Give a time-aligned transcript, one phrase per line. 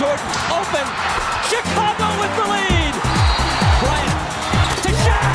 [0.00, 0.86] Jordan open.
[1.44, 2.94] Chicago with the lead.
[3.84, 4.16] Bryant
[4.80, 5.28] to Shaq.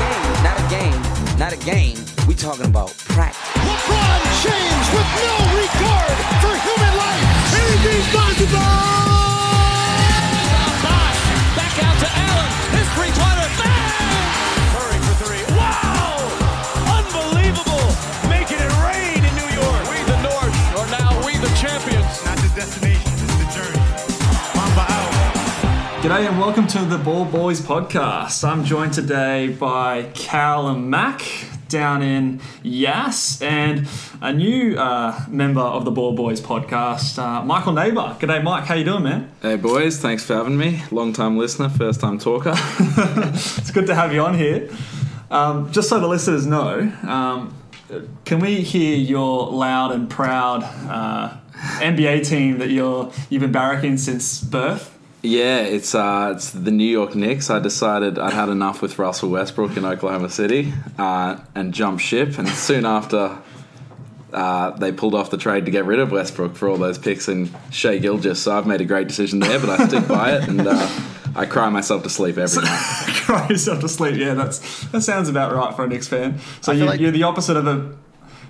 [0.00, 1.02] game, not a game,
[1.38, 1.98] not a game.
[2.26, 3.36] We talking about practice.
[3.60, 7.28] LeBron James with no regard for human life.
[7.60, 8.58] Anything's possible.
[8.58, 9.31] Bosh
[26.02, 28.42] G'day and welcome to the Ball Boys podcast.
[28.42, 31.22] I'm joined today by Cal and Mac
[31.68, 33.86] down in Yass and
[34.20, 38.16] a new uh, member of the Ball Boys podcast, uh, Michael Neighbour.
[38.18, 38.64] G'day, Mike.
[38.64, 39.30] How you doing, man?
[39.42, 40.82] Hey boys, thanks for having me.
[40.90, 42.54] Long time listener, first time talker.
[42.56, 44.70] It's good to have you on here.
[45.30, 47.54] Um, just so the listeners know, um,
[48.24, 51.36] can we hear your loud and proud uh,
[51.78, 54.98] NBA team that you're you've been barracking since birth?
[55.22, 57.48] Yeah, it's uh, it's the New York Knicks.
[57.48, 62.38] I decided I'd had enough with Russell Westbrook in Oklahoma City uh, and jumped ship.
[62.38, 63.38] And soon after,
[64.32, 67.28] uh, they pulled off the trade to get rid of Westbrook for all those picks
[67.28, 68.42] and Shai Gilgeous.
[68.42, 70.88] So I've made a great decision there, but I stick by it and uh,
[71.36, 72.80] I cry myself to sleep every night.
[73.24, 74.16] Cry yourself to sleep.
[74.16, 76.40] Yeah, that's that sounds about right for a Knicks fan.
[76.62, 77.94] So I feel you, like- you're the opposite of a.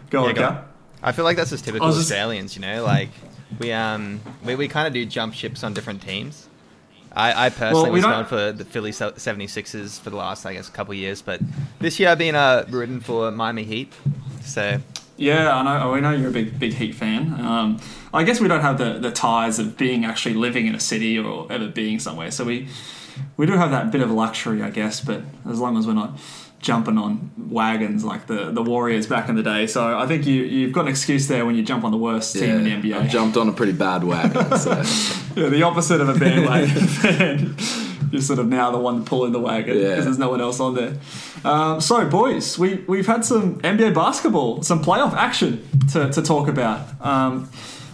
[0.09, 0.64] Go on, Yeah, go on.
[1.03, 2.83] I feel like that's just typical I was just- Australians, you know.
[2.83, 3.11] Like
[3.61, 6.48] we um we, we kind of do jump ships on different teams.
[7.15, 10.69] I, I personally we was going for the Philly 76ers for the last I guess
[10.69, 11.41] couple of years, but
[11.79, 13.93] this year I've been uh rooting for Miami Heat.
[14.43, 14.81] So
[15.17, 15.93] Yeah, I know.
[15.93, 17.39] We know you're a big, big Heat fan.
[17.41, 17.81] Um,
[18.13, 21.19] I guess we don't have the, the ties of being actually living in a city
[21.19, 22.31] or ever being somewhere.
[22.31, 22.69] So we
[23.37, 25.01] we do have that bit of luxury, I guess.
[25.01, 26.19] But as long as we're not
[26.63, 30.43] jumping on wagons like the, the Warriors back in the day, so I think you
[30.45, 32.97] you've got an excuse there when you jump on the worst team in the NBA.
[32.97, 34.47] I've jumped on a pretty bad wagon.
[34.59, 34.71] So.
[35.37, 37.57] Yeah, the opposite of a bandwagon.
[38.13, 40.05] You're sort of now the one pulling the wagon because Yeah.
[40.05, 40.95] there's no one else on there.
[41.45, 46.47] Um, so, boys, we, we've had some NBA basketball, some playoff action to, to talk
[46.48, 46.86] about.
[47.05, 47.48] Um,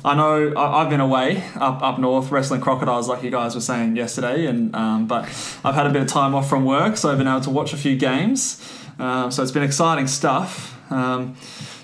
[0.08, 3.94] I know I've been away up, up north wrestling crocodiles, like you guys were saying
[3.94, 5.24] yesterday, and um, but
[5.62, 7.74] I've had a bit of time off from work, so I've been able to watch
[7.74, 8.58] a few games.
[8.98, 10.74] Um, so it's been exciting stuff.
[10.90, 11.36] Um,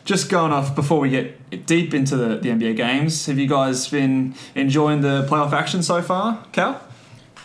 [0.07, 3.89] just going off before we get deep into the, the NBA games, have you guys
[3.89, 6.81] been enjoying the playoff action so far, Cal?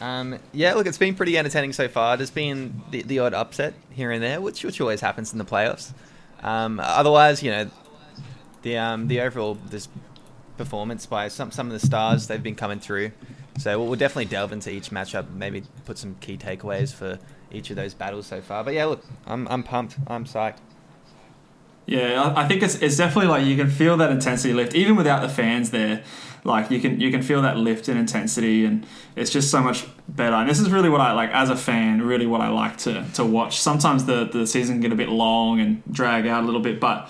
[0.01, 2.15] um yeah, look, it's been pretty entertaining so far.
[2.15, 5.45] There's been the, the odd upset here and there, which which always happens in the
[5.45, 5.91] playoffs.
[6.41, 7.69] Um, otherwise, you know,
[8.61, 9.89] the um the overall this
[10.59, 13.11] performance by some some of the stars they've been coming through.
[13.57, 17.17] So we'll, we'll definitely delve into each matchup, maybe put some key takeaways for
[17.51, 18.63] each of those battles so far.
[18.63, 19.97] But yeah, look, I'm I'm pumped.
[20.05, 20.57] I'm psyched.
[21.87, 25.23] Yeah, I think it's, it's definitely like you can feel that intensity lift, even without
[25.23, 26.03] the fans there.
[26.43, 29.87] Like you can you can feel that lift in intensity, and it's just so much
[30.07, 30.35] better.
[30.35, 32.03] And this is really what I like as a fan.
[32.03, 33.59] Really, what I like to to watch.
[33.59, 37.07] Sometimes the the season get a bit long and drag out a little bit, but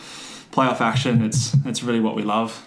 [0.52, 2.66] playoff action, it's it's really what we love.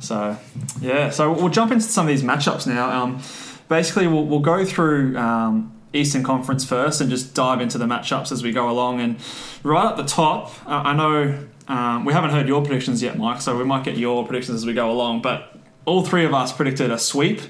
[0.00, 0.36] So
[0.80, 2.90] yeah, so we'll jump into some of these matchups now.
[2.90, 3.22] Um,
[3.68, 5.16] basically, we'll we'll go through.
[5.16, 9.00] Um, Eastern Conference first, and just dive into the matchups as we go along.
[9.00, 9.16] And
[9.62, 13.40] right at the top, uh, I know um, we haven't heard your predictions yet, Mike,
[13.40, 15.22] so we might get your predictions as we go along.
[15.22, 17.40] But all three of us predicted a sweep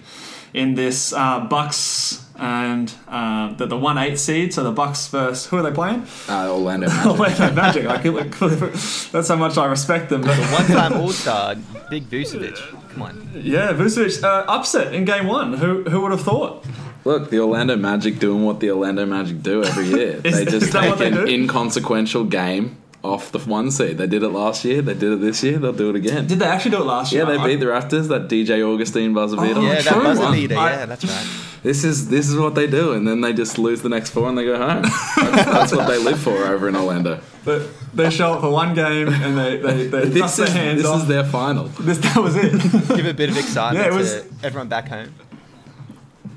[0.55, 4.53] in this uh, Bucks and uh, the, the one eight seed.
[4.55, 6.07] So the Bucks versus who are they playing?
[6.29, 7.07] Uh, Orlando Magic.
[7.07, 7.85] Orlando Magic.
[7.85, 8.73] Like, like,
[9.13, 10.23] that's how much I respect them.
[10.23, 11.57] But One-time All-Star,
[11.91, 12.57] Big Vucevic.
[12.93, 13.31] Come on.
[13.35, 15.55] yeah, Vucevic uh, upset in game one.
[15.55, 16.65] Who who would have thought?
[17.05, 20.21] Look, the Orlando Magic doing what the Orlando Magic do every year.
[20.25, 21.25] Is- they just that take they an do?
[21.27, 23.99] inconsequential game off the one seed.
[23.99, 24.83] They did it last year.
[24.83, 25.59] They did it this year.
[25.59, 26.27] They'll do it again.
[26.27, 27.23] Did they actually do it last year?
[27.23, 27.39] yeah, year?
[27.39, 28.09] they beat the Raptors.
[28.09, 29.61] That DJ Augustin buzzer beater.
[29.61, 30.55] Oh, Yeah, that buzzer beater.
[30.55, 31.27] Yeah, that's right.
[31.63, 34.29] This is this is what they do, and then they just lose the next four
[34.29, 34.83] and they go home.
[34.83, 37.21] That's, that's what they live for over in Orlando.
[37.45, 37.63] But
[37.95, 40.83] they show up for one game and they they, they This dust their is hands
[40.83, 41.03] this off.
[41.03, 41.65] is their final.
[41.81, 42.53] this that was it.
[42.97, 45.15] Give a bit of excitement Yeah, it was- to everyone back home.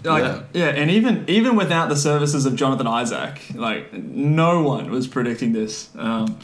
[0.03, 0.41] like, Yeah.
[0.53, 0.65] yeah.
[0.69, 5.89] and even even without the services of Jonathan Isaac, like no one was predicting this.
[5.97, 6.39] Um,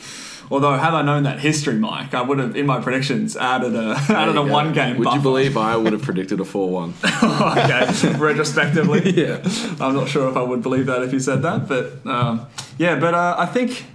[0.52, 3.96] although had I known that history, Mike, I would have in my predictions added a
[4.10, 4.98] added a one game.
[4.98, 5.18] Would buffer.
[5.18, 6.94] you believe I would have predicted a four-one?
[7.04, 9.42] okay, retrospectively, Yeah.
[9.80, 12.46] I'm not sure if I would believe that if you said that, but um,
[12.78, 13.86] yeah, but uh, I think.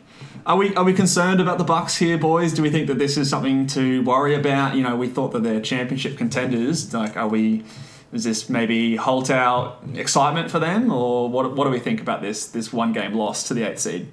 [0.47, 2.55] Are we are we concerned about the Bucks here, boys?
[2.55, 4.75] Do we think that this is something to worry about?
[4.75, 6.95] You know, we thought that they're championship contenders.
[6.95, 7.63] Like, are we?
[8.11, 11.55] Is this maybe halt out excitement for them, or what?
[11.55, 14.09] What do we think about this this one game loss to the eighth seed?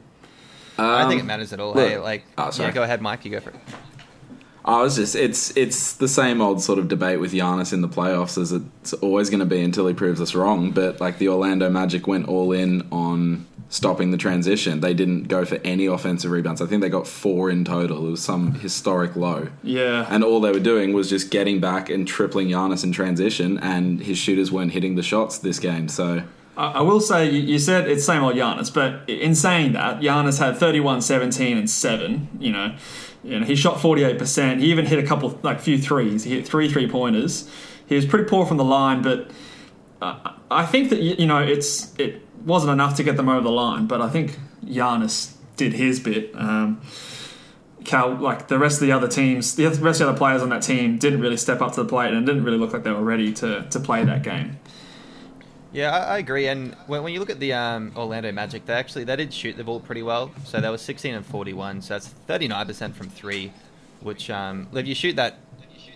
[0.77, 1.73] I don't think it Um, matters at all.
[1.73, 2.69] look- hey, like, Oh, sorry.
[2.69, 3.25] yeah, go ahead, Mike.
[3.25, 3.55] You go for it.
[4.65, 7.87] I was just it's it's the same old sort of debate with Giannis in the
[7.87, 10.71] playoffs as it's always going to be until he proves us wrong.
[10.71, 14.81] But like the Orlando Magic went all in on stopping the transition.
[14.81, 16.61] They didn't go for any offensive rebounds.
[16.61, 18.05] I think they got four in total.
[18.07, 19.47] It was some historic low.
[19.63, 20.05] Yeah.
[20.09, 24.01] And all they were doing was just getting back and tripling Giannis in transition, and
[24.01, 25.87] his shooters weren't hitting the shots this game.
[25.87, 26.23] So
[26.57, 30.57] I will say, you said it's same old Giannis, but in saying that, Giannis had
[30.57, 32.29] 31, 17, and 7.
[32.39, 32.75] You know,
[33.23, 34.59] you know he shot 48%.
[34.59, 36.23] He even hit a couple, like few threes.
[36.23, 37.49] He hit three three pointers.
[37.85, 39.29] He was pretty poor from the line, but
[40.01, 43.87] I think that, you know, it's it wasn't enough to get them over the line,
[43.87, 46.31] but I think Giannis did his bit.
[46.35, 46.81] Um,
[47.83, 50.49] Cal, like the rest of the other teams, the rest of the other players on
[50.49, 52.91] that team didn't really step up to the plate and didn't really look like they
[52.91, 54.59] were ready to, to play that game.
[55.73, 56.47] Yeah, I, I agree.
[56.47, 59.57] And when, when you look at the um, Orlando Magic, they actually they did shoot
[59.57, 60.31] the ball pretty well.
[60.45, 61.81] So they were 16 and 41.
[61.81, 63.51] So that's 39% from three,
[64.01, 65.39] which um, if you shoot that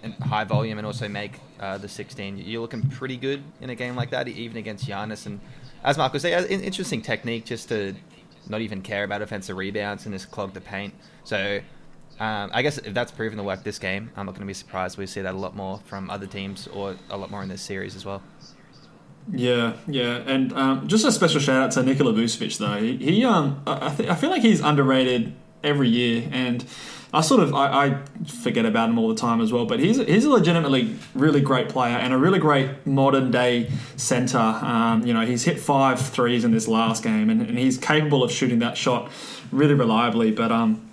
[0.03, 3.75] in high volume and also make uh, the 16, you're looking pretty good in a
[3.75, 5.25] game like that, even against Giannis.
[5.25, 5.39] And
[5.83, 7.95] as Mark was saying, an interesting technique just to
[8.49, 10.93] not even care about offensive rebounds and just clog the paint.
[11.23, 11.59] So
[12.19, 14.53] um, I guess if that's proven to work this game, I'm not going to be
[14.53, 17.49] surprised we see that a lot more from other teams or a lot more in
[17.49, 18.21] this series as well.
[19.31, 22.81] Yeah, yeah, and um, just a special shout out to Nikola Vucevic though.
[22.81, 25.33] He, he um, I, th- I feel like he's underrated
[25.63, 26.65] every year, and
[27.13, 29.65] I sort of I, I forget about him all the time as well.
[29.65, 34.37] But he's he's a legitimately really great player and a really great modern day center.
[34.37, 38.23] Um, you know, he's hit five threes in this last game, and, and he's capable
[38.23, 39.11] of shooting that shot
[39.51, 40.31] really reliably.
[40.31, 40.89] But um,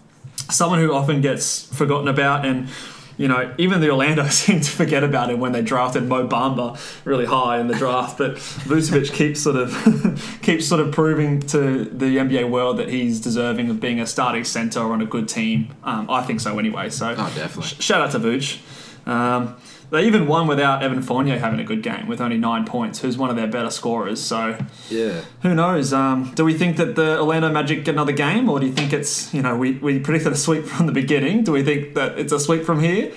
[0.50, 2.68] someone who often gets forgotten about and
[3.18, 6.78] you know, even the Orlando seemed to forget about him when they drafted Mo Bamba
[7.04, 8.16] really high in the draft.
[8.16, 13.20] But Vucevic keeps sort of keeps sort of proving to the NBA world that he's
[13.20, 15.68] deserving of being a starting center on a good team.
[15.84, 16.88] Um, I think so anyway.
[16.90, 17.64] So Oh, definitely.
[17.64, 18.58] sh- shout out to Vooch.
[19.06, 19.56] Um,
[19.90, 23.16] they even won without Evan Fournier having a good game with only nine points, who's
[23.16, 24.20] one of their better scorers.
[24.22, 24.58] So
[24.90, 25.92] yeah, who knows?
[25.92, 28.92] Um, do we think that the Orlando Magic get another game, or do you think
[28.92, 31.44] it's you know we, we predicted a sweep from the beginning?
[31.44, 33.12] Do we think that it's a sweep from here?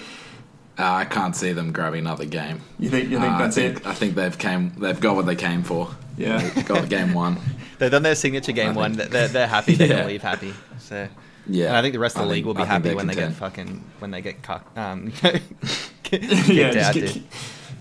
[0.80, 2.62] uh, I can't see them grabbing another game.
[2.80, 3.86] You think you think Uh, that's I think, it?
[3.88, 4.74] I think they've came.
[4.80, 5.90] They've got what they came for.
[6.18, 6.38] Yeah.
[6.50, 7.38] They got the game one.
[7.80, 8.94] They've done their signature game I one.
[8.96, 9.74] think- They're, they're happy.
[9.76, 9.96] They're Yeah.
[9.98, 10.54] gonna leave happy.
[10.80, 11.08] So
[11.48, 12.84] Yeah, and I think the rest of I the league think- will be I happy
[12.90, 15.12] they're when they get fucking when they get cuck, um,
[16.52, 16.94] yeah, just out.
[16.96, 17.22] get-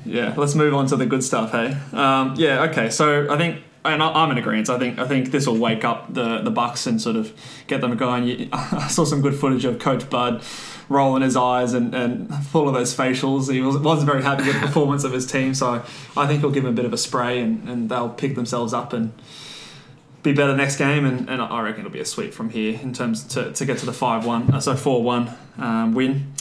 [0.06, 0.35] yeah.
[0.37, 1.53] Let's move on to the good stuff.
[1.53, 2.88] Hey, um, yeah, okay.
[2.91, 4.71] So I think, and I- I'm in agreement.
[4.71, 7.32] I think I think this will wake up the the Bucks and sort of
[7.67, 8.49] get them going.
[8.53, 10.43] I saw some good footage of Coach Bud
[10.88, 13.49] rolling his eyes and, and full of those facials.
[13.53, 15.55] He was, wasn't very happy with the performance of his team.
[15.55, 15.85] So
[16.17, 18.75] I think he'll give him a bit of a spray and, and they'll pick themselves
[18.75, 19.12] up and
[20.25, 21.05] be better next game.
[21.06, 23.79] And, and I reckon it'll be a sweep from here in terms to, to get
[23.79, 26.33] to the five one, uh, so four one um, win.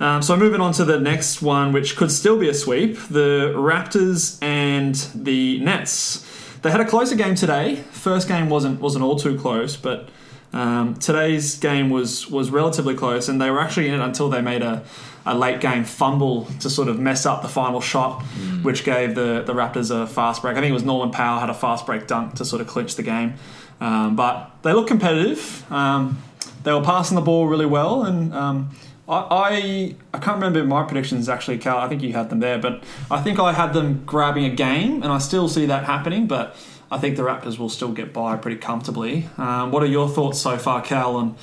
[0.00, 3.52] Um, so moving on to the next one, which could still be a sweep, the
[3.54, 6.26] Raptors and the Nets.
[6.62, 7.76] They had a closer game today.
[7.76, 10.08] First game wasn't wasn't all too close, but
[10.52, 14.40] um, today's game was was relatively close, and they were actually in it until they
[14.40, 14.82] made a,
[15.26, 18.22] a late game fumble to sort of mess up the final shot,
[18.62, 20.56] which gave the the Raptors a fast break.
[20.56, 22.96] I think it was Norman Powell had a fast break dunk to sort of clinch
[22.96, 23.34] the game,
[23.80, 25.70] um, but they look competitive.
[25.70, 26.22] Um,
[26.62, 28.70] they were passing the ball really well, and um,
[29.08, 31.78] I, I I can't remember my predictions actually, Cal.
[31.78, 35.02] I think you had them there, but I think I had them grabbing a game,
[35.02, 36.26] and I still see that happening.
[36.26, 36.56] But
[36.90, 39.28] I think the Raptors will still get by pretty comfortably.
[39.36, 41.36] Um, what are your thoughts so far, Cal, on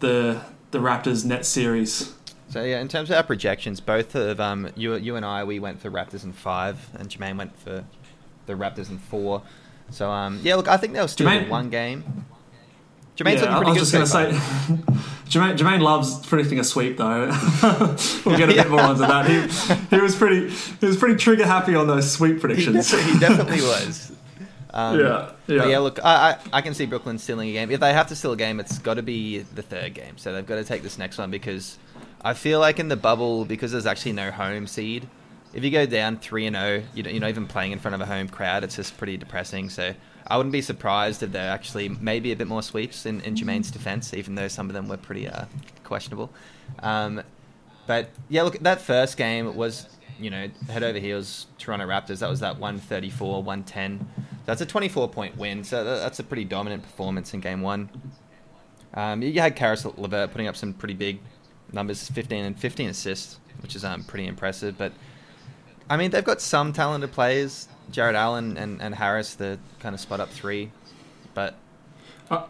[0.00, 0.40] the
[0.70, 2.14] the Raptors net series?
[2.48, 5.60] So yeah, in terms of our projections, both of um, you, you and I, we
[5.60, 7.84] went for Raptors in five, and Jermaine went for
[8.46, 9.42] the Raptors in four.
[9.90, 12.26] So um, yeah, look, I think they'll still Jermaine- one game.
[13.24, 14.76] Jermaine's Yeah, I looking pretty was good just so going to far.
[14.76, 15.00] say,
[15.30, 17.26] Jermaine, Jermaine loves predicting a sweep, though.
[18.24, 19.26] we'll get a bit more onto that.
[19.28, 22.90] He, he was pretty he was pretty trigger happy on those sweep He predictions.
[22.90, 24.12] definitely, he definitely was.
[24.72, 25.66] Um, Yeah, but yeah.
[25.66, 25.78] yeah.
[25.78, 27.70] Look, I, I I can see Brooklyn stealing a game.
[27.70, 30.16] If they have to steal a game, it's got to be the third game.
[30.18, 31.78] So they've got to take this next one because
[32.22, 35.08] I feel like in the bubble, because there's actually no home seed.
[35.52, 37.94] If you go down three and zero, you know, you're not even playing in front
[37.96, 38.62] of a home crowd.
[38.62, 39.68] It's just pretty depressing.
[39.70, 39.94] So
[40.26, 43.70] I wouldn't be surprised if there actually maybe a bit more sweeps in, in Jermaine's
[43.70, 45.46] defense, even though some of them were pretty uh,
[45.84, 46.30] questionable.
[46.80, 47.22] Um,
[47.86, 52.20] but yeah, look, that first game was, you know, head over heels Toronto Raptors.
[52.20, 54.08] That was that 134, 110.
[54.46, 55.64] That's a 24 point win.
[55.64, 57.88] So that's a pretty dominant performance in game one.
[58.94, 61.20] Um, you had Caris LeVert putting up some pretty big
[61.72, 64.76] numbers 15 and 15 assists, which is um, pretty impressive.
[64.76, 64.92] But
[65.88, 70.00] I mean, they've got some talented players, Jarrett Allen and, and Harris, the kind of
[70.00, 70.70] spot up three.
[71.34, 71.54] But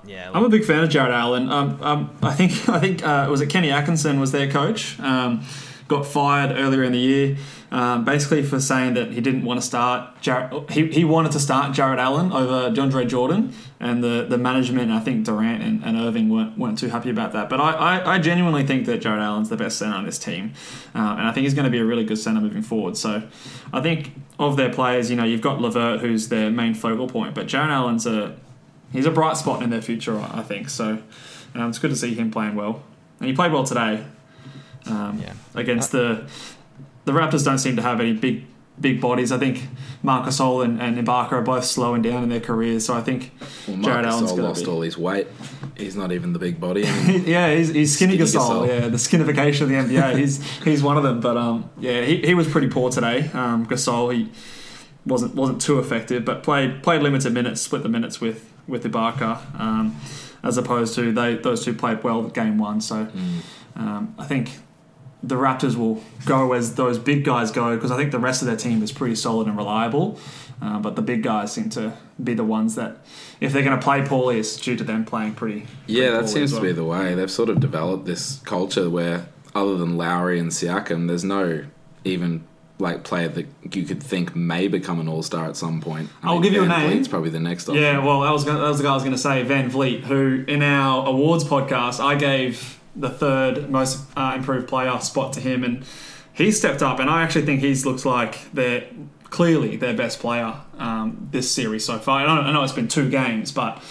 [0.04, 1.50] yeah, I'm a big fan of Jarrett Allen.
[1.50, 4.98] Um, um, I think I think uh, was it Kenny Atkinson was their coach.
[5.00, 5.44] Um,
[5.90, 7.36] got fired earlier in the year,
[7.72, 10.20] um, basically for saying that he didn't want to start.
[10.20, 14.92] Jarrett, he, he wanted to start Jarrett Allen over DeAndre Jordan, and the, the management,
[14.92, 17.50] I think Durant and, and Irving weren't, weren't too happy about that.
[17.50, 20.52] But I, I, I genuinely think that Jarrett Allen's the best center on this team,
[20.94, 22.96] uh, and I think he's going to be a really good center moving forward.
[22.96, 23.24] So
[23.72, 27.34] I think of their players, you know, you've got Levert, who's their main focal point,
[27.34, 28.36] but Jarrett Allen's a
[28.92, 30.70] he's a bright spot in their future, I I think.
[30.70, 31.02] So
[31.56, 32.84] um, it's good to see him playing well,
[33.18, 34.04] and he played well today
[34.86, 35.32] um, Yeah.
[35.54, 36.24] against the
[37.04, 37.44] the Raptors.
[37.44, 38.44] Don't seem to have any big
[38.80, 39.30] big bodies.
[39.30, 39.68] I think
[40.02, 42.86] Marcus Gasol and, and Ibaka are both slowing down in their careers.
[42.86, 43.30] So I think
[43.68, 45.26] Well, Jarrett Marcus Allen's Gasol lost to all his weight.
[45.76, 46.82] He's not even the big body.
[47.26, 48.66] Yeah, he's, he's skinny, Skinny Gasol.
[48.66, 48.68] Gasol.
[48.68, 50.16] Yeah, the skinification of the NBA.
[50.22, 51.20] he's he's one of them.
[51.20, 53.28] But um, yeah, he, he was pretty poor today.
[53.34, 54.30] Um, Gasol he
[55.04, 59.58] wasn't wasn't too effective, but played played limited minutes, split the minutes with with Ibaka,
[59.60, 59.96] um,
[60.42, 62.80] as opposed to they those two played well game one.
[62.80, 63.08] So
[63.76, 64.58] um, I think
[65.22, 68.46] the Raptors will go as those big guys go because I think the rest of
[68.46, 70.18] their team is pretty solid and reliable.
[70.62, 72.98] Uh, but the big guys seem to be the ones that,
[73.40, 75.66] if they're going to play poorly, it's due to them playing pretty.
[75.86, 77.14] Yeah, pretty that seems as to be the way.
[77.14, 81.64] They've sort of developed this culture where, other than Lowry and Siakam, there's no
[82.04, 82.44] even
[82.78, 86.10] like player that you could think may become an all star at some point.
[86.22, 86.90] I I'll mean, give you a name.
[86.90, 87.82] Vleet's probably the next option.
[87.82, 90.02] Yeah, well, that was, gonna, that was the guy I was going to say, VanVleet,
[90.02, 95.40] who in our awards podcast, I gave the third most uh, improved player spot to
[95.40, 95.84] him, and
[96.32, 98.86] he stepped up, and I actually think he looks like they're
[99.30, 102.20] clearly their best player um, this series so far.
[102.20, 103.82] I know, I know it's been two games, but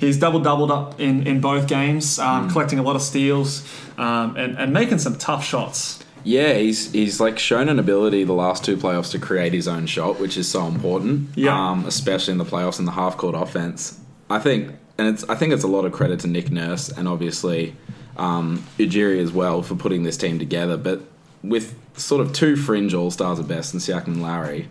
[0.00, 4.36] he's double doubled up in, in both games, um, collecting a lot of steals um,
[4.36, 6.04] and, and making some tough shots.
[6.24, 9.86] Yeah, he's he's like shown an ability the last two playoffs to create his own
[9.86, 11.30] shot, which is so important.
[11.36, 11.70] Yeah.
[11.70, 13.98] Um, especially in the playoffs in the half court offense.
[14.28, 17.08] I think, and it's I think it's a lot of credit to Nick Nurse and
[17.08, 17.76] obviously
[18.18, 20.76] um, Ujiri as well for putting this team together.
[20.76, 21.02] But
[21.42, 24.68] with sort of two fringe all stars at best in Siakam and Lowry,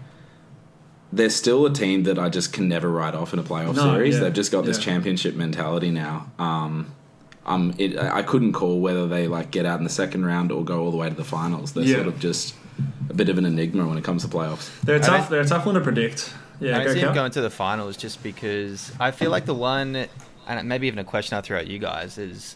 [1.13, 3.93] they're still a team that I just can never write off in a playoff No,
[3.93, 4.15] series.
[4.15, 4.83] yeah, They've just got this yeah.
[4.85, 6.29] championship mentality now.
[6.37, 6.93] Um,
[7.45, 10.51] um, it, I I couldn't call whether they like get out in the second round
[10.51, 11.71] or go all the way to the finals.
[11.71, 11.95] They're Yeah.
[11.95, 12.53] sort of just
[13.09, 14.69] a bit of an enigma when it comes to playoffs.
[14.81, 15.17] They're a I tough.
[15.21, 16.33] don't- They're a tough one to predict.
[16.59, 19.53] Yeah, I go see him going to the finals just because I feel like the
[19.53, 20.07] one,
[20.47, 22.55] and maybe even a question I'll throw at you guys is,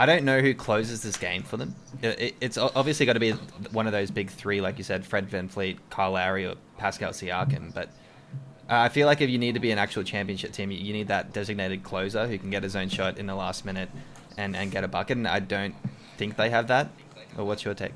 [0.00, 1.74] I don't know who closes this game for them.
[2.00, 3.32] It- it- It's obviously got to be
[3.72, 7.74] one of those big three, like you said, Fred VanVleet, Kyle Lowry, or Pascal Siakam.
[7.74, 7.88] But
[8.70, 10.92] uh, I feel like if you need to be an actual championship team, you- you
[10.94, 13.90] need that designated closer who can get his own shot in the last minute
[14.38, 15.18] and, and get a bucket.
[15.18, 15.74] And I don't
[16.16, 16.88] think they have that.
[17.36, 17.92] Or what's your take?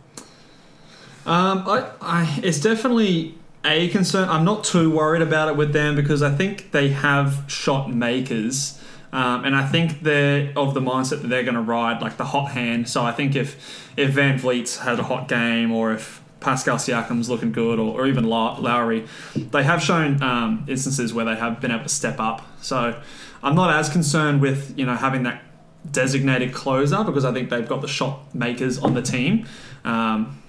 [1.26, 3.34] Um, I, I, it's definitely
[3.64, 4.28] a concern.
[4.28, 8.78] I'm not too worried about it with them because I think they have shot makers.
[9.14, 12.24] Um, and I think they're of the mindset that they're going to ride like the
[12.24, 12.88] hot hand.
[12.88, 17.52] So I think if if VanVleet's had a hot game, or if Pascal Siakam's looking
[17.52, 19.06] good, or, or even Low- Lowry,
[19.36, 22.42] they have shown um, instances where they have been able to step up.
[22.60, 23.00] So
[23.40, 25.44] I'm not as concerned with you know having that
[25.88, 29.46] designated closer because I think they've got the shot makers on the team.
[29.84, 30.42] Um,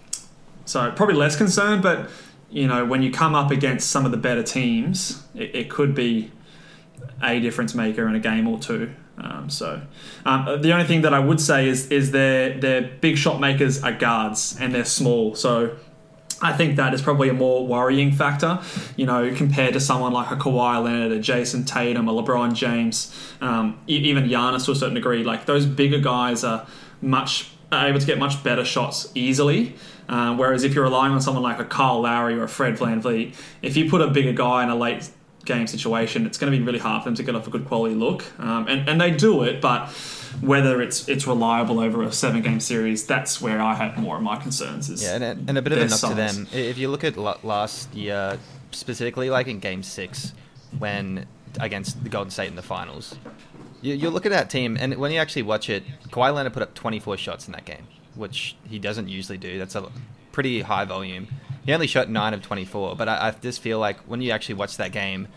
[0.65, 2.09] so probably less concerned, but
[2.49, 5.93] you know when you come up against some of the better teams, it, it could
[5.93, 6.31] be
[7.21, 8.93] a difference maker in a game or two.
[9.17, 9.81] Um, so
[10.25, 13.81] um, the only thing that I would say is is their their big shot makers
[13.83, 15.35] are guards and they're small.
[15.35, 15.77] So
[16.41, 18.59] I think that is probably a more worrying factor,
[18.97, 23.15] you know, compared to someone like a Kawhi Leonard, a Jayson Tatum, a LeBron James,
[23.39, 25.23] um, even Giannis to a certain degree.
[25.23, 26.67] Like those bigger guys are
[27.01, 29.75] much are able to get much better shots easily.
[30.07, 33.33] Um, whereas if you're relying on someone like a Kyle Lowry or a Fred VanVleet,
[33.61, 35.09] if you put a bigger guy in a late
[35.45, 37.65] game situation, it's going to be really hard for them to get off a good
[37.65, 38.23] quality look.
[38.39, 39.87] Um, and, and they do it, but
[40.41, 44.21] whether it's it's reliable over a seven game series, that's where I have more of
[44.23, 44.89] my concerns.
[44.89, 46.47] Is Yeah, and, a- and a bit of a knock to them.
[46.51, 48.37] If you look at last year,
[48.71, 50.33] specifically like in Game Six,
[50.77, 51.25] when
[51.59, 53.15] against the Golden State in the finals,
[53.81, 56.63] you, you look at that team, and when you actually watch it, Kawhi Leonard put
[56.63, 59.57] up 24 shots in that game, which he doesn't usually do.
[59.57, 59.89] That's a
[60.35, 61.27] pretty high volume.
[61.65, 64.55] He only shot nine of 24, but I, I just feel like when you actually
[64.55, 65.29] watch that game,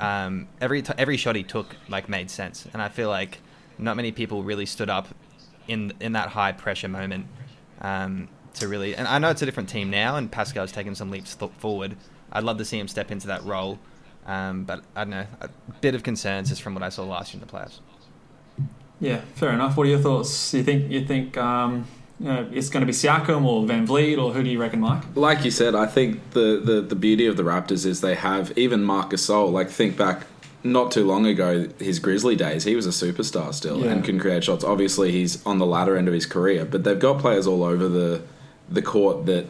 [0.00, 3.38] um, every t- every shot he took like made sense, and I feel like
[3.78, 5.08] not many people really stood up
[5.68, 7.26] in in that high pressure moment
[7.82, 8.96] um, to really.
[8.96, 11.96] And I know it's a different team now, and Pascal's taken some leaps th- forward.
[12.32, 13.78] I'd love to see him step into that role,
[14.26, 15.26] um, but I don't know.
[15.42, 15.50] A
[15.82, 17.80] bit of concerns just from what I saw last year in the playoffs.
[18.98, 19.76] Yeah, fair enough.
[19.76, 20.54] What are your thoughts?
[20.54, 21.86] You think you think um,
[22.22, 25.02] know, it's going to be Siakam or VanVleet or who do you reckon, Mike?
[25.14, 28.56] Like you said, I think the, the, the beauty of the Raptors is they have
[28.56, 29.50] even Marcus Gasol.
[29.52, 30.26] Like think back
[30.64, 33.90] not too long ago, his Grizzly days, he was a superstar still Yeah.
[33.92, 34.62] and can create shots.
[34.62, 37.88] Obviously, he's on the latter end of his career, but they've got players all over
[37.88, 38.22] the
[38.68, 39.46] the court that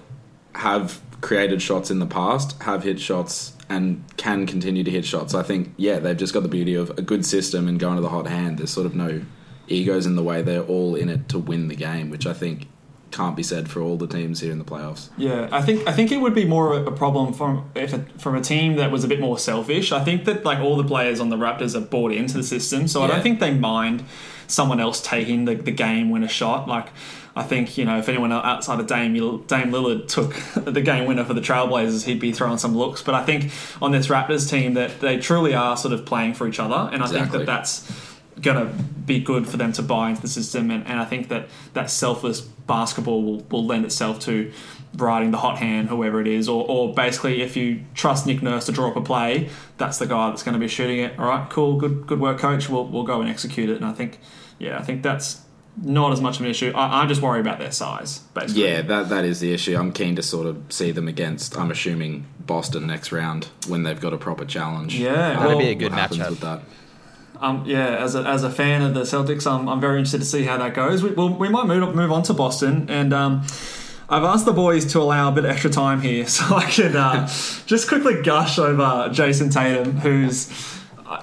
[0.54, 5.34] have created shots in the past, have hit shots, and can continue to hit shots.
[5.34, 8.00] I think, yeah, they've just got the beauty of a good system and going to
[8.02, 8.58] the hot hand.
[8.58, 9.22] There's sort of no
[9.68, 10.42] egos in the way.
[10.42, 12.68] They're all in it to win the game, which I think
[13.12, 15.10] can't be said for all the teams here in the playoffs.
[15.16, 18.20] Yeah, I think I think it would be more of a problem from if it,
[18.20, 19.92] from a team that was a bit more selfish.
[19.92, 22.88] I think that like all the players on the Raptors are bought into the system,
[22.88, 24.04] so I don't think they mind
[24.48, 26.66] someone else taking the, the game winner shot.
[26.66, 26.88] Like
[27.36, 31.24] I think you know if anyone outside of Dame Dame Lillard took the game winner
[31.24, 33.02] for the Trailblazers, he'd be throwing some looks.
[33.02, 36.48] But I think on this Raptors team that they truly are sort of playing for
[36.48, 40.10] each other, and I think that that's going to be good for them to buy
[40.10, 40.70] into the system.
[40.70, 44.52] And, and I think that that selfless basketball will, will lend itself to
[44.96, 48.66] riding the hot hand, whoever it is, or, or basically if you trust Nick Nurse
[48.66, 49.48] to draw up a play,
[49.78, 51.18] that's the guy that's going to be shooting it.
[51.18, 52.68] All right, cool, good good work, coach.
[52.68, 53.76] We'll, we'll go and execute it.
[53.76, 54.18] And I think,
[54.58, 55.42] yeah, I think that's
[55.82, 56.70] not as much of an issue.
[56.74, 58.64] I, I'm just worried about their size, basically.
[58.64, 59.76] Yeah, that that is the issue.
[59.76, 61.56] I'm keen to sort of see them against.
[61.56, 64.94] I'm assuming Boston next round when they've got a proper challenge.
[64.94, 66.30] Yeah, Uh, That'd be a good matchup.
[66.30, 66.60] with that.
[67.42, 70.24] Um, yeah, as a, as a fan of the Celtics, I'm, I'm very interested to
[70.24, 71.02] see how that goes.
[71.02, 73.42] We, well, we might move, move on to Boston, and um,
[74.08, 76.94] I've asked the boys to allow a bit of extra time here so I can
[76.94, 77.26] uh,
[77.66, 80.50] just quickly gush over Jayson Tatum, who's.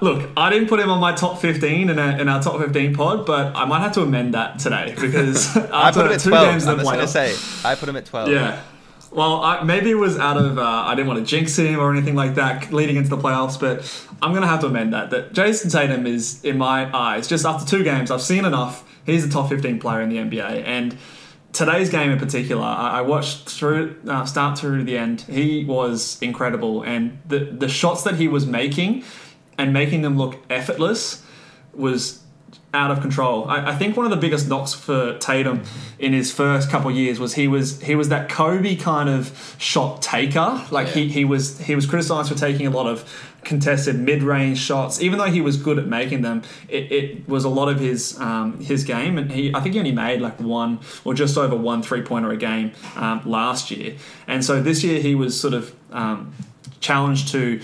[0.02, 2.94] Look, I didn't put him on my top 15 in, a, in our top 15
[2.94, 6.30] pod, but I might have to amend that today because I put him at two
[6.30, 6.48] 12.
[6.48, 8.28] games in I'm just going to say, I put him at 12.
[8.28, 8.62] yeah.
[9.12, 11.90] Well, I, maybe it was out of uh, I didn't want to jinx him or
[11.90, 13.80] anything like that leading into the playoffs, but
[14.22, 15.10] I'm going to have to amend that.
[15.10, 18.88] That Jayson Tatum is, in my eyes, just after two games, I've seen enough.
[19.04, 20.96] He's a top 15 player in the NBA, and
[21.52, 25.22] today's game in particular, I, watched through uh, start through the end.
[25.22, 29.04] He was incredible, and the the shots that he was making
[29.58, 31.24] and making them look effortless
[31.72, 32.19] was
[32.72, 33.48] out of control.
[33.48, 35.62] I, I think one of the biggest knocks for Tatum
[35.98, 39.56] in his first couple of years was he was he was that Kobe kind of
[39.58, 40.64] shot taker.
[40.70, 43.08] Like he, he was he was criticized for taking a lot of
[43.42, 45.00] contested mid-range shots.
[45.02, 48.18] Even though he was good at making them, it, it was a lot of his
[48.20, 51.56] um, his game, and he I think he only made like one or just over
[51.56, 53.96] one three-pointer a game um, last year.
[54.28, 56.32] And so this year he was sort of um,
[56.80, 57.60] challenged to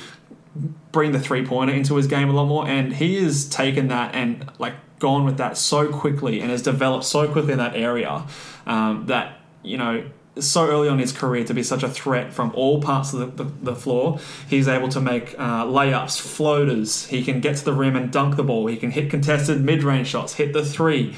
[0.91, 4.15] bring the three pointer into his game a lot more, and he has taken that
[4.15, 8.25] and like gone with that so quickly and has developed so quickly in that area
[8.67, 10.05] um, that you know
[10.39, 13.37] so early on in his career to be such a threat from all parts of
[13.37, 14.19] the, the, the floor.
[14.49, 17.07] He's able to make uh, layups, floaters.
[17.07, 18.67] He can get to the rim and dunk the ball.
[18.67, 21.17] He can hit contested mid range shots, hit the three.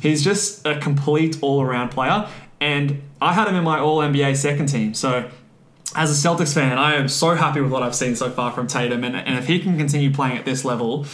[0.00, 2.26] He's just a complete all around player.
[2.60, 4.94] And I had him in my All NBA second team.
[4.94, 5.30] So
[5.94, 8.66] as a Celtics fan, I am so happy with what I've seen so far from
[8.66, 11.04] Tatum, and, and if he can continue playing at this level,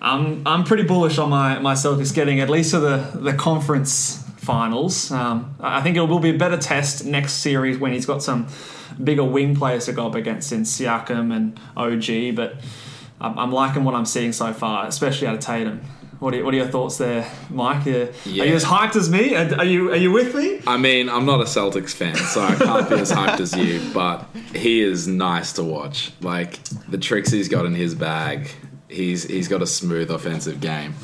[0.00, 4.24] I'm I'm pretty bullish on my, my Celtics getting at least to the the conference
[4.36, 5.10] finals.
[5.10, 8.48] Um, I think it will be a better test next series when he's got some
[9.02, 12.56] bigger wing players to go up against in Siakam and OG, but
[13.20, 15.82] I'm, I'm liking what I'm seeing so far, especially out of Tatum.
[16.18, 17.86] What are, what are your thoughts there, Mike?
[17.86, 19.34] Are, are you as hyped as me?
[19.34, 20.60] Are you are you with me?
[20.66, 23.80] I mean, I'm not a Celtics fan, so I can't be as hyped as you,
[23.94, 26.12] but he is nice to watch.
[26.20, 28.50] Like the tricks he's got in his bag,
[28.90, 30.94] he's he's got a smooth offensive game.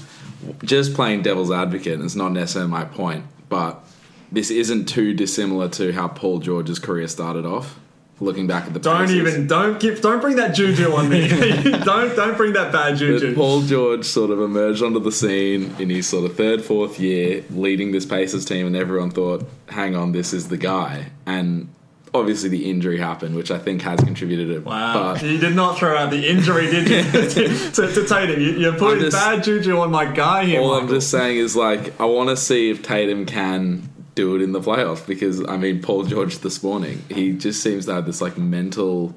[0.65, 3.85] Just playing devil's advocate it's not necessarily my point, but
[4.31, 7.79] this isn't too dissimilar to how Paul George's career started off.
[8.19, 9.17] Looking back at the Don't Pacers.
[9.17, 11.29] even don't give don't bring that juju on me.
[11.85, 13.35] don't don't bring that bad But juju.
[13.35, 17.45] Paul George sort of emerged onto the scene in his sort of third, fourth year,
[17.51, 21.69] leading this Pacers team, and everyone thought, "Hang on, this is the guy." And
[22.15, 24.49] obviously, the injury happened, which I think has contributed.
[24.49, 27.03] To, Wow, But you did not throw out the injury, did you?
[27.29, 30.61] to, to, to Tatum, you, you're putting just- bad juju on my guy here.
[30.61, 34.41] all I'm just saying is, like, I want to see if Tatum can do it
[34.41, 38.07] in the playoffs because I mean, Paul George this morning, he just seems to have
[38.07, 39.15] this like mental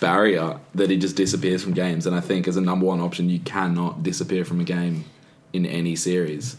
[0.00, 3.28] barrier that he just disappears from games, and I think as a number one option,
[3.28, 5.04] you cannot disappear from a game
[5.52, 6.56] in any series.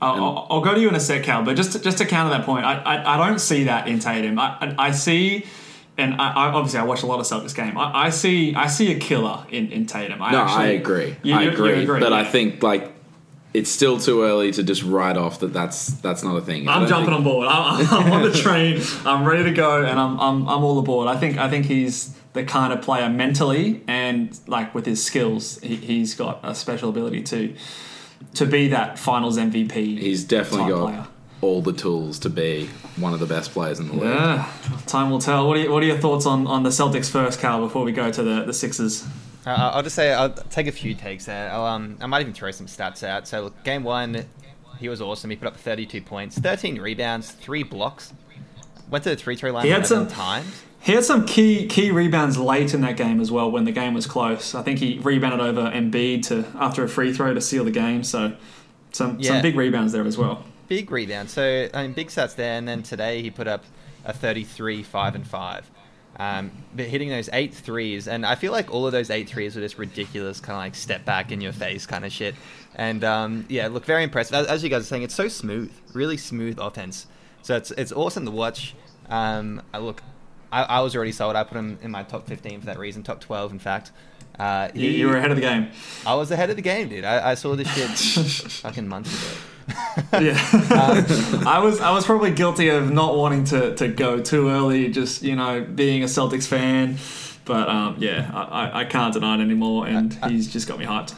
[0.00, 1.42] I'll, I'll, go to you in a sec, Cal.
[1.42, 3.98] But just to, just to counter that point, I, I, I don't see that in
[3.98, 4.38] Tatum.
[4.38, 5.46] I, I, I see,
[5.96, 7.78] and I, I obviously I watch a lot of Celtics game.
[7.78, 10.20] I, I see I see a killer in, in Tatum.
[10.20, 11.16] I No, actually, I agree.
[11.22, 12.00] You- I you- you agree.
[12.00, 12.92] But I think like
[13.54, 16.68] it's still too early to just write off that that's that's not a thing.
[16.68, 17.48] I'm jumping think- on board.
[17.48, 18.82] I'm, I'm on the train.
[19.06, 21.08] I'm ready to go, and I'm, I'm I'm all aboard.
[21.08, 25.58] I think I think he's the kind of player mentally and like with his skills,
[25.60, 27.56] he, he's got a special ability to
[28.34, 29.72] to be that Finals MVP.
[29.98, 31.06] He's definitely got player.
[31.40, 34.02] all the tools to be one of the best players in the league.
[34.04, 34.50] Yeah,
[34.86, 35.46] time will tell.
[35.46, 37.60] What are, you, what are your thoughts on, on the Celtics first, Cal?
[37.60, 39.06] Before we go to the, the Sixers.
[39.46, 41.50] Uh, I'll just say I'll take a few takes there.
[41.52, 43.28] I'll, um, I might even throw some stats out.
[43.28, 44.24] So look, game one,
[44.80, 45.30] he was awesome.
[45.30, 48.12] He put up 32 points, 13 rebounds, three blocks.
[48.90, 50.62] Went to the three throw line He had some- times.
[50.86, 53.92] He had some key key rebounds late in that game as well when the game
[53.92, 54.54] was close.
[54.54, 58.04] I think he rebounded over Embiid to after a free throw to seal the game.
[58.04, 58.34] So
[58.92, 59.32] some Yeah.
[59.32, 60.44] some big rebounds there as well.
[60.68, 61.32] Big rebounds.
[61.32, 62.56] So I mean, big stats there.
[62.56, 63.64] And then today he put up
[64.04, 65.68] a 33, five and five.
[66.20, 69.56] Um, but hitting those eight threes, and I feel like all of those eight threes
[69.56, 72.36] were just ridiculous, kind of like step back in your face kind of shit.
[72.76, 74.34] And um, yeah, look very impressive.
[74.34, 77.08] As, as you guys are saying, it's so smooth, really smooth offense.
[77.42, 78.76] So it's it's awesome to watch.
[79.10, 80.02] Um, I look,
[80.58, 81.36] I, I was already sold.
[81.36, 83.92] I put him in my top 15 for that reason, top 12 in fact.
[84.38, 85.68] Uh, You, he- you were ahead of the game.
[86.06, 87.04] I was ahead of the game, dude.
[87.04, 87.90] I, I saw this shit
[88.62, 89.40] fucking months ago.
[90.20, 90.38] Yeah,
[91.46, 95.22] I was I was probably guilty of not wanting to, to go too early, just
[95.22, 96.98] you know being a Celtics fan.
[97.44, 100.84] But um, yeah, I, I- I can't deny it anymore, and he's just got me
[100.84, 101.14] hyped.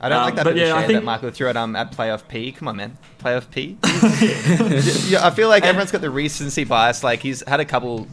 [0.00, 1.48] I don't Um, like that but bit of yeah, I shade think- that Michael threw
[1.48, 2.52] at um at playoff P.
[2.52, 3.78] Come on, man, playoff P.
[5.10, 7.02] yeah, I feel like everyone's got the recency bias.
[7.02, 8.06] Like he's had a couple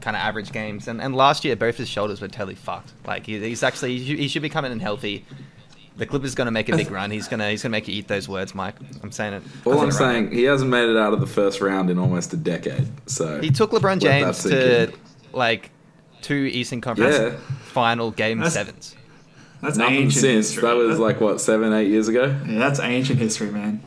[0.00, 2.92] kind of average games, and, and last year both his shoulders were totally fucked.
[3.06, 5.24] Like he, he's actually he should, he should be coming in healthy.
[5.96, 7.12] The Clippers going to make a big run.
[7.12, 8.74] He's gonna he's gonna make you eat those words, Mike.
[9.02, 9.42] I'm saying it.
[9.64, 12.32] All I'm saying right he hasn't made it out of the first round in almost
[12.32, 12.86] a decade.
[13.08, 14.92] So he took LeBron James sink to in.
[15.32, 15.70] like
[16.20, 17.36] two Eastern Conference Yeah.
[17.66, 18.96] final game That's- sevens.
[19.64, 20.46] That's nothing ancient since.
[20.48, 20.62] history.
[20.62, 22.24] That was like what seven, eight years ago.
[22.46, 23.82] yeah, that's ancient history, man.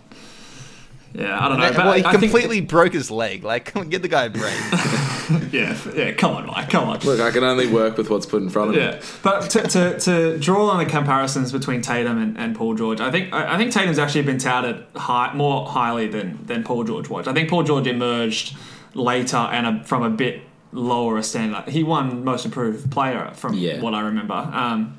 [1.14, 1.66] Yeah, I don't know.
[1.66, 3.44] And but well, he I think- completely broke his leg.
[3.44, 4.54] Like, come on, give the guy a break.
[5.52, 6.12] yeah, yeah.
[6.12, 6.70] Come on, Mike.
[6.70, 7.00] Come on.
[7.00, 8.82] Look, I can only work with what's put in front of me.
[8.82, 13.00] Yeah, but to, to, to draw on the comparisons between Tatum and, and Paul George,
[13.00, 16.84] I think I I think Tatum's actually been touted high, more highly than, than Paul
[16.84, 17.28] George was.
[17.28, 18.56] I think Paul George emerged
[18.94, 21.68] later and a, from a bit lower a standard.
[21.70, 23.82] He won Most Improved Player from Yeah.
[23.82, 24.98] what I remember um,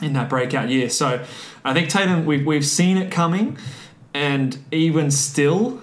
[0.00, 0.88] in that breakout year.
[0.88, 1.24] So
[1.64, 3.58] I think Tatum, we've, we've seen it coming,
[4.14, 5.80] and even still,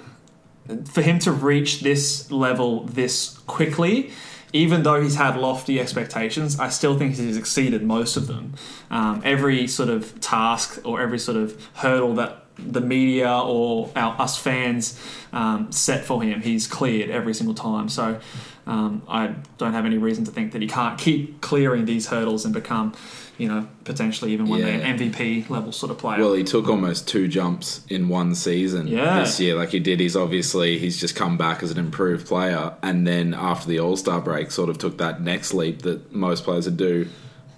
[0.86, 4.12] for him to reach this level this quickly,
[4.52, 8.56] even though he's had lofty expectations, I still think he's exceeded most of them.
[8.90, 14.20] Um, every sort of task or every sort of hurdle that the media or our,
[14.22, 15.00] us fans
[15.34, 17.90] um, set for him, he's cleared every single time.
[17.90, 18.20] So
[18.68, 22.46] um, I don't have any reason to think that he can't keep clearing these hurdles
[22.46, 22.94] and become,
[23.38, 24.68] you know, potentially even one Yeah.
[24.68, 26.20] an MVP level sort of player.
[26.20, 29.20] Well, he took almost two jumps in one season Yeah.
[29.22, 29.56] this year.
[29.56, 33.34] Like he did, he's obviously he's just come back as an improved player, and then
[33.34, 36.78] after the All Star break, sort of took that next leap that most players would
[36.78, 37.08] do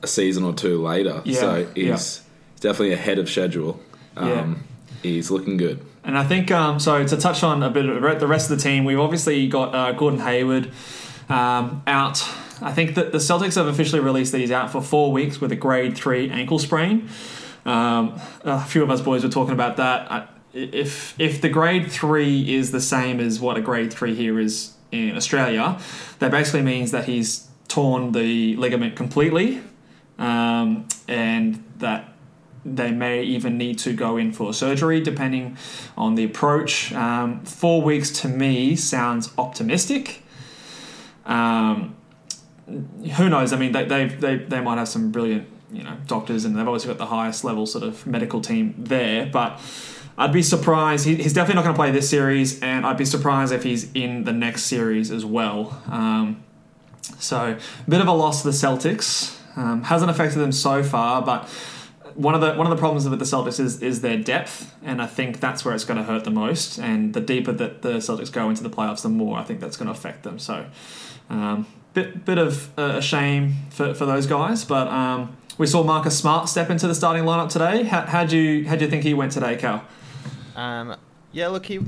[0.04, 1.22] a season or two later.
[1.26, 2.70] Yeah, So he's yeah.
[2.70, 3.80] definitely ahead of schedule.
[4.18, 4.64] Um,
[5.02, 5.84] He's looking good.
[6.04, 7.06] And I think um, so.
[7.06, 9.92] To touch on a bit of the rest of the team, we've obviously got uh,
[9.94, 10.72] Gordon Hayward
[11.30, 12.24] um, out.
[12.62, 15.52] I think that the Celtics have officially released that he's out for four weeks with
[15.52, 17.10] a grade three ankle sprain.
[17.66, 20.12] Um, a few of us boys were talking about that.
[20.12, 24.40] I, if if the grade three is the same as what a grade three here
[24.40, 25.80] is in Australia,
[26.20, 29.62] that basically means that he's torn the ligament completely,
[30.20, 32.14] um, and that
[32.64, 35.58] they may even need to go in for surgery depending
[35.98, 36.94] on the approach.
[36.94, 40.24] Um, four weeks to me sounds optimistic.
[41.26, 41.96] Um,
[42.68, 43.54] who knows?
[43.54, 46.68] I mean, they, they, they, they might have some brilliant you know doctors, and they've
[46.68, 49.26] always got the highest level sort of medical team there.
[49.26, 49.60] But
[50.18, 51.06] I'd be surprised.
[51.06, 53.92] He, he's definitely not going to play this series, and I'd be surprised if he's
[53.94, 55.82] in the next series as well.
[55.90, 56.44] Um,
[57.20, 59.38] so, a bit of a loss to the Celtics.
[59.58, 61.50] Um, hasn't affected them so far, but
[62.16, 65.02] one of the one of the problems with the Celtics is is their depth, and
[65.02, 66.78] I think that's where it's going to hurt the most.
[66.78, 69.78] And the deeper that the Celtics go into the playoffs, the more I think that's
[69.78, 70.40] going to affect them.
[70.40, 70.66] So,
[71.30, 76.18] um, bit bit of a shame for, for those guys, but um, we saw Marcus
[76.18, 77.84] Smart step into the starting lineup today.
[77.84, 79.84] How how'd you how'd you think he went today, Cal?
[80.56, 80.96] Um,
[81.32, 81.80] yeah, look, he.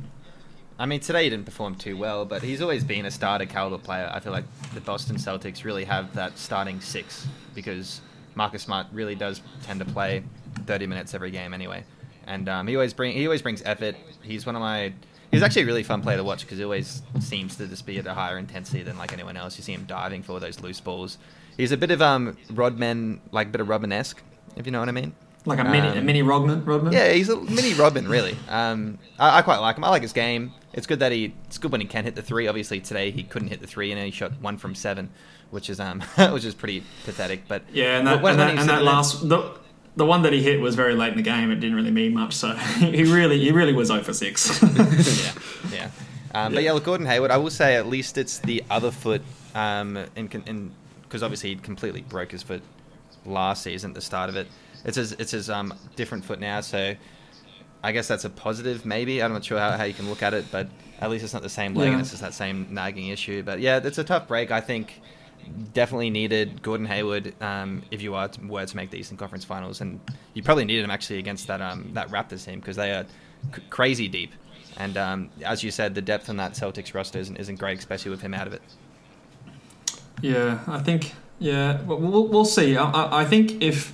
[0.80, 3.78] I mean, today he didn't perform too well, but he's always been a starter caliber
[3.78, 4.10] player.
[4.12, 8.02] I feel like the Boston Celtics really have that starting six because
[8.36, 10.24] Marcus Smart really does tend to play
[10.66, 11.84] 30 minutes every game anyway,
[12.28, 13.96] and um, he always bring he always brings effort.
[14.22, 14.94] He's one of my.
[15.32, 17.98] He's actually a really fun player to watch because he always seems to just be
[17.98, 19.58] at a higher intensity than like anyone else.
[19.58, 21.18] You see him diving for those loose balls.
[21.58, 24.22] He's a bit of um Rodman, like a bit of Rodman esque,
[24.56, 25.16] if you know what I mean.
[25.46, 26.94] Like a mini a Um, mini Rodman Rodman.
[26.94, 28.38] yeah, he's a mini Robin, really.
[28.48, 29.84] Um, I, I quite like him.
[29.84, 30.54] I like his game.
[30.72, 31.34] It's good that he.
[31.48, 32.48] It's good when he can hit the three.
[32.48, 35.10] Obviously, today he couldn't hit the three, and he shot one from seven,
[35.54, 37.48] which is um, which is pretty pathetic.
[37.48, 39.52] But Yeah, and that, when- and when that, and that last the,
[39.96, 41.52] the one that he hit was very late in the game.
[41.52, 44.62] It didn't really mean much, so he really he really was 0 for six.
[44.76, 45.32] yeah,
[45.72, 45.90] yeah.
[46.34, 47.30] Um, But yeah, look, Gordon Hayward.
[47.32, 49.22] I will say at least it's the other foot,
[49.56, 50.72] um, in
[51.04, 52.64] because obviously he completely broke his foot
[53.26, 54.48] last season at the start of it.
[54.84, 56.96] It's his it's his um different foot now, so
[57.84, 58.86] I guess that's a positive.
[58.86, 60.68] Maybe I'm not sure how, how you can look at it, but
[61.00, 61.92] at least it's not the same leg, Yeah.
[61.94, 63.44] and it's just that same nagging issue.
[63.44, 64.50] But yeah, it's a tough break.
[64.52, 65.02] I think
[65.74, 69.44] definitely needed Gordon Hayward um, if you are to, were to make the Eastern Conference
[69.46, 70.00] Finals, and
[70.34, 73.06] you probably needed him actually against that um, that Raptors team because they are
[73.56, 74.34] c- crazy deep.
[74.78, 78.12] And um, as you said, the depth on that Celtics roster isn't, isn't great, especially
[78.12, 78.62] with him out of it.
[80.22, 81.14] Yeah, I think.
[81.40, 82.78] Yeah, we'll, we'll, see.
[82.78, 83.92] I, I, I think if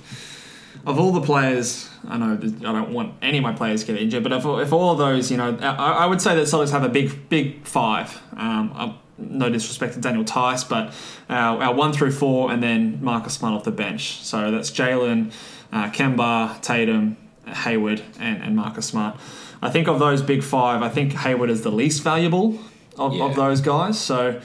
[0.86, 4.00] of all the players, I know I don't want any of my players to get
[4.00, 6.70] injured, but if, if all of those, you know, I, I would say that Celtics
[6.70, 8.20] have a big, big five.
[8.36, 10.92] Um, I, no disrespect to Daniel Theis, but
[11.28, 14.22] our, our one through four, and then Marcus Smart off the bench.
[14.22, 15.32] So that's Jalen,
[15.72, 19.16] uh, Kemba, Tatum, Hayward, and, and Marcus Smart.
[19.62, 22.58] I think of those big five, I think Hayward is the least valuable
[22.98, 23.24] of, Yeah.
[23.24, 23.98] of those guys.
[24.00, 24.40] So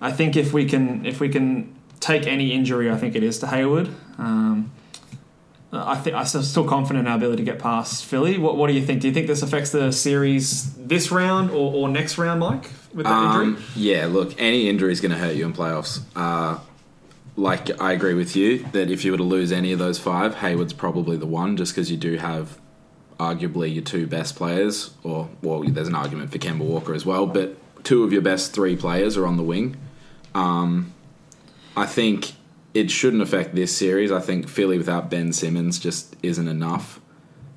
[0.00, 3.38] I think if we can if we can take any injury, I think it is
[3.40, 3.88] to Hayward.
[4.18, 4.70] Um,
[5.72, 8.38] I think I'm still confident in our ability to get past Philly.
[8.38, 9.02] What, what do you think?
[9.02, 13.06] Do you think this affects the series this round or, or next round, Mike, with
[13.06, 13.64] that Um, injury?
[13.76, 16.00] yeah, look, any injury is going to hurt you in playoffs.
[16.16, 16.58] Uh,
[17.36, 20.36] like, I agree with you that if you were to lose any of those five,
[20.36, 22.58] Hayward's probably the one, just because you do have
[23.18, 27.26] arguably your two best players, or, well, there's an argument for Kemba Walker as well,
[27.26, 29.76] but two of your best three players are on the wing.
[30.34, 30.92] Um,
[31.76, 32.32] I think
[32.74, 34.10] it shouldn't affect this series.
[34.12, 37.00] I think Philly without Ben Simmons just isn't enough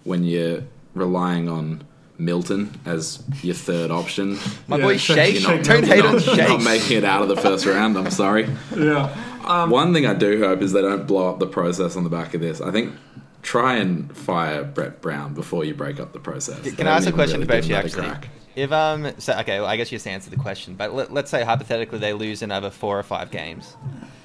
[0.04, 1.84] when you're relying on
[2.17, 4.38] Milton as your third option.
[4.67, 7.28] My Yeah, boy shake- Shake, shake don't hate on not, not making it out of
[7.28, 7.97] the first round.
[7.97, 8.47] I'm sorry.
[8.78, 9.67] Yeah.
[9.67, 12.34] One thing I do hope is they don't blow up the process on the back
[12.34, 12.62] of this.
[12.62, 12.93] I think
[13.41, 16.60] try and fire Brett Brown before you break up the process.
[16.60, 18.19] They Can I ask a question really to both you given that a actually?
[18.21, 18.30] crack.
[18.56, 21.32] If um, so, okay, well, I guess you just answered the question, but let, let's
[21.32, 23.76] say hypothetically they lose another four or five games,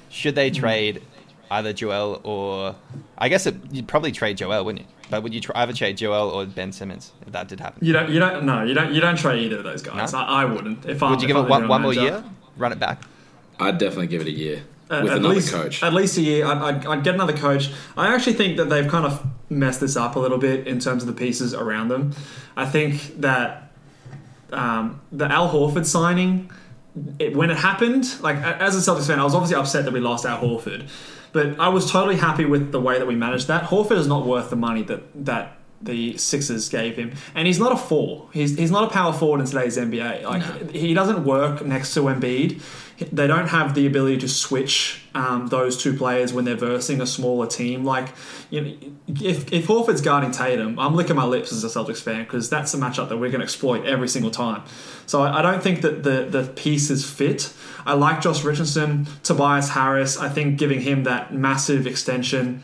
[0.09, 1.01] should they trade
[1.51, 2.75] either Joel or
[3.17, 4.91] I guess it, you'd probably trade Joel, wouldn't you?
[5.09, 7.85] But would you tr- either trade Joel or Ben Simmons if that did happen?
[7.85, 8.09] You don't.
[8.09, 8.43] You don't.
[8.45, 8.63] No.
[8.63, 8.93] You don't.
[8.93, 10.13] You don't trade either of those guys.
[10.13, 10.19] No?
[10.19, 10.85] I, I wouldn't.
[10.85, 12.23] If I Would you give it one, one more year,
[12.57, 13.01] run it back?
[13.59, 15.83] I'd definitely give it a year Uh, with at another least, coach.
[15.83, 16.45] At least a year.
[16.45, 17.71] I'd, I'd, I'd get another coach.
[17.97, 21.01] I actually think that they've kind of messed this up a little bit in terms
[21.03, 22.13] of the pieces around them.
[22.55, 23.71] I think that
[24.51, 26.51] um, the Al Horford signing,
[27.17, 29.99] it, when it happened, like as a Celtics fan, I was obviously upset that we
[29.99, 30.87] lost Al Horford,
[31.31, 33.65] but I was totally happy with the way that we managed that.
[33.65, 37.71] Horford is not worth the money that that the Sixers gave him, and he's not
[37.71, 38.29] a four.
[38.33, 40.23] He's he's not a power forward in today's NBA.
[40.23, 42.61] Like he doesn't work next to Embiid.
[43.11, 47.07] They don't have the ability to switch um, those two players when they're versing a
[47.07, 47.85] smaller team.
[47.85, 48.09] Like,
[48.49, 48.73] you know,
[49.07, 52.73] if if Horford's guarding Tatum, I'm licking my lips as a Celtics fan because that's
[52.73, 54.63] a matchup that we're going to exploit every single time.
[55.05, 57.53] So I, I don't think that the the pieces fit.
[57.85, 60.17] I like Josh Richardson, Tobias Harris.
[60.17, 62.63] I think giving him that massive extension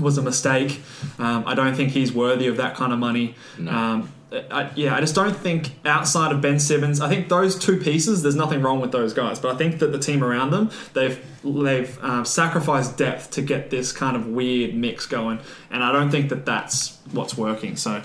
[0.00, 0.80] was a mistake.
[1.18, 3.34] Um, I don't think he's worthy of that kind of money.
[3.68, 7.78] Um, I, yeah, I just don't think outside of Ben Simmons, I think those two
[7.78, 9.38] pieces, there's nothing wrong with those guys.
[9.38, 13.70] But I think that the team around them, they've they've um, sacrificed depth to get
[13.70, 17.76] this kind of weird mix going, and I don't think that that's what's working.
[17.76, 18.02] So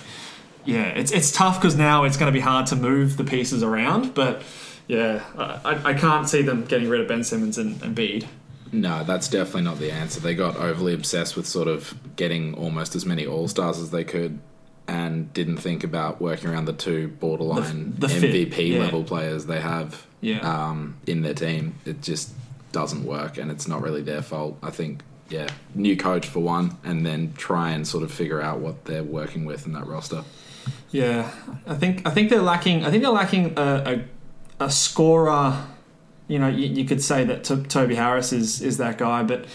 [0.66, 3.62] yeah, it's it's tough because now it's going to be hard to move the pieces
[3.62, 4.14] around.
[4.14, 4.44] But
[4.88, 8.28] yeah, I, I- can't see them getting rid of Ben Simmons and, and Bede.
[8.72, 10.20] No, that's definitely not the answer.
[10.20, 14.04] They got overly obsessed with sort of getting almost as many All Stars as they
[14.04, 14.40] could,
[14.88, 18.80] and didn't think about working around the two borderline The- the MVP yeah.
[18.80, 20.40] level players they have Yeah.
[20.40, 21.76] um, in their team.
[21.86, 22.32] It just
[22.72, 24.58] doesn't work, and it's not really their fault.
[24.64, 28.60] I think, yeah, new coach for one, and then try and sort of figure out
[28.60, 30.24] what they're working with in that roster.
[30.92, 31.30] Yeah,
[31.68, 32.84] I think I think they're lacking.
[32.86, 34.04] I think they're lacking a,
[34.60, 35.66] a, a scorer.
[36.28, 39.46] You know, you, you could say that to, Toby Harris is is that guy, but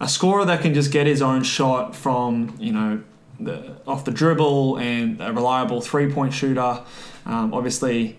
[0.00, 3.02] a scorer that can just get his own shot from you know
[3.40, 6.82] the off the dribble and a reliable three point shooter.
[7.26, 8.18] Um, obviously,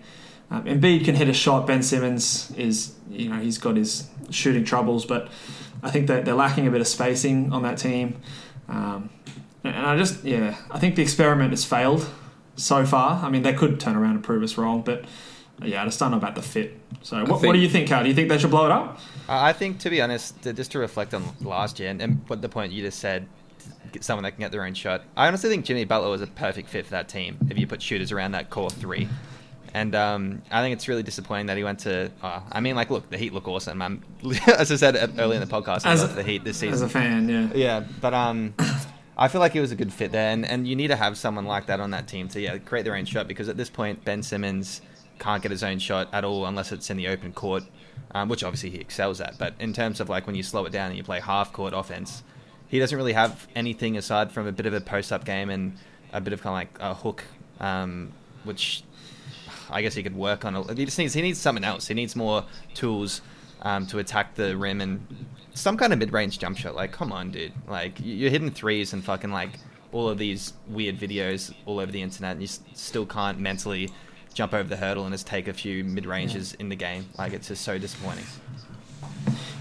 [0.50, 1.66] um, Embiid can hit a shot.
[1.66, 5.28] Ben Simmons is you know he's got his shooting troubles, but
[5.82, 8.20] I think that they're lacking a bit of spacing on that team.
[8.68, 9.10] Um,
[9.64, 12.08] and I just, yeah, I think the experiment has failed
[12.56, 13.24] so far.
[13.24, 15.04] I mean, they could turn around and prove us wrong, but
[15.62, 16.78] yeah, I just don't know about the fit.
[17.02, 18.02] So, what, what do you think, Cal?
[18.02, 18.98] Do you think they should blow it up?
[19.28, 22.40] I I think, to be honest, just to reflect on last year and, and what
[22.40, 23.26] the point you just said,
[23.92, 25.02] get someone that can get their own shot.
[25.16, 27.82] I honestly think Jimmy Butler was a perfect fit for that team if you put
[27.82, 29.08] shooters around that core three.
[29.72, 32.10] And um, I think it's really disappointing that he went to.
[32.20, 33.80] Uh, I mean, like, look, the Heat look awesome.
[33.80, 34.02] I'm,
[34.48, 36.74] as I said earlier in the podcast, I As love a- the Heat this season.
[36.74, 37.48] As a fan, yeah.
[37.54, 38.52] Yeah, but um,
[39.16, 41.16] I feel like he was a good fit there, and, and you need to have
[41.16, 43.70] someone like that on that team to yeah create their own shot because at this
[43.70, 44.80] point Ben Simmons
[45.20, 47.62] can't get his own shot at all unless it's in the open court,
[48.12, 49.38] um, which obviously he excels at.
[49.38, 51.74] But in terms of like when you slow it down and you play half court
[51.76, 52.24] offense,
[52.70, 55.76] he doesn't really have anything aside from a bit of a post up game and
[56.12, 57.24] a bit of kind of like a hook,
[57.60, 58.12] um,
[58.44, 58.82] which
[59.68, 60.54] I guess he could work on.
[60.56, 61.86] A, he just needs he needs something else.
[61.88, 63.20] He needs more tools
[63.62, 65.06] um, to attack the rim and
[65.52, 66.74] some kind of mid range jump shot.
[66.74, 67.52] Like, come on, dude!
[67.68, 69.50] Like you- you're hitting threes and fucking like
[69.92, 73.90] all of these weird videos all over the internet, and you s- still can't mentally
[74.32, 77.06] jump over the hurdle and just take a few mid ranges in the game.
[77.18, 78.24] Like it's just so disappointing.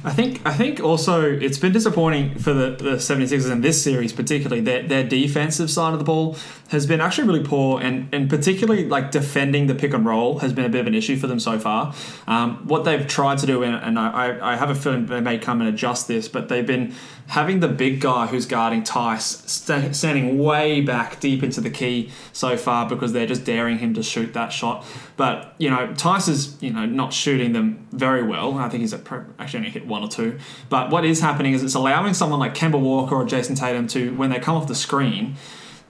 [0.04, 4.14] I think I think also it's been disappointing for the, the 76ers in this series
[4.14, 6.36] particularly their, their defensive side of the ball
[6.70, 10.54] has been actually really poor and, and particularly like defending the pick and roll has
[10.54, 11.94] been a bit of an issue for them so far.
[12.28, 15.38] Um, what they've tried to do and, and I, I have a feeling they may
[15.38, 16.94] come and adjust this but they've been
[17.28, 22.12] having the big guy who's guarding Theis sta standing way back deep into the key
[22.34, 24.86] so far because they're just daring him to shoot that shot.
[25.16, 28.58] But you know Theis is you know not shooting them very well.
[28.58, 30.40] I think he's actually only hit one or two.
[30.70, 34.16] But what is happening is it's allowing someone like Kemba Walker or Jayson Tatum to,
[34.16, 35.36] when they come off the screen,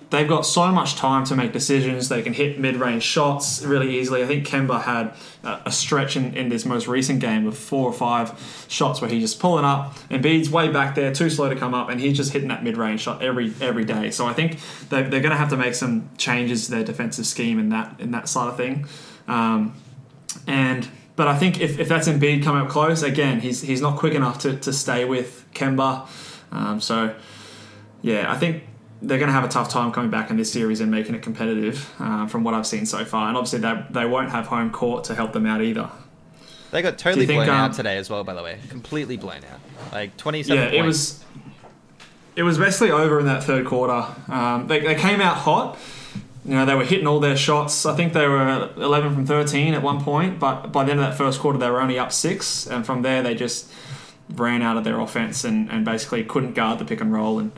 [0.10, 2.10] they've got so much time to make decisions.
[2.10, 4.24] They can hit mid-range shots really easily.
[4.24, 7.94] I think Kemba had a stretch in, in this most recent game of four or
[7.94, 11.56] five shots where he's just pulling up and Embiid's way back there, too slow to
[11.56, 14.12] come up, and he's just hitting that mid-range shot every every day.
[14.12, 17.26] So I think they, they're going to have to make some changes to their defensive
[17.26, 18.88] scheme in that in that side of thing.
[19.28, 19.76] Um,
[20.48, 23.98] and but I think if, if that's Embiid coming up close, again, he's he's not
[23.98, 26.08] quick enough to, to stay with Kemba.
[26.52, 27.16] Um, so
[28.02, 28.64] yeah, I think
[29.02, 31.22] they're going to have a tough time coming back in this series and making it
[31.22, 33.30] competitive uh, from what I've seen so far.
[33.30, 35.90] And obviously they, they won't have home court to help them out either.
[36.72, 38.24] They got totally think, blown um, out today as well.
[38.24, 39.60] By the way, completely blown out.
[39.92, 40.62] Like twenty-seven.
[40.62, 40.86] Yeah, it points.
[40.86, 41.26] was
[42.36, 44.06] it was basically over in that third quarter.
[44.28, 45.78] Um, they, they came out hot.
[46.46, 47.86] You know, they were hitting all their shots.
[47.86, 51.06] I think they were 11 from 13 at one point, but by the end of
[51.06, 52.66] that first quarter, they were only up six.
[52.66, 53.70] And from there, they just
[54.30, 57.40] ran out of their offense and, and basically couldn't guard the pick and roll.
[57.40, 57.52] And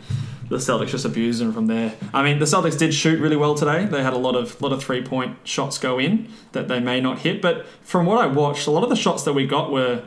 [0.52, 1.94] the Celtics just abused them from there.
[2.14, 3.86] I mean, the Celtics did shoot really well today.
[3.86, 7.00] They had a lot of lot of three point shots go in that they may
[7.00, 7.42] not hit.
[7.42, 10.04] But from what I watched, a lot of the shots that we got were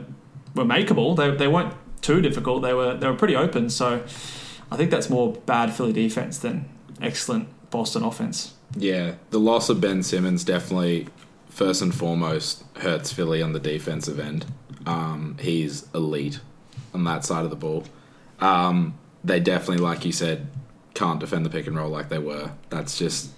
[0.53, 1.17] were makeable.
[1.17, 2.61] They, they weren't too difficult.
[2.61, 3.71] They were they were pretty open.
[3.71, 4.03] So
[4.71, 6.69] I think that's more bad Philly defense than
[7.01, 8.53] excellent Boston offense.
[8.77, 11.07] Yeah, the loss of Ben Simmons definitely,
[11.49, 14.45] first and foremost, hurts Philly on the defensive end.
[14.85, 16.39] Um, he's elite
[16.93, 17.85] on that side of the ball.
[18.39, 18.93] Um,
[19.25, 20.47] they definitely, like you said,
[20.93, 22.51] can't defend the pick and roll like they were.
[22.69, 23.31] That's just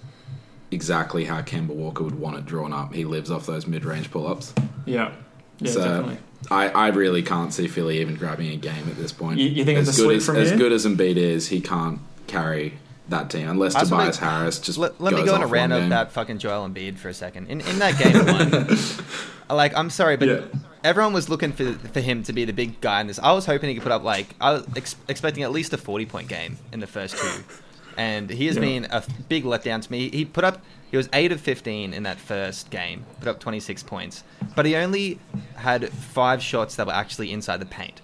[0.70, 2.92] exactly how Kemba Walker would want it drawn up.
[2.94, 4.52] He lives off those mid range pull ups.
[4.86, 5.12] Yeah,
[5.58, 6.18] yeah, so definitely.
[6.50, 9.38] I, I really can't see Philly even grabbing a game at this point.
[9.40, 10.58] You- you think as it's a good sweep as, from as here?
[10.58, 11.98] good as Embiid is, he can't
[12.28, 12.74] carry
[13.08, 15.46] that team unless I just wanna- Tobias Harris just Let, let me go on a
[15.46, 15.88] off rant one game.
[15.88, 17.48] about fucking Joel Embiid for a second.
[17.48, 18.78] In in that game one,
[19.56, 20.40] like I'm sorry, but Yeah.
[20.84, 23.18] Everyone was looking for for him to be the big guy in this.
[23.18, 25.78] I was hoping he could put up like I was ex- expecting at least a
[25.78, 27.44] 40 point game in the first two,
[27.96, 28.62] and he has Yeah.
[28.62, 30.10] been a big letdown to me.
[30.10, 33.82] He put up he was eight of 15 in that first game, put up 26
[33.82, 34.24] points,
[34.56, 35.18] but he only
[35.56, 38.00] had five shots that were actually inside the paint.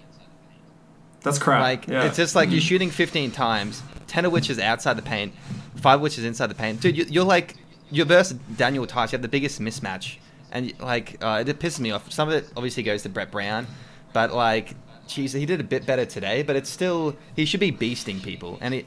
[1.21, 1.61] That's crap.
[1.61, 2.05] Like yeah.
[2.05, 2.67] it's just like you're mm.
[2.67, 5.33] shooting 15 times, 10 of which is outside the paint,
[5.75, 6.81] five of which is inside the paint.
[6.81, 7.55] Dude, you, you're like
[7.89, 9.11] you're versus Daniel Theis.
[9.11, 10.17] You have the biggest mismatch,
[10.55, 12.11] and like uh, it pisses me off.
[12.11, 13.67] Some of it obviously goes to Brett Brown,
[14.13, 14.73] but like,
[15.07, 16.43] geez, he did a bit better today.
[16.43, 18.85] But it's still he should be beasting people, and it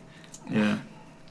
[0.50, 0.78] yeah.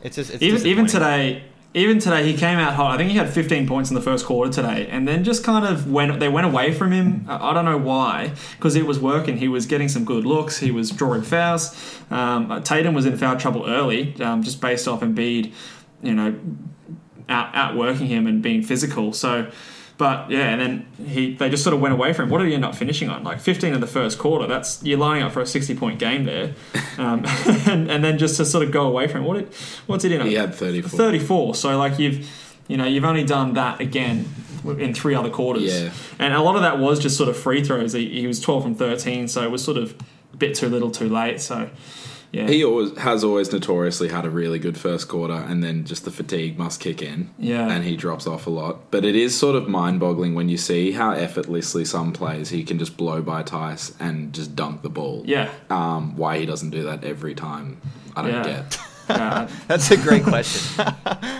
[0.03, 2.93] it's just it's even even today, even today, he came out hot.
[2.93, 5.65] I think he had 15 points in the first quarter today, and then just kind
[5.65, 6.19] of went.
[6.19, 7.25] They went away from him.
[7.27, 9.37] I I don't know why, because it was working.
[9.37, 10.59] He was getting some good looks.
[10.59, 11.75] He was drawing fouls.
[12.11, 15.51] Um, Tatum was in foul trouble early, um, just based off Embiid,
[16.03, 16.39] you know,
[17.27, 19.13] out outworking him and being physical.
[19.13, 19.49] So.
[19.97, 22.29] But yeah, and then he they just sort of went away from him.
[22.29, 23.23] What did he end up finishing on?
[23.23, 24.45] Like 15 in the first quarter.
[24.45, 26.53] That's you're lining up for a 60 point game there,
[26.99, 27.23] um,
[27.67, 29.27] and, and then just to sort of go away from him.
[29.27, 29.53] What did,
[29.87, 30.25] what's it in?
[30.25, 30.97] He had 34.
[30.97, 31.55] 34.
[31.55, 32.29] So like you've
[32.67, 34.29] you know you've only done that again
[34.65, 35.63] in three other quarters.
[35.63, 35.91] Yeah.
[36.19, 37.93] And a lot of that was just sort of free throws.
[37.93, 39.95] He, he was 12 from 13, so it was sort of
[40.33, 41.39] a bit too little, too late.
[41.41, 41.69] So
[42.37, 42.47] yeah.
[42.47, 46.11] He always has always notoriously had a really good first quarter, and then just the
[46.11, 47.67] fatigue must kick in, Yeah.
[47.69, 48.91] and he drops off a lot.
[48.91, 52.77] But it is sort of mind-boggling when you see how effortlessly some plays he can
[52.79, 55.23] just blow by Theis and just dunk the ball.
[55.25, 55.49] yeah.
[55.69, 57.81] Um, why he doesn't do that every time,
[58.15, 58.43] I don't Yeah.
[58.43, 58.77] get.
[59.09, 59.47] Yeah.
[59.69, 60.85] that's a great question.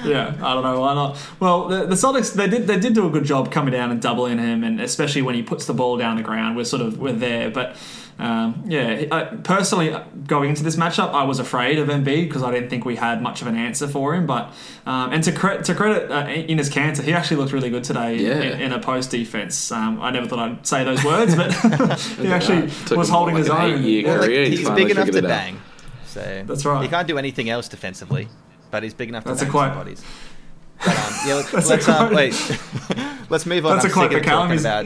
[0.05, 1.17] Yeah, I don't know why not.
[1.41, 4.01] Well, the, the Celtics they did they did do a good job coming down and
[4.01, 6.97] doubling him, and especially when he puts the ball down the ground, we're sort of
[6.97, 7.49] we're there.
[7.49, 7.76] But
[8.20, 9.95] um, yeah, I, personally,
[10.26, 13.22] going into this matchup, I was afraid of Embiid because I didn't think we had
[13.22, 14.26] much of an answer for him.
[14.26, 14.51] But
[14.88, 18.15] um, and to credit to credit uh, Enes Kanter, he actually looked really good today
[18.18, 18.39] Yeah.
[18.41, 19.72] in, in a post defense.
[19.72, 21.51] Um, I never thought I'd say those words, but
[22.18, 23.74] he actually Took was holding like, his own.
[23.76, 25.61] eight-year Well, like, he's he's big enough to bang.
[26.07, 26.82] So That's right.
[26.82, 28.28] He can't do anything else defensively,
[28.72, 29.70] but he's big enough to That's a bang quote.
[29.70, 30.03] some bodies.
[30.84, 32.34] But, um, yeah, let's, let's um, wait.
[33.30, 33.74] let's move on.
[33.74, 34.86] That's I'm a quote sick of talking about.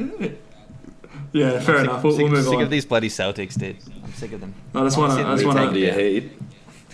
[1.34, 2.04] Yeah, fair sick, enough.
[2.04, 2.64] We'll, sick, we'll move sick on.
[2.64, 3.78] of these bloody Celtics, dude.
[4.04, 4.54] I'm sick of them.
[4.76, 5.26] I just want to.
[5.26, 5.80] I just want to.
[5.80, 6.32] your heat.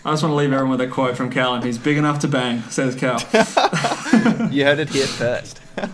[0.06, 1.64] I just want to leave everyone with a quote from Callum.
[1.64, 3.20] He's big enough to bang, says Cal.
[4.52, 5.60] You heard it here first.
[5.76, 5.90] Put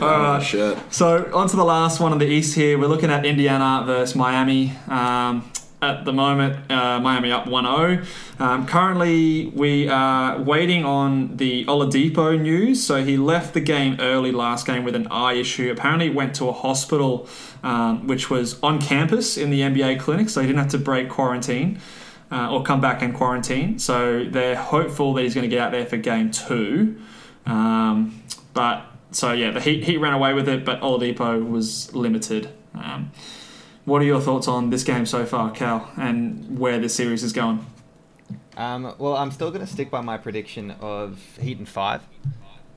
[0.00, 0.42] that Alright.
[0.42, 0.78] a shirt.
[0.92, 2.78] So on to the last one on the East here.
[2.78, 4.72] We're looking at Indiana versus Miami.
[4.88, 8.04] Um, at the moment, uh, Miami up 1-0.
[8.40, 12.84] Um, currently, we are waiting on the Oladipo news.
[12.84, 15.70] So he left the game early last game with an eye issue.
[15.70, 17.28] Apparently, went to a hospital,
[17.62, 21.08] um, which was on campus in the NBA clinic, so he didn't have to break
[21.08, 21.80] quarantine.
[22.30, 23.78] Uh, or come back and quarantine.
[23.78, 27.00] So they're hopeful that he's going to get out there for game two.
[27.46, 28.22] Um,
[28.52, 32.50] but so yeah, the Heat, Heat ran away with it, but Oladipo was limited.
[32.74, 33.12] Um,
[33.88, 37.32] what are your thoughts on this game so far, Cal, and where the series is
[37.32, 37.64] going?
[38.56, 42.02] Um, well, I'm still going to stick by my prediction of Heat and five.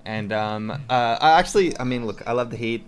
[0.06, 2.88] And um, uh, I actually, I mean, look, I love the Heat.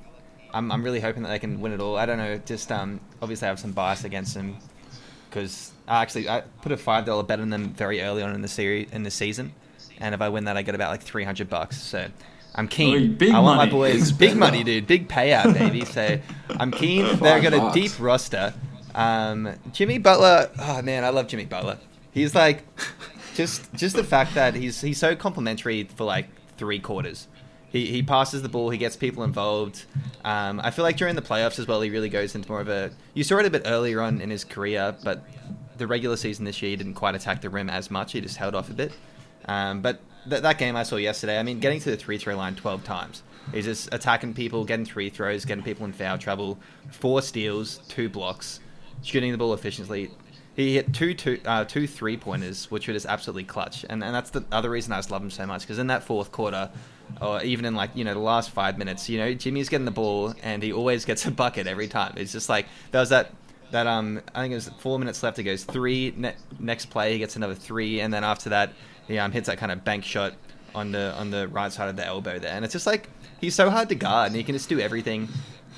[0.53, 1.97] I'm, I'm really hoping that they can win it all.
[1.97, 4.57] I don't know, just um, obviously I have some bias against them
[5.29, 8.41] because I actually I put a five dollar bet on them very early on in
[8.41, 9.53] the series in the season,
[9.99, 11.81] and if I win that, I get about like three hundred bucks.
[11.81, 12.07] So
[12.55, 12.95] I'm keen.
[12.95, 13.71] Oi, big I want money.
[13.71, 15.85] my boys, big money, dude, big payout, baby.
[15.85, 17.05] So I'm keen.
[17.19, 18.53] They've got a deep roster.
[18.93, 20.49] Um, Jimmy Butler.
[20.59, 21.79] Oh man, I love Jimmy Butler.
[22.11, 22.63] He's like
[23.35, 26.27] just just the fact that he's he's so complimentary for like
[26.57, 27.27] three quarters.
[27.71, 28.69] He, he passes the ball.
[28.69, 29.85] He gets people involved.
[30.23, 32.69] Um, I feel like during the playoffs as well, he really goes into more of
[32.69, 32.91] a.
[33.15, 35.23] You saw it a bit earlier on in his career, but
[35.77, 38.11] the regular season this year he didn't quite attack the rim as much.
[38.11, 38.91] He just held off a bit.
[39.45, 39.99] Um, but
[40.29, 42.83] th- that game I saw yesterday, I mean, getting to the three throw line twelve
[42.83, 43.23] times.
[43.51, 46.57] He's just attacking people, getting three throws, getting people in foul trouble.
[46.91, 48.59] Four steals, two blocks,
[49.01, 50.11] shooting the ball efficiently.
[50.55, 54.13] He hit two two uh, two three pointers, which were just absolutely clutch, and and
[54.15, 56.69] that's the other reason I just love him so much because in that fourth quarter,
[57.21, 59.91] or even in like you know the last five minutes, you know Jimmy's getting the
[59.91, 62.13] ball and he always gets a bucket every time.
[62.17, 63.31] It's just like there was that
[63.71, 65.37] that um I think it was four minutes left.
[65.37, 66.13] He goes three.
[66.15, 68.73] Ne- next play he gets another three, and then after that
[69.07, 70.33] he um hits that kind of bank shot
[70.75, 73.09] on the on the right side of the elbow there, and it's just like
[73.41, 75.27] he's so hard to guard and he can just do everything.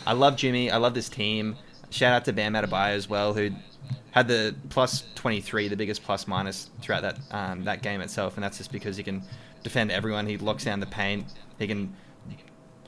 [0.06, 0.70] I love Jimmy.
[0.72, 1.56] I love this team.
[1.90, 3.50] Shout out to Bam Adebayo as well, who
[4.12, 8.44] had the plus 23, the biggest plus minus throughout that um, that game itself, and
[8.44, 9.22] that's just because he can
[9.64, 10.26] defend everyone.
[10.28, 11.26] He locks down the paint.
[11.60, 11.94] He can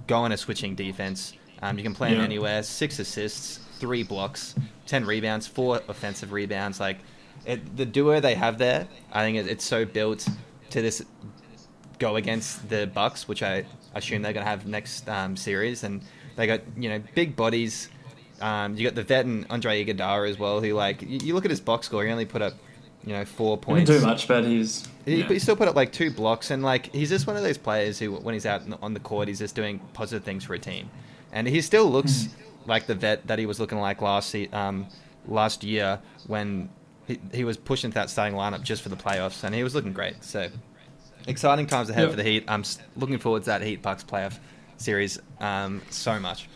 [0.07, 1.33] go on a switching defense.
[1.61, 2.23] Um, you can play him Yeah.
[2.25, 2.63] anywhere.
[2.63, 6.79] Six assists, three blocks, ten rebounds, four offensive rebounds.
[6.79, 6.97] Like
[7.45, 10.27] it, the duo they have there, I think it, it's so built
[10.71, 11.03] to this
[11.99, 13.65] go against the Bucks, which I
[13.95, 16.01] assume they're going to have next um, series, and
[16.35, 17.89] they got you know big bodies.
[18.41, 21.45] Um, you got the vet and Andre Iguodala as well, who like you, you look
[21.45, 22.53] at his box score, he only put up
[23.03, 23.89] you know four Didn't points.
[23.91, 24.87] do much, but he's.
[25.05, 25.23] He, yeah.
[25.27, 27.57] But he still put up like two blocks, and like he's just one of those
[27.57, 30.59] players who, when he's out on the court, he's just doing positive things for a
[30.59, 30.89] team,
[31.31, 32.69] and he still looks Hmm.
[32.69, 34.85] like the vet that he was looking like last um,
[35.27, 36.69] last year when
[37.07, 39.93] he, he was pushing that starting lineup just for the playoffs, and he was looking
[39.93, 40.23] great.
[40.23, 40.49] So
[41.27, 42.11] exciting times ahead Yep.
[42.11, 42.45] for the Heat.
[42.47, 42.63] I'm
[42.95, 44.37] looking forward to that Heat Bucks playoff
[44.77, 46.47] series um, so much.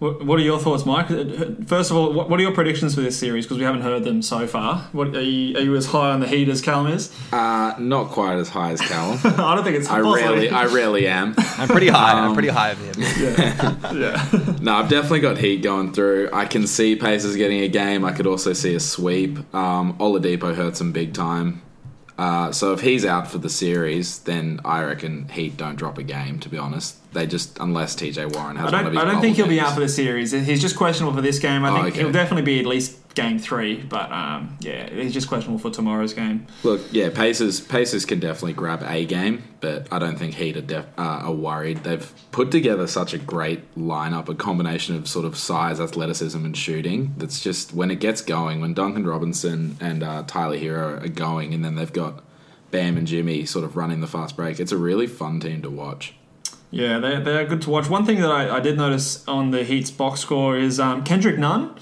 [0.00, 1.10] What, what are your thoughts, Mike?
[1.10, 1.24] Uh,
[1.66, 3.44] First of all, what, what are your predictions for this series?
[3.44, 4.88] Because we haven't heard them so far.
[4.92, 7.14] What are you, are you as high on the Heat as Callum is?
[7.30, 9.18] Uh, not quite as high as Callum.
[9.24, 9.88] I don't think it's.
[9.88, 10.14] I possible.
[10.14, 11.34] rarely, I rarely am.
[11.38, 12.12] I'm pretty high.
[12.12, 14.00] I'm Um, pretty high of him.
[14.00, 14.56] Yeah.
[14.62, 16.28] No, I've definitely got heat going through.
[16.34, 18.04] I can see Pacers getting a game.
[18.04, 19.38] I could also see a sweep.
[19.54, 21.62] Um, Oladipo hurts him big time.
[22.18, 26.02] Uh, so if he's out for the series, then I reckon Heat don't drop a
[26.02, 26.38] game.
[26.40, 28.86] To be honest, they just unless TJ Warren has I one don't.
[28.86, 29.68] of his I don't think he'll be games.
[29.68, 30.32] out for the series.
[30.32, 31.64] He's just questionable for this game.
[31.64, 32.00] I Oh, think okay.
[32.00, 33.76] he'll definitely be at least game three.
[33.76, 36.46] But um, yeah, he's just questionable for tomorrow's game.
[36.62, 40.60] Look, yeah, Pacers Pacers can definitely grab a game, but I don't think Heat are,
[40.60, 41.78] def- uh, are worried.
[41.78, 46.56] They've put together such a great lineup, a combination of sort of size, athleticism, and
[46.56, 47.14] shooting.
[47.16, 51.52] That's just when it gets going, when Duncan Robinson and uh, Tyler Herro are going,
[51.54, 52.22] and then they've got
[52.70, 54.60] Bam and Jimmy sort of running the fast break.
[54.60, 56.14] It's a really fun team to watch.
[56.70, 57.88] Yeah, they they are good to watch.
[57.90, 61.38] One thing that I, I did notice on the Heat's box score is um, Kendrick
[61.38, 61.74] Nunn,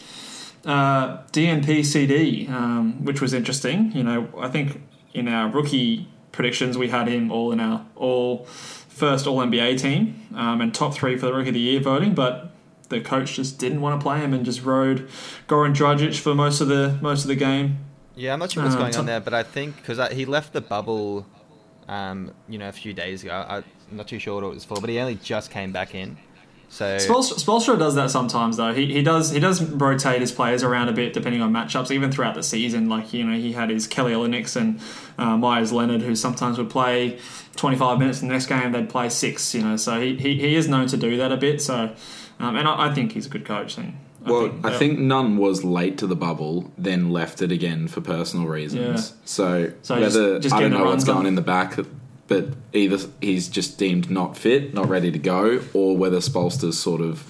[0.64, 3.92] uh, DNP CD, um, which was interesting.
[3.92, 4.80] You know, I think
[5.14, 10.26] in our rookie predictions we had him all in our all first All NBA team
[10.34, 12.50] um, and top three for the rookie of the year voting, but
[12.88, 15.06] the coach just didn't want to play him and just rode
[15.46, 17.78] Goran Dragic for most of the most of the game.
[18.16, 20.52] Yeah, I'm not sure what's Uh, going on there, but I think because he left
[20.52, 21.26] the bubble,
[21.88, 23.44] um, you know, a few days ago.
[23.48, 26.18] I'm not too sure what it was for, but he only just came back in,
[26.68, 28.74] So Spoelstra, Spoelstra does that sometimes though.
[28.74, 32.12] He, he does he does rotate his players around a bit depending on matchups, even
[32.12, 32.88] throughout the season.
[32.88, 34.80] Like you know he had his Kelly Olynyk and
[35.16, 37.18] uh, Meyers Leonard, who sometimes would play
[37.56, 38.20] 25 minutes.
[38.20, 39.54] In the next game they'd play six.
[39.54, 41.62] You know, so he, he, he is known to do that a bit.
[41.62, 41.94] So,
[42.38, 43.76] um, and I, I think he's a good coach.
[43.76, 43.98] Then.
[44.26, 44.78] Well, I yeah.
[44.78, 49.10] think Nunn was late to the bubble, then left it again for personal reasons.
[49.10, 49.16] Yeah.
[49.24, 51.26] So, So whether just- just I don't know what's going on.
[51.26, 51.78] in the back,
[52.26, 57.00] but either he's just deemed not fit, not ready to go, or whether Spoelstra's sort
[57.00, 57.22] of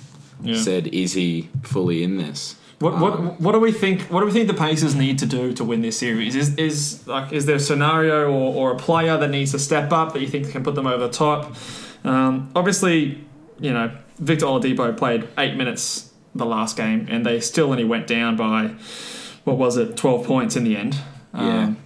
[0.43, 0.57] Yeah.
[0.57, 4.03] said, "Is he fully in this?" What, Um, what what do we think?
[4.03, 6.35] What do we think the Pacers need to do to win this series?
[6.37, 9.93] Is is like is there a scenario or, or a player that needs to step
[9.93, 11.55] up that you think can put them over the top?
[12.05, 13.19] Um, obviously,
[13.61, 16.08] you know Victor Oladipo played eight minutes
[16.39, 18.75] the last game, and they still only went down by
[19.45, 20.97] what was it, twelve points in the end.
[21.35, 21.65] Yeah.
[21.65, 21.77] Um,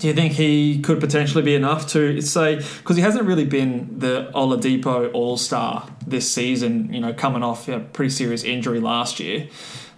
[0.00, 4.00] do you think he could potentially be enough to say because he hasn't really been
[4.00, 6.92] the Oladipo All Star this season?
[6.92, 9.48] You know, coming off a pretty serious injury last year.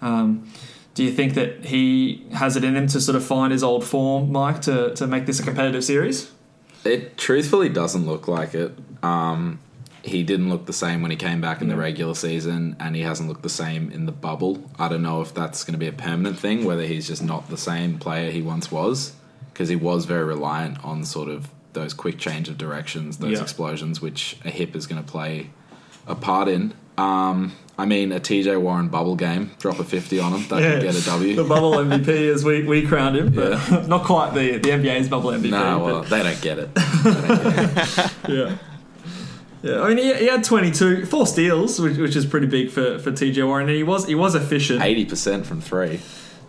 [0.03, 0.49] Um,
[0.94, 3.84] do you think that he has it in him to sort of find his old
[3.84, 6.30] form, Mike, to, to make this a competitive series?
[6.84, 8.72] It truthfully doesn't look like it.
[9.03, 9.59] Um,
[10.07, 13.02] he didn't look the same when he came back in the regular season, and he
[13.02, 14.62] hasn't looked the same in the bubble.
[14.78, 17.48] I don't know if that's going to be a permanent thing, whether he's just not
[17.50, 19.12] the same player he once was,
[19.52, 23.42] because he was very reliant on sort of those quick change of directions, those Yeah.
[23.42, 25.50] explosions, which a hip is going to play
[26.07, 26.72] a part in.
[26.96, 30.82] Um, I mean, a TJ Warren bubble game, drop a 50 on him, that could
[30.82, 31.34] get a W.
[31.42, 35.30] The bubble MVP, as we, we crowned him, but not quite the, the NBA's bubble
[35.32, 35.50] MVP.
[35.50, 36.70] Nah, well, they don't get it.
[37.04, 38.12] They don't get it.
[38.28, 38.57] Yeah.
[39.66, 43.00] Yeah, I mean, he, he had 22, four steals, which, which is pretty big for,
[43.00, 43.68] for TJ Warren.
[43.68, 44.80] And he was he was efficient.
[44.80, 46.00] 80% from three.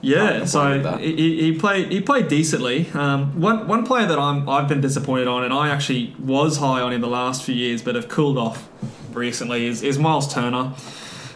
[0.02, 1.00] Yeah, so complain with that.
[1.02, 2.88] he, he played he played decently.
[2.94, 6.82] Um, one one player that I'm I've been disappointed on, and I actually was high
[6.82, 8.70] on in the last few years, but have cooled off
[9.12, 10.74] recently, is, is Miles Turner.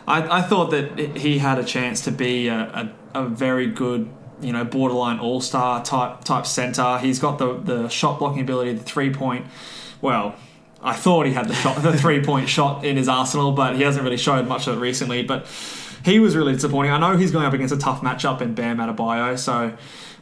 [0.08, 4.10] I, I thought that he had a chance to be a, a, a very good,
[4.42, 7.00] you know, borderline all star type type center.
[7.00, 9.48] He's got the the shot blocking ability, the three point.
[10.02, 10.36] Well,
[10.84, 13.84] I thought he had the shot, the three point shot in his arsenal, but he
[13.84, 15.24] hasn't really showed much of it recently.
[15.24, 15.48] But
[16.04, 16.92] he was really disappointing.
[16.92, 19.76] I know he's going up against a tough matchup in Bam Adebayo, so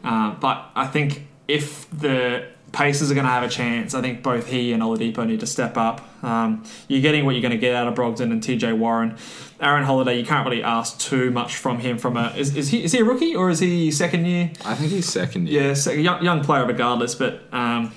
[0.04, 4.22] uh, but I think if the Pacers are going to have a chance, I think
[4.22, 6.08] both he and Oladipo need to step up.
[6.24, 9.18] Um, you're getting what you're going to get out of Brogdon and TJ Warren.
[9.60, 11.98] Aaron Holiday, you can't really ask too much from him.
[11.98, 14.52] From a is, is he is he a rookie or is he second year?
[14.64, 15.74] I think he's second year.
[15.74, 17.92] Yeah, young, young player regardless, but um,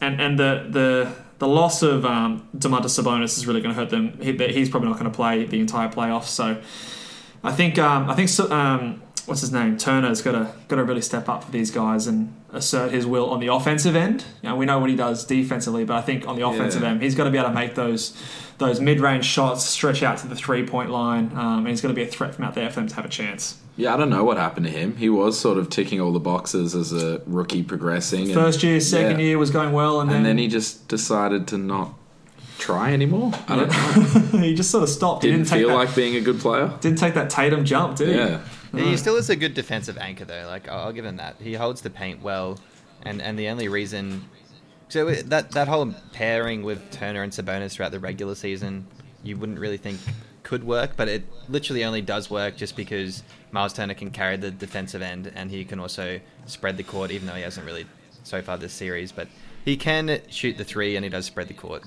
[0.00, 3.90] and and the the the loss of um, Domantas Sabonis is really going to hurt
[3.90, 4.18] them.
[4.20, 6.60] He, he's probably not going to play the entire playoffs, so
[7.42, 11.02] I think um, I think um, what's his name Turner's got to got to really
[11.02, 14.24] step up for these guys and assert his will on the offensive end.
[14.42, 16.88] You know, we know what he does defensively, but I think on the offensive Yeah.
[16.90, 18.16] end, he's got to be able to make those
[18.58, 21.94] those mid range shots, stretch out to the three point line, um, and he's going
[21.94, 23.58] to be a threat from out there for them to have a chance.
[23.76, 24.96] Yeah, I don't know what happened to him.
[24.96, 28.22] He was sort of ticking all the boxes as a rookie progressing.
[28.24, 29.26] and- First year, second yeah.
[29.26, 31.94] year was going well, and, And then, then he just decided to not
[32.58, 33.30] try anymore.
[33.46, 33.68] I don't
[34.32, 34.38] know.
[34.40, 35.22] he just sort of stopped.
[35.22, 36.72] Didn't didn't take feel that, like being a good player.
[36.80, 38.14] didn't take that Tatum jump, did he?
[38.16, 38.40] Yeah.
[38.72, 40.46] He still is a good defensive anchor, though.
[40.46, 41.36] Like I'll I'll give him that.
[41.40, 42.58] He holds the paint well,
[43.02, 44.28] and and the only reason,
[44.88, 48.86] so that that whole pairing with Turner and Sabonis throughout the regular season,
[49.22, 49.98] you wouldn't really think
[50.42, 54.50] could work, but it literally only does work just because Miles Turner can carry the
[54.50, 57.84] defensive end, and he can also spread the court, even though he hasn't really
[58.24, 59.12] so far this series.
[59.12, 59.28] But
[59.64, 61.84] he can shoot the three, and he does spread the court.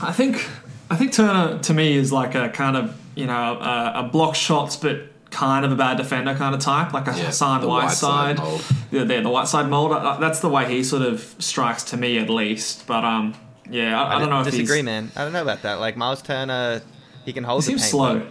[0.00, 0.48] I think
[0.90, 4.34] I think Turner to me is like a kind of you know a, a block
[4.34, 7.68] shots but kind of a bad defender kind of type, like a Yeah, Hassan the
[7.68, 8.38] Whiteside Whiteside.
[8.38, 8.64] mold.
[8.90, 9.92] Yeah, the, the Whiteside mold.
[9.92, 12.86] Uh, That's the way he sort of strikes to me at least.
[12.86, 13.34] But um,
[13.70, 15.10] yeah, I, I don't know if disagree, man.
[15.14, 15.74] I don't know about that.
[15.80, 16.80] Like Miles Turner,
[17.24, 17.64] he can hold.
[17.64, 18.14] He the seems paint slow.
[18.18, 18.26] well.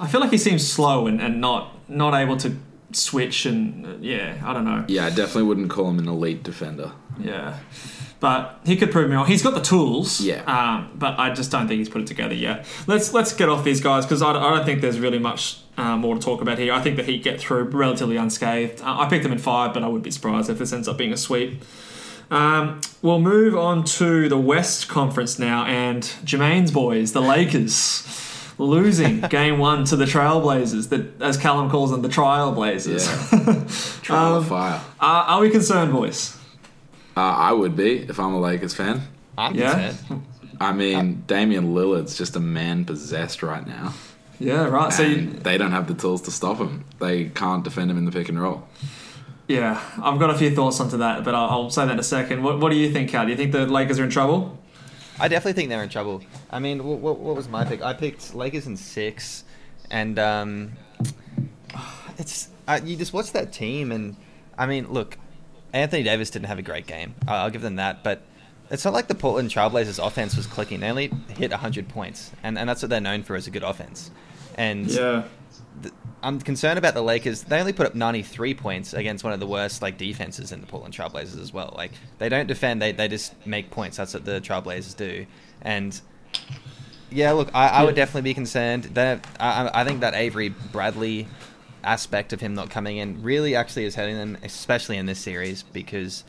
[0.00, 2.56] I feel like he seems slow and, and not not able to
[2.92, 4.84] switch and uh, yeah, I don't know.
[4.88, 6.92] Yeah, I definitely wouldn't call him an elite defender.
[7.24, 7.58] Yeah.
[8.20, 9.26] But he could prove me wrong.
[9.26, 10.20] He's got the tools.
[10.20, 10.42] Yeah.
[10.44, 12.66] Um, but I just don't think he's put it together yet.
[12.86, 15.96] Let's let's get off these guys because I, I don't think there's really much uh,
[15.96, 16.72] more to talk about here.
[16.72, 18.80] I think the Heat get through relatively unscathed.
[18.80, 20.96] Uh, I picked them in five, but I would be surprised if this ends up
[20.98, 21.62] being a sweep.
[22.30, 28.06] Um, we'll move on to the West Conference now, and Jermaine's boys, the Lakers,
[28.56, 33.04] losing game one to the Trailblazers, that as Callum calls them, the Trailblazers.
[33.32, 34.00] Yeah.
[34.02, 34.80] Trial Um, of fire.
[35.00, 36.38] Are, are we concerned, boys?
[37.16, 39.02] Uh, I would be if I'm a Lakers fan.
[39.36, 39.88] I'm Yeah?
[39.90, 40.26] concerned.
[40.60, 43.94] I mean, Damian Lillard's just a man possessed right now.
[44.38, 44.92] Yeah, right.
[44.92, 46.84] So, you, they don't have the tools to stop him.
[47.00, 48.66] They can't defend him in the pick and roll.
[49.48, 52.02] yeah, I've got a few thoughts onto that, but I'll, I'll say that in a
[52.02, 52.42] second.
[52.42, 53.24] What, what do you think, Cal?
[53.24, 54.58] Do you think the Lakers are in trouble?
[55.20, 56.22] I definitely think they're in trouble.
[56.50, 57.82] I mean, what, what, what was my pick?
[57.82, 59.44] I picked Lakers in six,
[59.90, 60.72] and um,
[62.18, 64.16] it's uh, you just watch that team, and
[64.56, 65.18] I mean, look,
[65.72, 67.14] Anthony Davis didn't have a great game.
[67.26, 68.22] I'll give them that, but
[68.70, 70.80] it's not like the Portland Trailblazers offense was clicking.
[70.80, 73.62] They only hit 100 points, and, and that's what they're known for as a good
[73.62, 74.10] offense.
[74.56, 75.24] And Yeah.
[75.82, 77.42] th- I'm concerned about the Lakers.
[77.42, 80.66] They only put up 93 points against one of the worst like defenses in the
[80.66, 81.74] Portland Trailblazers as well.
[81.76, 83.96] Like they don't defend, they they just make points.
[83.96, 85.26] That's what the Trailblazers do.
[85.62, 85.98] And
[87.10, 88.84] yeah, look, I, I would definitely be concerned.
[88.94, 91.26] That I- I think that Avery Bradley
[91.84, 95.62] aspect of him not coming in really actually is hurting them, especially in this series
[95.62, 96.24] because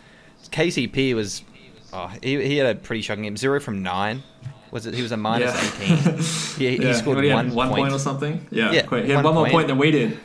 [0.51, 1.43] KCP was
[1.91, 3.37] oh, he, he had a pretty shocking game.
[3.37, 4.23] Zero from nine.
[4.71, 4.93] Was it?
[4.95, 5.93] He was a minus Yeah.
[5.95, 6.17] 18.
[6.57, 7.81] He, he scored you one, one point.
[7.81, 8.45] point or something.
[8.51, 9.03] Yeah, Yeah.
[9.03, 9.53] He had one one more point.
[9.53, 10.17] point than we did.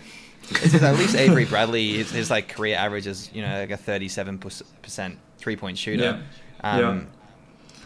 [0.82, 4.38] At least Avery Bradley, his, his like career average is you know like a thirty-seven
[4.38, 6.22] percent three-point shooter.
[6.64, 6.78] Yeah.
[6.88, 7.08] Um,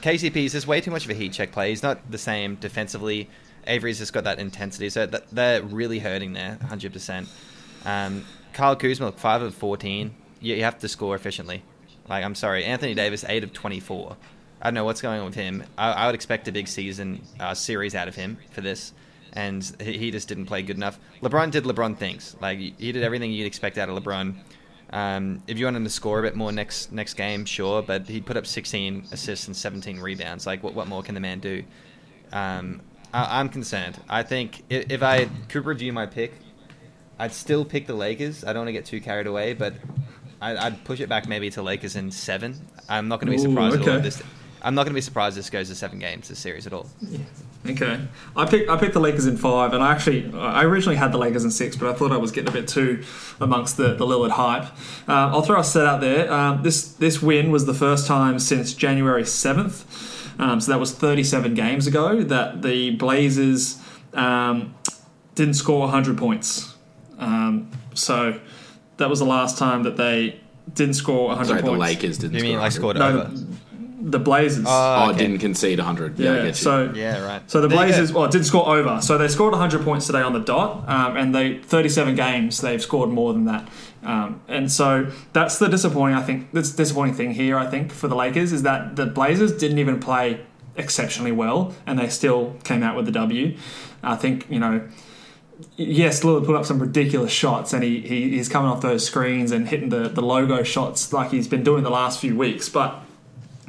[0.00, 1.70] KCP is just way too much of a heat check play.
[1.70, 3.28] He's not the same defensively.
[3.66, 7.28] Avery's just got that intensity, so that, they're really hurting there, hundred percent.
[7.84, 10.14] Um, Kyle Kuzma, look, five of fourteen.
[10.40, 11.62] You, you have to score efficiently.
[12.08, 14.16] Like I'm sorry, Anthony Davis, eight of twenty-four.
[14.60, 15.64] I don't know what's going on with him.
[15.76, 18.92] I, I would expect a big season uh, series out of him for this,
[19.32, 20.98] and he, he just didn't play good enough.
[21.20, 22.36] LeBron did LeBron things.
[22.40, 24.34] Like he did everything you'd expect out of LeBron.
[24.92, 28.08] Um, if you want him to score a bit more next next game, sure, but
[28.08, 30.46] he put up 16 assists and 17 rebounds.
[30.46, 31.64] Like what what more can the man do?
[32.32, 32.82] Um,
[33.12, 34.00] I, I'm concerned.
[34.08, 36.32] I think if, if I could review my pick,
[37.18, 38.44] I'd still pick the Lakers.
[38.44, 39.74] I don't want to get too carried away, but
[40.40, 42.60] I, I'd push it back maybe to Lakers in seven.
[42.88, 43.88] I'm not going to be Ooh, surprised at all.
[43.88, 43.98] okay.
[43.98, 44.22] if This,
[44.62, 46.88] I'm not going to be surprised this goes to seven games this series at all.
[47.00, 47.18] Yeah.
[47.64, 48.00] Okay,
[48.36, 51.18] I picked I picked the Lakers in five, and I actually I originally had the
[51.18, 53.04] Lakers in six, but I thought I was getting a bit too
[53.40, 54.64] amongst the, the Lillard hype.
[55.08, 56.32] Um, I'll throw a set out there.
[56.32, 59.84] Um, this this win was the first time since January seventh,
[60.38, 63.78] um, so that was thirty seven games ago that the Blazers
[64.14, 64.74] um,
[65.34, 66.74] didn't score hundred points.
[67.18, 68.40] Um, so
[68.96, 70.40] that was the last time that they
[70.74, 71.72] didn't score hundred Sorry, points.
[71.74, 72.36] the Lakers didn't.
[72.36, 72.96] You mean score like 100.
[72.96, 73.51] scored No, over?
[74.04, 74.64] The Blazers.
[74.66, 75.18] Oh, Oh, okay.
[75.20, 76.18] didn't concede 100.
[76.18, 76.52] Yeah, I yeah, get you.
[76.54, 77.50] so Yeah, right.
[77.50, 77.78] so the There.
[77.78, 79.00] Blazers, well, it did score over.
[79.00, 82.82] So they scored 100 points today on the dot, um, and they 37 games they've
[82.82, 83.68] scored more than that.
[84.04, 86.16] Um, and so that's the disappointing.
[86.16, 87.56] I think that's disappointing thing here.
[87.56, 90.40] I think for the Lakers is that the Blazers didn't even play
[90.76, 93.56] exceptionally well, and they still came out with the W.
[94.02, 94.82] I think you know.
[95.76, 99.52] Yes, Lillard put up some ridiculous shots, and he, he he's coming off those screens
[99.52, 102.68] and hitting the, the logo shots like he's been doing the last few weeks.
[102.68, 103.00] But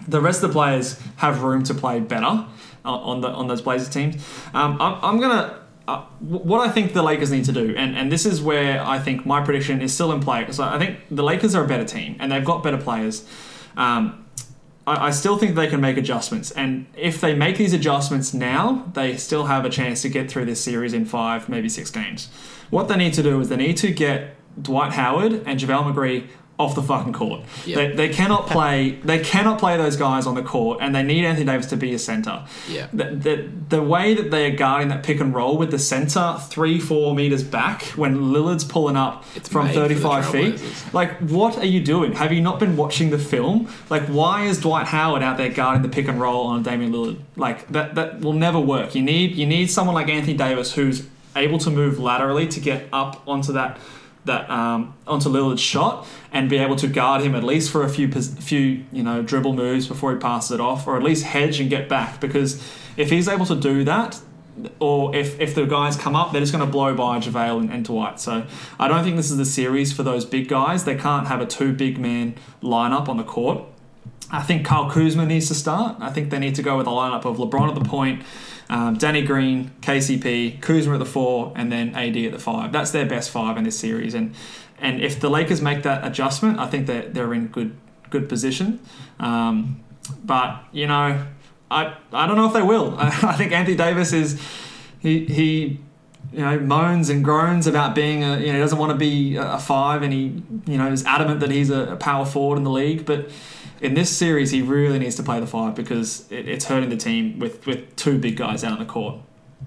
[0.07, 2.45] the rest of the players have room to play better
[2.85, 4.15] uh, on the on those Blazers teams.
[4.53, 5.59] Um, I'm, I'm gonna.
[5.85, 8.99] Uh, what I think the Lakers need to do, and, and this is where I
[8.99, 10.49] think my prediction is still in play.
[10.51, 13.27] So I think the Lakers are a better team, and they've got better players.
[13.75, 14.25] Um,
[14.87, 18.89] I, I still think they can make adjustments, and if they make these adjustments now,
[18.93, 22.29] they still have a chance to get through this series in five, maybe six games.
[22.69, 26.27] What they need to do is they need to get Dwight Howard and JaVale McGee
[26.63, 27.41] off the fucking court.
[27.65, 27.75] Yeah.
[27.75, 28.91] They, they cannot play.
[29.03, 31.93] They cannot play those guys on the court, and they need Anthony Davis to be
[31.93, 32.45] a center.
[32.69, 32.87] Yeah.
[32.93, 36.37] The, the, the way that they are guarding that pick and roll with the center
[36.41, 40.29] three four meters back when Lillard's pulling up It's from made for the thirty five
[40.29, 40.61] feet.
[40.93, 42.13] Like, what are you doing?
[42.13, 43.69] Have you not been watching the film?
[43.89, 47.19] Like, why is Dwight Howard out there guarding the pick and roll on Damian Lillard?
[47.35, 48.95] Like, that that will never work.
[48.95, 52.87] You need you need someone like Anthony Davis who's able to move laterally to get
[52.93, 53.77] up onto that
[54.25, 57.89] that um, onto Lillard's shot and be able to guard him at least for a
[57.89, 61.59] few few you know dribble moves before he passes it off, or at least hedge
[61.59, 62.19] and get back.
[62.19, 62.55] Because
[62.97, 64.19] if he's able to do that,
[64.79, 67.71] or if, if the guys come up, they're just going to blow by JaVale and,
[67.71, 68.19] and Dwight.
[68.19, 68.45] So
[68.79, 70.85] I don't think this is the series for those big guys.
[70.85, 73.63] They can't have a two big man lineup on the court.
[74.31, 75.97] I think Kyle Kuzma needs to start.
[75.99, 78.23] I think they need to go with a lineup of LeBron at the point,
[78.69, 82.71] um, Danny Green, KCP, Kuzma at the four, and then AD at the five.
[82.71, 84.13] That's their best five in this series.
[84.13, 84.33] And
[84.79, 87.75] and if the Lakers make that adjustment, I think they're, they're in good
[88.09, 88.79] good position.
[89.19, 89.83] Um,
[90.23, 91.25] but you know,
[91.71, 92.95] I I don't know if they will.
[92.99, 94.41] I think Anthony Davis is
[94.99, 95.79] he he
[96.31, 99.35] you know moans and groans about being a you know he doesn't want to be
[99.35, 102.63] a five and he you know is adamant that he's a, a power forward in
[102.63, 103.29] the league but
[103.83, 106.97] in this series he really needs to play the five because it, it's hurting the
[106.97, 109.17] team with with two big guys out on the court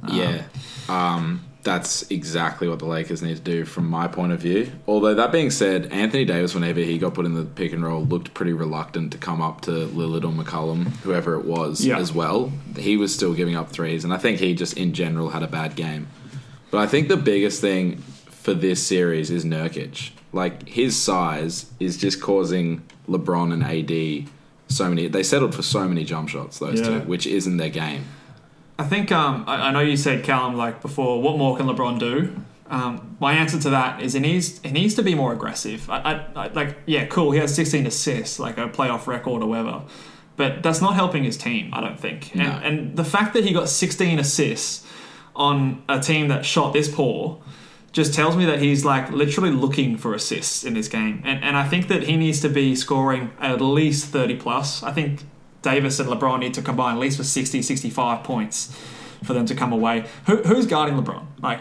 [0.08, 0.42] Yeah.
[0.88, 4.70] Um, that's exactly what the Lakers need to do from my point of view.
[4.86, 8.04] Although, that being said, Anthony Davis, whenever he got put in the pick and roll,
[8.04, 11.98] looked pretty reluctant to come up to Lillard or McCollum, whoever it was, Yeah.
[11.98, 12.52] as well.
[12.78, 15.48] He was still giving up threes, and I think he just, in general, had a
[15.48, 16.06] bad game.
[16.70, 18.00] But I think the biggest thing
[18.46, 20.10] for this series is Nurkic.
[20.32, 24.28] Like, his size is just causing LeBron and AD
[24.68, 25.08] so many.
[25.08, 26.60] They settled for so many jump shots.
[26.60, 26.86] Those Yeah.
[26.86, 28.04] two, which isn't their game.
[28.78, 31.20] I think um, I, I know you said Callum like before.
[31.20, 32.36] What more can LeBron do?
[32.70, 35.90] Um, my answer to that is he needs he needs to be more aggressive.
[35.90, 35.98] I,
[36.36, 37.32] I, I like yeah, cool.
[37.32, 39.82] He has 16 assists, like a playoff record or whatever,
[40.36, 41.70] but that's not helping his team.
[41.72, 42.32] I don't think.
[42.34, 42.44] No.
[42.44, 44.86] And, and the fact that he got 16 assists
[45.34, 47.40] on a team that shot this poor
[47.96, 51.22] just tells me that he's like literally looking for assists in this game.
[51.24, 54.82] And and I think that he needs to be scoring at least 30 plus.
[54.82, 55.20] I think
[55.62, 58.76] Davis and LeBron need to combine at least for 60, 65 points
[59.24, 60.04] for them to come away.
[60.26, 61.24] Who, who's guarding LeBron?
[61.40, 61.60] Like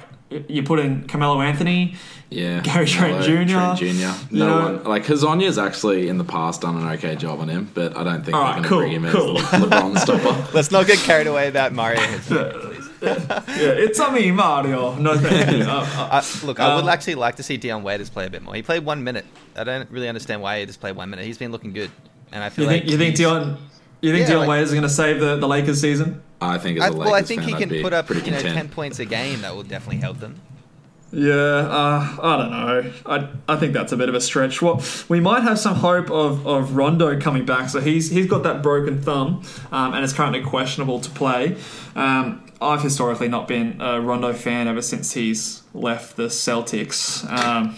[0.49, 1.95] you put in Carmelo Anthony.
[2.29, 3.53] Yeah, Gary Trent Jr..
[3.53, 4.35] Trent Jr.
[4.35, 7.71] No know- one like Hezonja's actually in the past done an okay job on him,
[7.73, 9.37] but I don't think All they're right, going to cool, bring him cool.
[9.39, 10.47] as the Le- LeBron stopper.
[10.53, 12.01] Let's not get carried away about Mario.
[13.01, 14.95] Yeah, it's a me, Mario.
[14.95, 15.63] No thank you.
[15.63, 18.29] Uh, uh, I, look, I would Um, actually like to see Dion Waiters play a
[18.29, 18.53] bit more.
[18.55, 19.25] He played one minute.
[19.55, 21.25] I don't really understand why he just played one minute.
[21.25, 21.91] He's been looking good,
[22.31, 23.57] and I feel you think like you think Dion
[24.01, 26.21] you think Yeah, Dion like- Waiters is going to save the, the Lakers season?
[26.41, 28.21] I think as I, a well, I think fan, he can put up you know
[28.21, 28.55] content.
[28.55, 29.41] ten points a game.
[29.41, 30.41] That will definitely help them.
[31.11, 32.93] Yeah, uh, I don't know.
[33.05, 34.61] I, I think that's a bit of a stretch.
[34.61, 37.69] Well, we might have some hope of, of Rondo coming back.
[37.69, 41.55] So he's he's got that broken thumb, um, and is currently questionable to play.
[41.95, 47.25] Um, I've historically not been a Rondo fan ever since he's left the Celtics.
[47.29, 47.75] Um,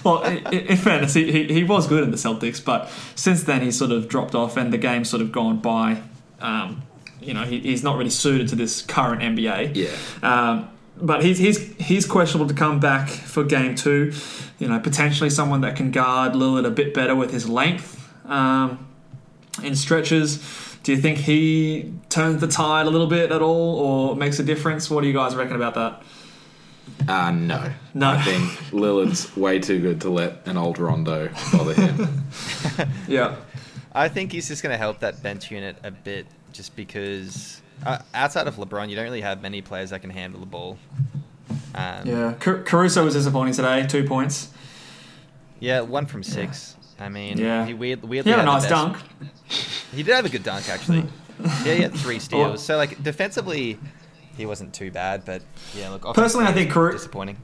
[0.04, 3.60] well, in, in fairness, he, he, he was good in the Celtics, but since then
[3.60, 6.02] he's sort of dropped off, and the game's sort of gone by.
[6.40, 6.82] Um,
[7.20, 9.76] you know, he, he's not really suited to this current NBA.
[9.76, 9.90] Yeah.
[10.22, 14.12] Um, but he's, he's he's questionable to come back for game two.
[14.58, 18.88] You know, potentially someone that can guard Lillard a bit better with his length um,
[19.62, 20.42] in stretches.
[20.88, 24.42] Do you think he turns the tide a little bit at all, or makes a
[24.42, 24.88] difference?
[24.88, 26.02] What do you guys reckon about that?
[27.06, 27.70] Uh, no.
[27.92, 28.08] No.
[28.12, 32.24] I think Lillard's way too good to let an old Rondo bother him.
[33.06, 33.36] Yeah,
[33.94, 37.98] I think he's just going to help that bench unit a bit, just because uh,
[38.14, 40.78] outside of LeBron, you don't really have many players that can handle the ball.
[41.74, 42.32] Um, yeah.
[42.40, 44.52] Car- Caruso was disappointing today, two points.
[45.60, 46.76] yeah, one from six.
[46.98, 47.66] I mean, Yeah.
[47.66, 48.96] he weird, He weirdly had a nice best- dunk.
[49.94, 51.04] He did have a good dunk actually.
[51.64, 52.52] yeah, he had three steals.
[52.52, 52.56] Oh.
[52.56, 53.78] So like defensively,
[54.36, 55.24] he wasn't too bad.
[55.24, 55.42] But
[55.74, 56.02] yeah, look.
[56.14, 57.38] Personally, I think Caru- disappointing.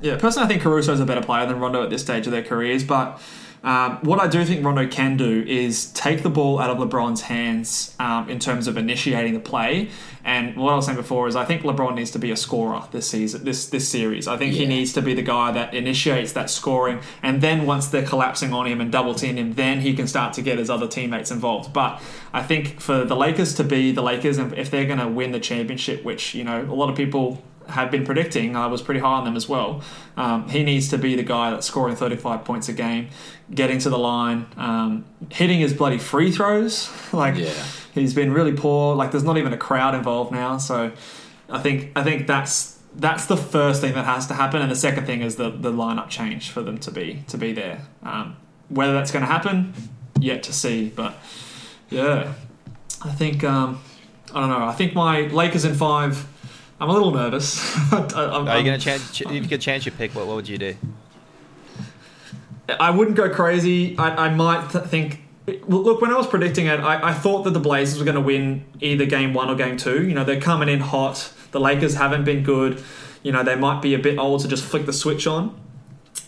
[0.00, 2.32] Yeah, personally, I think Caruso is a better player than Rondo at this stage of
[2.32, 2.84] their careers.
[2.84, 3.20] But
[3.66, 7.22] um, what I do think Rondo can do is take the ball out of LeBron's
[7.22, 9.90] hands um, in terms of initiating the play.
[10.24, 12.84] And what I was saying before is I think LeBron needs to be a scorer
[12.92, 14.28] this season, this this series.
[14.28, 17.88] I think he needs to be the guy that initiates that scoring, and then once
[17.88, 20.70] they're collapsing on him and double teaming him, then he can start to get his
[20.70, 21.72] other teammates involved.
[21.72, 22.00] But
[22.32, 25.32] I think for the Lakers to be the Lakers, and if they're going to win
[25.32, 29.00] the championship, which you know a lot of people have been predicting, I was pretty
[29.00, 29.82] high on them as well.
[30.16, 33.08] Um, he needs to be the guy that's scoring 35 points a game,
[33.54, 36.90] getting to the line, um, hitting his bloody free throws.
[37.12, 37.52] like Yeah.
[37.94, 38.94] he's been really poor.
[38.94, 40.58] Like there's not even a crowd involved now.
[40.58, 40.92] So
[41.50, 44.76] I think I think that's that's the first thing that has to happen, and the
[44.76, 47.82] second thing is the the lineup change for them to be to be there.
[48.02, 48.36] Um,
[48.68, 49.74] whether that's going to happen,
[50.18, 50.88] yet to see.
[50.88, 51.14] But
[51.90, 52.32] yeah,
[53.04, 53.80] I think um,
[54.34, 54.64] I don't know.
[54.64, 56.26] I think my Lakers in five.
[56.80, 57.58] I'm a little nervous.
[57.92, 59.12] I, I'm- Are you going to change?
[59.12, 60.74] ch- If you could change your pick, what, what would you do?
[62.80, 63.96] I wouldn't go crazy.
[63.98, 65.22] I, I might th- think.
[65.68, 68.20] Look, when I was predicting it, I, I thought that the Blazers were going to
[68.20, 70.04] win either game one or game two.
[70.06, 71.32] You know, they're coming in hot.
[71.52, 72.82] The Lakers haven't been good.
[73.22, 75.58] You know, they might be a bit old to just flick the switch on.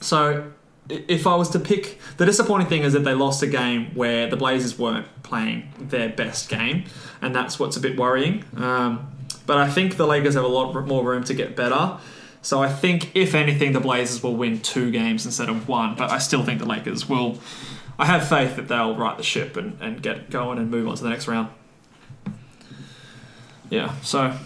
[0.01, 0.53] So,
[0.88, 4.28] if I was to pick, the disappointing thing is that they lost a game where
[4.30, 6.84] the Blazers weren't playing their best game,
[7.20, 8.44] and that's what's a bit worrying.
[8.57, 9.11] Um,
[9.49, 11.96] but I think the Lakers have a lot more room to get better.
[12.42, 15.94] So I think, if anything, the Blazers will win two games instead of one.
[15.96, 17.38] But I still think the Lakers will.
[17.99, 20.96] I have faith that they'll right the ship and, and get going and move on
[20.96, 21.49] to the next round.
[23.70, 23.94] Yeah.
[24.03, 24.36] So,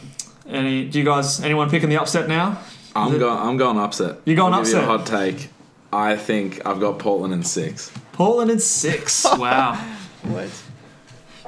[0.49, 2.61] any do you guys anyone picking the upset now?
[2.95, 3.39] I'm it- going.
[3.39, 4.21] I'm going upset.
[4.25, 4.89] You're going I'll give you upset?
[4.89, 5.51] a hot take.
[5.93, 7.91] I think I've got Portland in six.
[8.13, 9.27] Portland in six.
[9.37, 9.75] Wow.
[10.23, 10.49] What?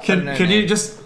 [0.03, 0.99] Can know, can you just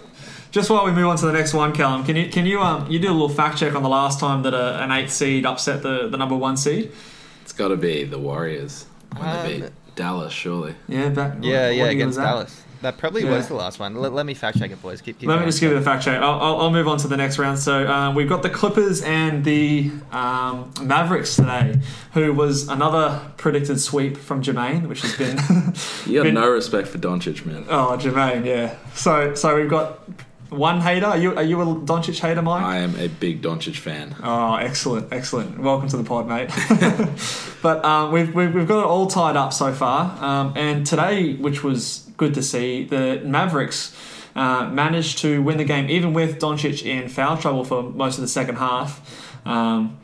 [0.50, 2.04] just while we move on to the next one, Callum?
[2.04, 4.42] Can you can you um you do a little fact check on the last time
[4.42, 6.92] that a, an eighth seed upset the, the number one seed?
[7.42, 8.86] It's got to be the Warriors
[9.16, 10.74] when they Um, beat Dallas, surely.
[10.88, 11.34] Yeah, back.
[11.34, 12.24] Yeah, what yeah, year against that?
[12.24, 12.62] Dallas.
[12.82, 13.32] That probably Yeah.
[13.36, 13.94] was the last one.
[13.96, 15.02] Let, let me fact check it, boys.
[15.02, 16.18] Keep, keep Let me just give you the fact check.
[16.22, 17.58] I'll, I'll, I'll move on to the next round.
[17.58, 21.78] So um, we've got the Clippers and the um, Mavericks today,
[22.14, 25.36] who was another predicted sweep from Jermaine, which has been
[26.10, 27.66] You got been- no respect for Doncic, man.
[27.68, 28.76] Oh, Jermaine, yeah.
[28.94, 29.98] So so we've got
[30.50, 31.06] one hater.
[31.06, 32.62] Are you are you a Doncic hater, Mike?
[32.62, 34.16] I am a big Doncic fan.
[34.22, 35.58] Oh, excellent, excellent.
[35.58, 36.50] Welcome to the pod, mate.
[37.62, 40.22] but um, we've, we've, we've got it all tied up so far.
[40.22, 43.96] Um, and today, which was good to see, the Mavericks
[44.34, 48.22] uh, managed to win the game, even with Doncic in foul trouble for most of
[48.22, 49.46] the second half.
[49.46, 49.98] Um,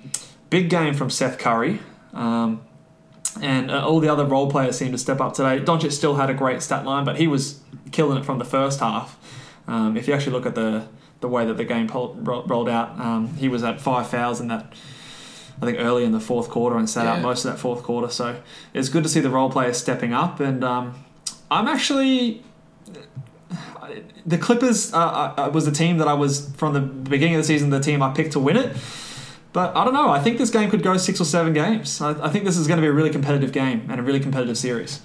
[0.51, 1.81] big game from Seth Curry.
[2.13, 2.63] Um,
[3.43, 5.61] and uh, all the other role players seemed to step up today.
[5.61, 7.61] Doncic still had a great stat line, but he was
[7.93, 9.19] killing it from the first half.
[9.69, 10.87] Um, if you actually look at the
[11.21, 14.41] the way that the game pol- ro- rolled out, um, he was at five fouls
[14.41, 14.73] in that.
[15.61, 18.11] I think early in the fourth quarter and sat out most of that fourth quarter.
[18.11, 18.43] So
[18.75, 20.39] it's good to see the role players stepping up.
[20.39, 21.03] And um,
[21.51, 22.43] I'm actually
[24.27, 27.71] the Clippers uh, was the team that I was from the beginning of the season.
[27.71, 28.77] The team I picked to win it.
[29.53, 30.11] But I don't know.
[30.11, 32.01] I think this game could go six or seven games.
[32.03, 34.21] I, I think this is going to be a really competitive game and a really
[34.21, 35.01] competitive series.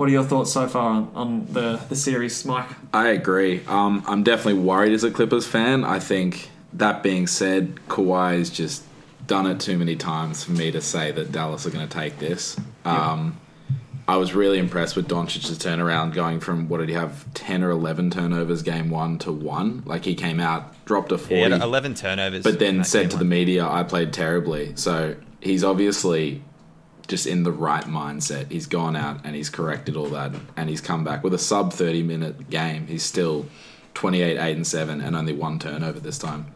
[0.00, 2.70] What are your thoughts so far on, on the, the series, Mike?
[2.90, 3.60] I agree.
[3.66, 5.84] Um, I'm definitely worried as a Clippers fan.
[5.84, 8.82] I think that being said, Kawhi's just
[9.26, 12.18] done it too many times for me to say that Dallas are going to take
[12.18, 12.58] this.
[12.86, 13.38] Um,
[14.08, 17.68] I was really impressed with Doncic's turnaround, going from what did he have, ten or
[17.68, 19.82] eleven turnovers game one to one.
[19.84, 22.42] Like he came out, dropped a He had 11 turnovers.
[22.42, 26.42] but then said game to the media, "I played terribly." So he's obviously
[27.10, 28.50] just in the right mindset.
[28.50, 31.72] He's gone out and he's corrected all that, and he's come back with a sub
[31.74, 32.86] thirty minute game.
[32.86, 33.44] He's still
[33.92, 36.46] twenty eight, eight and seven, and only one turnover this time.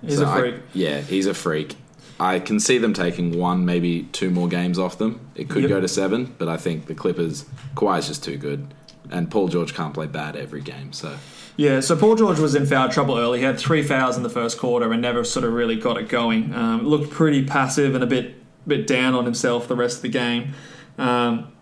[0.00, 0.54] He's So a I- freak.
[0.72, 1.74] yeah, he's a freak.
[2.18, 5.20] I can see them taking one, maybe two more games off them.
[5.34, 5.68] It could Yep.
[5.68, 7.44] go to seven, but I think the Clippers,
[7.74, 8.68] Kawhi's just too good,
[9.10, 10.94] and Paul George can't play bad every game.
[10.94, 11.16] So
[11.58, 13.38] Yeah, so Paul George was in foul trouble early.
[13.40, 16.08] He had three fouls in the first quarter and never sort of really got it
[16.08, 16.54] going.
[16.54, 18.34] Um, looked pretty passive and a bit
[18.66, 20.52] bit down on himself the rest of the game.
[20.98, 21.52] Um,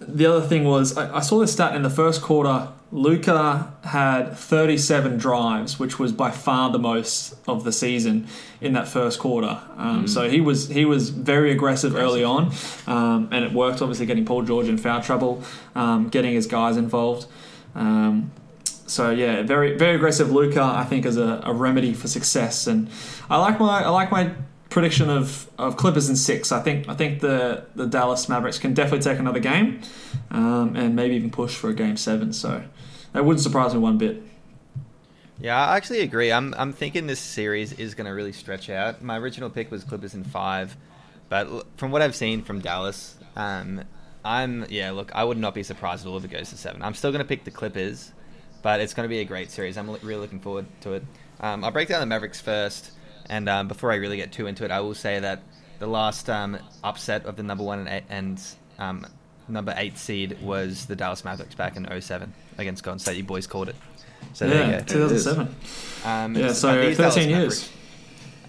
[0.00, 2.68] the other thing was I, I saw this stat in the first quarter.
[2.94, 8.26] Luka had 37 drives, which was by far the most of the season
[8.60, 9.60] in that first quarter.
[9.78, 12.52] Um, So he was he was very aggressive, early on,
[12.86, 13.80] um, and it worked.
[13.80, 15.42] Obviously, getting Paul George in foul trouble,
[15.74, 17.26] um, getting his guys involved.
[17.74, 18.30] Um,
[18.86, 20.62] so yeah, very very aggressive Luka.
[20.62, 22.90] I think is a, a remedy for success, and
[23.30, 24.32] I like my I like my
[24.72, 26.50] prediction of, of Clippers in six.
[26.50, 29.80] I think I think the the Dallas Mavericks can definitely take another game,
[30.30, 32.32] um, and maybe even push for a game seven.
[32.32, 32.64] So
[33.12, 34.22] that wouldn't surprise me one bit.
[35.38, 36.32] Yeah, I actually agree.
[36.32, 39.02] I'm I'm thinking this series is going to really stretch out.
[39.02, 40.76] My original pick was Clippers in five,
[41.28, 43.82] but from what I've seen from Dallas, um,
[44.24, 44.92] I'm yeah.
[44.92, 46.82] Look, I would not be surprised at all if it goes to seven.
[46.82, 48.12] I'm still going to pick the Clippers,
[48.62, 49.76] but it's going to be a great series.
[49.76, 51.04] I'm really looking forward to it.
[51.40, 52.92] Um, I'll break down the Mavericks first,
[53.32, 55.42] and um, before I really get too into it, I will say that
[55.78, 58.42] the last um, upset of the number one and, eight, and
[58.78, 59.06] um,
[59.48, 63.16] number eight seed was the Dallas Mavericks back in 07 against Golden State.
[63.16, 63.76] You boys called it.
[64.34, 65.08] So there yeah, you go.
[65.08, 65.56] 2007.
[66.04, 67.70] Um, Yeah, so 13 years.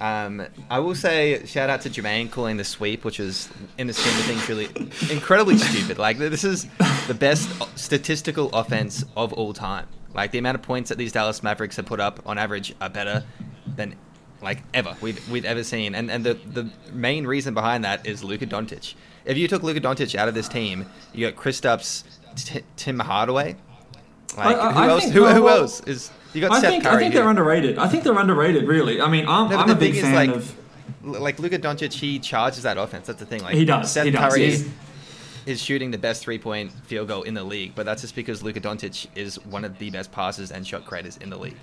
[0.02, 3.94] Um, I will say shout out to Jermaine calling the sweep, which is in the
[3.94, 4.66] scheme of things really
[5.10, 5.98] incredibly stupid.
[5.98, 6.68] Like this is
[7.08, 9.88] the best statistical offense of all time.
[10.14, 12.90] Like the amount of points that these Dallas Mavericks have put up on average are
[12.90, 13.24] better
[13.78, 13.96] than
[14.44, 15.96] like ever we've, we've ever seen.
[15.96, 18.96] And and the the main reason behind that is Luka Doncic.
[19.26, 22.04] If you took Luka Doncic out of this team, you got Kristaps,
[22.36, 23.56] T- Tim Hardaway.
[24.38, 25.04] Like I- I- who I else?
[25.04, 26.12] think- who, who well, else is?
[26.34, 26.96] You got I Seth think Curry.
[26.96, 27.78] I think who- they're underrated.
[27.78, 28.68] I think they're underrated.
[28.68, 29.00] Really.
[29.00, 30.56] I mean, I'm, no, I'm a big fan like, of.
[31.04, 33.08] like Luka Doncic, he charges that offense.
[33.08, 33.42] That's the thing.
[33.44, 34.34] Like He does, Seth he does.
[34.34, 34.66] Curry He's-
[35.46, 38.62] is shooting the best three-point field goal in the league, but that's just because Luka
[38.62, 41.58] Doncic is one of the best passers and shot creators in the league.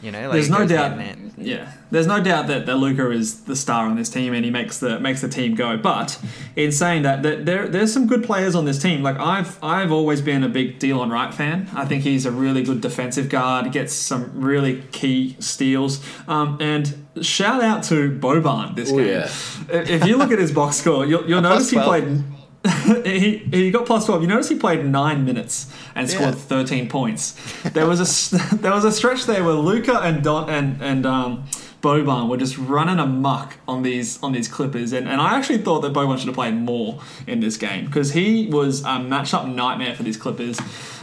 [0.00, 0.98] You know, like, There's no doubt.
[0.98, 1.44] hand in.
[1.44, 4.50] Yeah, there's no doubt that, that Luka is the star on this team and he
[4.50, 5.76] makes the makes the team go.
[5.76, 6.18] But
[6.56, 9.02] in saying that, that there there's some good players on this team.
[9.02, 11.68] Like I've I've always been a big Delon Wright fan.
[11.74, 13.66] I think he's a really good defensive guard.
[13.66, 16.04] He gets some really key steals.
[16.26, 19.06] Um, and shout out to Boban this Oh, game.
[19.06, 19.28] yeah.
[19.68, 21.88] If you look at his box score, you'll, you'll notice he 12.
[21.88, 22.24] played.
[23.04, 24.22] he, he got plus 12.
[24.22, 26.40] You notice he played nine minutes and scored Yeah.
[26.40, 27.34] 13 points.
[27.72, 31.44] There was a there was a stretch there where Luka and Don and and um,
[31.82, 35.80] Boban were just running amok on these on these Clippers, and, and I actually thought
[35.82, 39.94] that Boban should have played more in this game because he was a matchup nightmare
[39.94, 40.58] for these Clippers.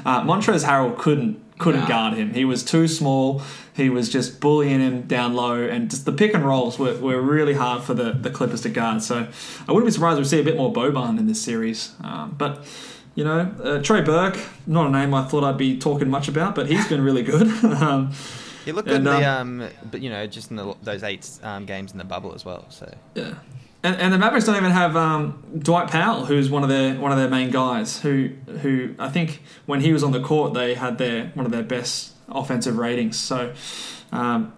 [0.06, 1.88] Uh, Montrezl Harrell couldn't couldn't Nah.
[1.88, 2.34] guard him.
[2.34, 3.42] He was too small.
[3.76, 7.22] He was just bullying him down low, and just the pick and rolls were, were
[7.22, 9.04] really hard for the, the Clippers to guard.
[9.04, 9.28] So
[9.68, 11.94] I wouldn't be surprised if we see a bit more Boban in this series.
[12.02, 12.66] Um, but
[13.16, 16.56] you know, uh, Trey Burke, not a name I thought I'd be talking much about,
[16.56, 17.48] but he's been really good.
[17.66, 18.14] um,
[18.64, 21.30] He looked good And, in the um, but you know, just in the, those eight
[21.44, 22.66] um, games in the bubble as well.
[22.70, 23.36] So Yeah.
[23.84, 27.12] And, and the Mavericks don't even have um, Dwight Powell, who's one of their one
[27.12, 28.02] of their main guys.
[28.02, 28.30] Who
[28.62, 31.62] who I think when he was on the court, they had their one of their
[31.62, 33.18] best offensive ratings.
[33.18, 33.54] So.
[34.12, 34.54] Um,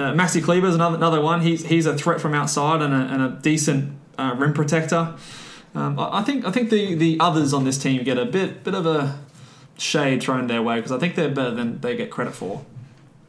[0.00, 1.40] uh, Maxi Kleber's another another one.
[1.40, 5.14] He's he's a threat from outside and a, and a decent uh, rim protector.
[5.74, 8.62] Um, I I think I think the, the others on this team get a bit
[8.62, 9.18] bit of a
[9.76, 12.64] shade thrown their way because I think they're better than they get credit for.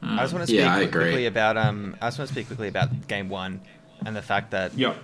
[0.03, 1.95] I just want to speak Yeah, quick- quickly about um.
[2.01, 3.61] I just want to speak quickly about game one
[4.05, 4.95] and the fact that Yep.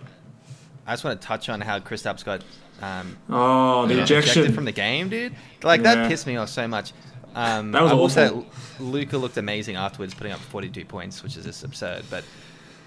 [0.86, 2.44] I just want to touch on how Kristaps got
[2.82, 5.34] um, Oh, the ejected ejection from the game, dude.
[5.64, 5.96] Like Yeah.
[5.96, 6.94] that pissed me off so much.
[7.36, 8.44] Um, That was I say.
[8.80, 12.04] Luka looked amazing afterwards, putting up 42 points, which is just absurd.
[12.10, 12.24] But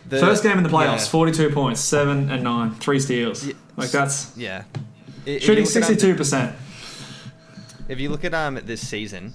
[0.09, 3.47] the, First game in the playoffs, yeah, 42 points, 7 and 9, 3 steals.
[3.47, 3.55] Yeah.
[3.77, 4.65] Like that's Yeah.
[5.27, 6.55] If shooting you look at, um, 62%.
[7.89, 9.35] If you look at um this season,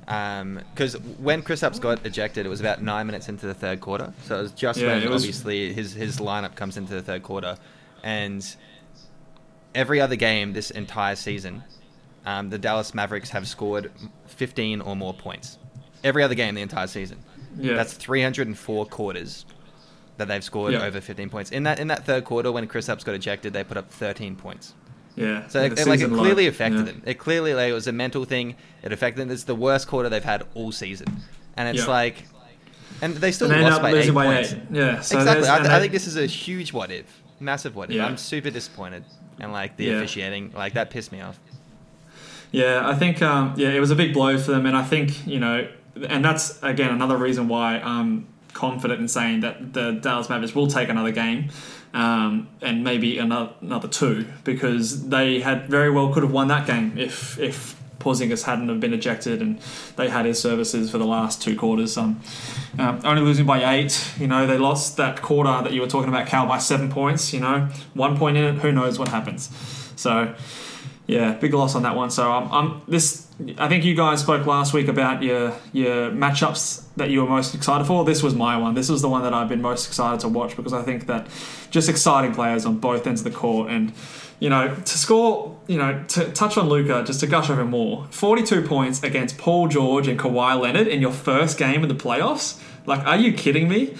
[0.00, 4.12] because when Kristaps got ejected, it was about nine minutes into the third quarter.
[4.26, 7.22] So it was just Yeah, when was- obviously his his lineup comes into the third
[7.22, 7.56] quarter,
[8.02, 8.44] and
[9.74, 11.64] every other game this entire season,
[12.26, 13.90] um, the Dallas Mavericks have scored
[14.26, 15.58] 15 or more points.
[16.02, 17.18] Every other game the entire season.
[17.58, 17.74] Yeah.
[17.74, 19.46] That's 304 quarters
[20.16, 20.82] that they've scored Yeah.
[20.84, 21.50] over 15 points.
[21.50, 24.74] In that in that third quarter, when Kristaps got ejected, they put up 13 points.
[25.16, 25.46] yeah.
[25.48, 26.84] So it, like it clearly affected Yeah.
[26.92, 27.02] them.
[27.06, 28.56] It clearly like, it was a mental thing.
[28.82, 29.30] It affected them.
[29.30, 31.06] It's the worst quarter they've had all season,
[31.56, 31.92] and it's Yeah.
[31.92, 32.24] like,
[33.02, 34.52] and they still And lost by eight by points.
[34.52, 34.58] eight.
[34.70, 35.00] Yeah.
[35.00, 35.48] So exactly.
[35.48, 38.00] I, th- I think this is a huge what if, massive what if.
[38.00, 39.04] I'm super disappointed,
[39.40, 41.38] and like the officiating, like that pissed me off.
[42.54, 45.26] Yeah, I think um, yeah, it was a big blow for them, and I think
[45.26, 45.66] you know,
[46.08, 50.68] and that's again another reason why I'm confident in saying that the Dallas Mavericks will
[50.68, 51.50] take another game,
[51.94, 56.64] um, and maybe another another two because they had very well could have won that
[56.64, 59.58] game if if Porzingis hadn't have been ejected and
[59.96, 61.98] they had his services for the last two quarters.
[61.98, 62.20] Um,
[62.78, 66.08] um, only losing by eight, you know, they lost that quarter that you were talking
[66.08, 67.32] about, Cal, by seven points.
[67.32, 69.50] You know, one point in it, who knows what happens.
[69.96, 70.36] So.
[71.06, 72.10] Yeah, big loss on that one.
[72.10, 73.26] So um, um, this,
[73.58, 77.54] I think you guys spoke last week about your your matchups that you were most
[77.54, 78.04] excited for.
[78.06, 78.74] This was my one.
[78.74, 81.26] This was the one that I've been most excited to watch because I think that
[81.70, 83.92] just exciting players on both ends of the court and.
[84.40, 87.70] You know, to score, you know, to touch on Luka, just to gush over him
[87.70, 88.04] more.
[88.10, 92.60] 42 points against Paul George and Kawhi Leonard in your first game of the playoffs?
[92.84, 93.94] Like, are you kidding me?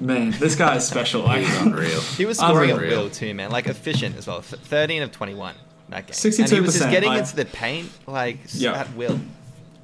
[0.00, 1.22] Man, this guy is special.
[1.22, 2.00] Like, He's unreal.
[2.00, 3.02] He was scoring at Unreal.
[3.02, 3.50] will too, man.
[3.50, 4.40] Like efficient as well.
[4.40, 5.54] 13 of 21
[5.90, 6.14] that game.
[6.14, 8.72] 62%, And was just getting I- into the paint like s- Yeah.
[8.72, 9.18] at will.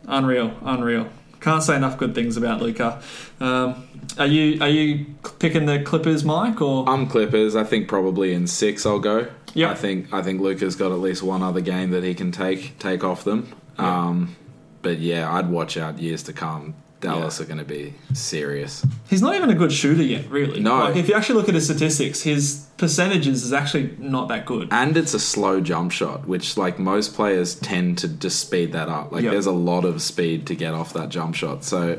[0.09, 1.09] Unreal, unreal.
[1.41, 3.01] Can't say enough good things about Luka.
[3.41, 3.85] Um,
[4.19, 5.07] are you are you
[5.39, 7.55] picking the Clippers, Mike, or I'm Clippers.
[7.55, 9.27] I think probably in six I'll go.
[9.55, 9.71] Yeah.
[9.71, 12.79] I think I think Luka's got at least one other game that he can take
[12.79, 13.49] take off them.
[13.79, 14.37] Um,
[14.83, 16.75] but yeah, I'd watch out years to come.
[17.01, 17.45] Dallas Yeah.
[17.45, 18.85] are going to be serious.
[19.09, 20.31] he's not even a good shooter yet?
[20.31, 20.61] Really?
[20.61, 20.77] No.
[20.79, 24.69] Like if you actually look at his statistics, his percentages is actually not that good.
[24.71, 28.89] And it's a slow jump shot, which like most players tend to just speed that
[28.89, 29.13] up.
[29.13, 29.33] Like Yep.
[29.33, 31.65] there's a lot of speed to get off that jump shot.
[31.65, 31.99] So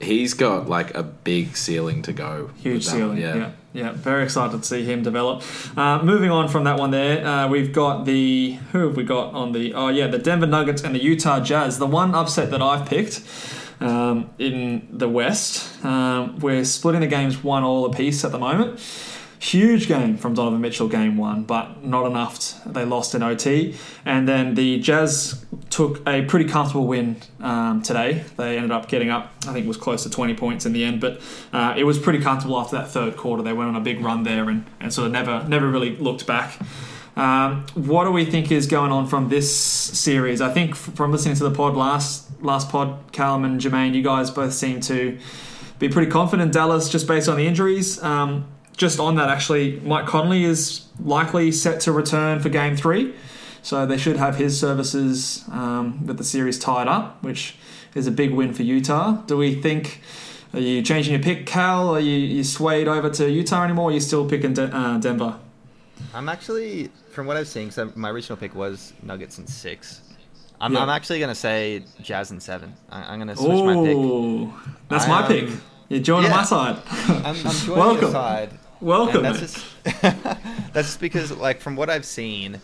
[0.00, 2.50] he's got like a big ceiling to go.
[2.56, 3.08] Huge ceiling.
[3.08, 3.50] one, Yeah.
[3.72, 5.42] yeah, Very excited to see him develop.
[5.76, 9.32] Uh, moving on from that one, there uh, we've got the who have we got
[9.34, 9.74] on the?
[9.74, 11.78] Oh yeah, the Denver Nuggets and the Utah Jazz.
[11.78, 13.22] The one upset that I've picked.
[13.80, 18.78] Um, in the West, um, we're splitting the games one all apiece at the moment.
[19.38, 22.62] Huge game from Donovan Mitchell, game one, but not enough.
[22.66, 23.74] They lost in OT.
[24.04, 28.24] And then the Jazz took a pretty comfortable win um, today.
[28.36, 30.84] They ended up getting up, I think it was close to 20 points in the
[30.84, 31.22] end, but
[31.54, 33.42] uh, it was pretty comfortable after that third quarter.
[33.42, 36.26] They went on a big run there and, and sort of never, never really looked
[36.26, 36.58] back.
[37.20, 40.40] Um, what do we think is going on from this series?
[40.40, 44.30] I think from listening to the pod last last pod, Callum and Jermaine, you guys
[44.30, 45.18] both seem to
[45.78, 48.02] be pretty confident Dallas just based on the injuries.
[48.02, 53.14] Um, just on that, actually, Mike Conley is likely set to return for Game Three,
[53.60, 57.56] so they should have his services um, with the series tied up, which
[57.94, 59.20] is a big win for Utah.
[59.26, 60.00] Do we think?
[60.54, 61.90] Are you changing your pick, Cal?
[61.90, 63.84] Are you, you swayed over to Utah anymore?
[63.84, 65.38] Or are you still picking De- uh, Denver?
[66.14, 70.00] I'm actually, from what I've seen, so my original pick was Nuggets in six.
[70.60, 70.80] I'm, Yeah.
[70.80, 72.74] I'm actually going to say Jazz in seven.
[72.90, 74.88] I, I'm going to switch my pick.
[74.88, 75.60] That's I, my um, pick.
[75.88, 76.36] You're joining yeah.
[76.36, 76.76] my side.
[77.08, 78.00] I'm, I'm joining Welcome.
[78.02, 78.50] your side.
[78.80, 79.22] Welcome.
[79.22, 79.64] That's just
[80.02, 82.60] that's just because, like, from what I've seen,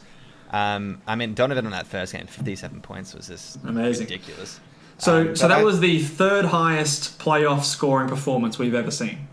[0.51, 4.05] um, I mean, Donovan on that first game, 57 points was just Amazing.
[4.07, 4.61] ridiculous.
[4.99, 9.26] So, Um, so that I- was the third highest playoff scoring performance we've ever seen.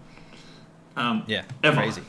[0.95, 1.77] Um, yeah, ever.
[1.77, 2.01] crazy.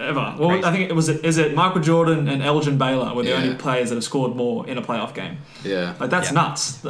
[0.00, 0.34] Ever.
[0.38, 0.64] Well, Crazy.
[0.64, 1.08] I think it was.
[1.10, 3.36] Is it Michael Jordan and Elgin Baylor were the Yeah.
[3.36, 5.38] only players that have scored more in a playoff game?
[5.62, 5.94] Yeah.
[6.00, 6.34] Like that's Yeah.
[6.34, 6.82] nuts.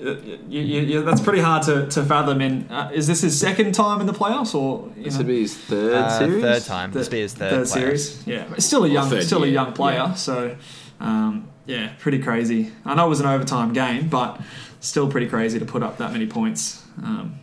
[0.00, 2.42] You, you, you, that's pretty hard to, to fathom.
[2.42, 5.26] In uh, is this his second time in the playoffs, or you This know, would
[5.26, 6.42] be his third Uh, series.
[6.42, 6.92] third time.
[6.92, 7.66] This be his third, playoffs.
[7.68, 8.26] series?
[8.26, 9.96] Yeah, but still a young, third still a young player.
[10.08, 10.12] yeah.
[10.14, 10.56] So,
[11.00, 12.70] um, yeah, pretty crazy.
[12.84, 14.38] I know it was an overtime game, but
[14.80, 17.36] still pretty crazy to put up that many points um,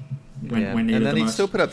[0.47, 0.73] when, Yeah.
[0.75, 1.33] when needed and then the he most.
[1.33, 1.71] still put up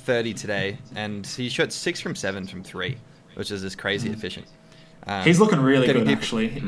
[0.00, 2.96] 30 today, and he shot six from seven from three,
[3.34, 4.46] which is just crazy efficient.
[5.06, 5.26] Um, Mm.
[5.26, 6.62] He's looking really getting good, people- actually.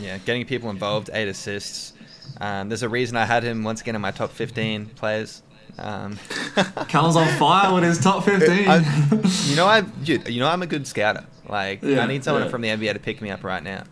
[0.00, 1.92] Yeah, getting people involved, eight assists.
[2.40, 5.42] Um, there's a reason I had him once again in my top 15 players.
[5.78, 6.16] Um,
[6.88, 8.68] Callum's on fire with his top 15.
[8.68, 8.78] I,
[9.48, 11.24] you know, I dude, you know I'm a good scouter.
[11.48, 12.48] Like Yeah, I need someone yeah.
[12.48, 13.84] from the NBA to pick me up right now.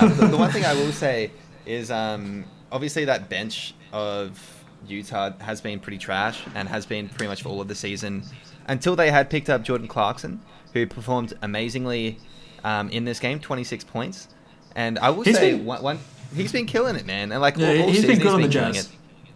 [0.00, 1.30] Um, the, the one thing I will say
[1.66, 4.53] is um, obviously that bench of
[4.86, 8.22] Utah has been pretty trash and has been pretty much for all of the season
[8.66, 10.40] until they had picked up Jordan Clarkson,
[10.72, 12.18] who performed amazingly
[12.64, 14.28] um, in this game, 26 points.
[14.76, 15.98] And I will He's say been- one, one,
[16.34, 17.30] he's been killing it, man.
[17.32, 18.86] And like Yeah, all, all he's been season, good on the killing Jazz.
[18.86, 18.92] it.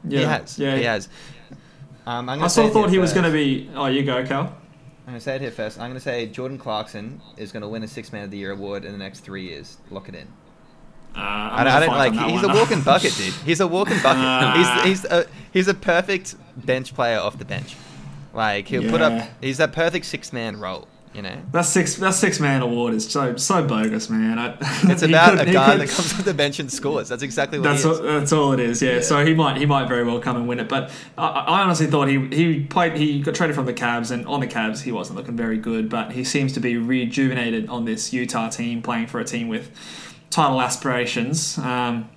[0.08, 0.18] yeah.
[0.20, 0.58] He has.
[0.58, 1.08] Yeah, He has.
[2.06, 3.68] Um, I'm gonna sort say thought he was going to be.
[3.74, 4.44] Oh, you go, Cal.
[5.06, 5.78] I'm gonna say it here first.
[5.78, 8.84] I'm gonna say Jordan Clarkson is gonna win a Six Man of the Year award
[8.84, 9.78] in the next three years.
[9.90, 10.26] Lock it in.
[11.16, 12.12] Uh, I don't, I don't like.
[12.30, 13.34] He's a walking bucket, dude.
[13.44, 14.22] He's a walking bucket.
[14.22, 14.82] Ah.
[14.84, 17.76] he's he's a he's a perfect bench player off the bench.
[18.32, 19.28] Like he'll put up.
[19.40, 20.86] He's that perfect six man role.
[21.14, 21.36] You know.
[21.52, 24.38] That six that six man award is so so bogus, man.
[24.38, 24.56] I,
[24.92, 27.08] It's about could- a guy could- that comes off the bench and scores.
[27.08, 28.80] That's exactly what That's all, that's all it is.
[28.82, 29.00] Yeah.
[29.00, 30.68] So he might he might very well come and win it.
[30.68, 34.24] But I, I honestly thought he he played he got traded from the Cavs and
[34.26, 35.88] on the Cavs he wasn't looking very good.
[35.88, 39.70] But he seems to be rejuvenated on this Utah team, playing for a team with
[40.30, 41.58] title aspirations.
[41.58, 42.08] Um,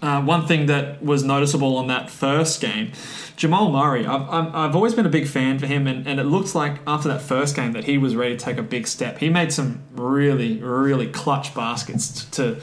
[0.00, 2.90] uh, one thing that was noticeable on that first game,
[3.36, 4.04] Jamal Murray.
[4.04, 7.08] I've, I've, always been a big fan for him, and, and it looks like after
[7.08, 9.18] that first game that he was ready to take a big step.
[9.18, 12.60] He made some really, really clutch baskets to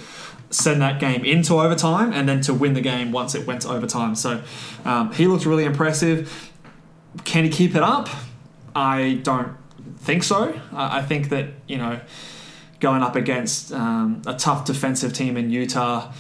[0.49, 3.69] send that game into overtime and then to win the game once it went to
[3.69, 4.15] overtime.
[4.15, 4.41] So
[4.83, 6.51] um, he looked really impressive.
[7.23, 8.09] Can he keep it up?
[8.75, 9.55] I don't
[9.97, 10.59] think so.
[10.73, 11.99] I, I think that, you know,
[12.79, 16.11] going up against um, a tough defensive team in Utah.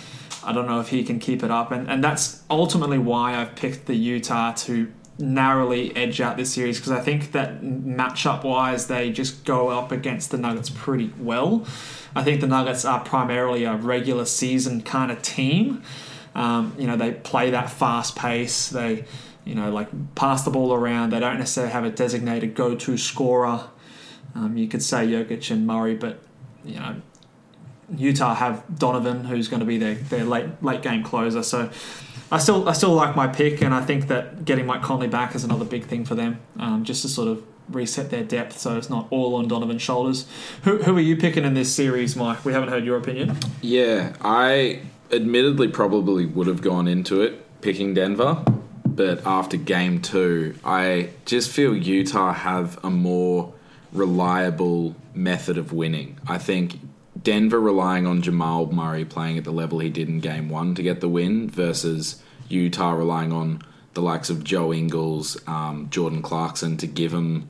[0.43, 3.55] I don't know if he can keep it up, and and that's ultimately why I've
[3.55, 8.87] picked the Utah to narrowly edge out this series because I think that matchup wise
[8.87, 11.67] they just go up against the Nuggets pretty well.
[12.15, 15.83] I think the Nuggets are primarily a regular season kind of team.
[16.35, 18.69] Um, you know they play that fast pace.
[18.69, 19.05] They
[19.43, 21.11] you know like pass the ball around.
[21.11, 23.69] They don't necessarily have a designated go-to scorer.
[24.35, 26.21] Um, you could say Jokic and Murray, but
[26.69, 27.01] you know
[27.95, 31.43] Utah have Donovan, who's going to be their, their late late game closer.
[31.43, 31.69] So
[32.31, 35.35] I still I still like my pick, and I think that getting Mike Conley back
[35.35, 38.77] is another big thing for them, um, just to sort of reset their depth, so
[38.77, 40.25] it's not all on Donovan's shoulders.
[40.63, 42.43] Who, who are you picking in this series, Mike?
[42.43, 43.37] We haven't heard your opinion.
[43.61, 48.43] Yeah, I admittedly probably would have gone into it picking Denver,
[48.85, 53.53] but after game two, I just feel Utah have a more
[53.91, 56.17] reliable method of winning.
[56.27, 56.79] I think
[57.21, 60.83] Denver relying on Jamal Murray playing at the level he did in game one to
[60.83, 63.61] get the win versus Utah relying on
[63.93, 67.49] the likes of Joe Ingles, um, Jordan Clarkson to give him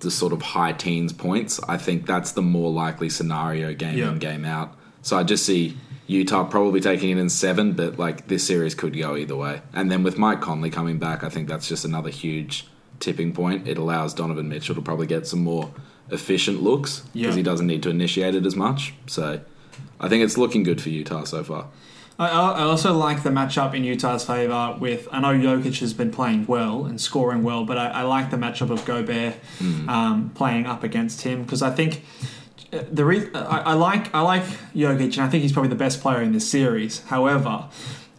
[0.00, 1.60] the sort of high teens points.
[1.68, 4.10] I think that's the more likely scenario game Yeah.
[4.12, 4.74] in, game out.
[5.02, 8.96] So I just see Utah probably taking it in seven, but like this series could
[8.96, 9.60] go either way.
[9.72, 12.66] And then with Mike Conley coming back, I think that's just another huge
[13.04, 13.68] tipping point.
[13.68, 15.70] It allows Donovan Mitchell to probably get some more
[16.10, 17.32] efficient looks because Yeah.
[17.36, 18.94] he doesn't need to initiate it as much.
[19.06, 19.40] So
[20.00, 21.66] I think it's looking good for Utah so far.
[22.18, 25.08] I, I also like the matchup in Utah's favor with.
[25.10, 28.36] I know Jokic has been playing well and scoring well, but I, I like the
[28.36, 29.34] matchup of Gobert
[29.88, 32.04] um, playing up against him because I think
[32.72, 34.44] uh, the re- I, I like I like
[34.76, 37.02] Jokic and I think he's probably the best player in this series.
[37.06, 37.64] However,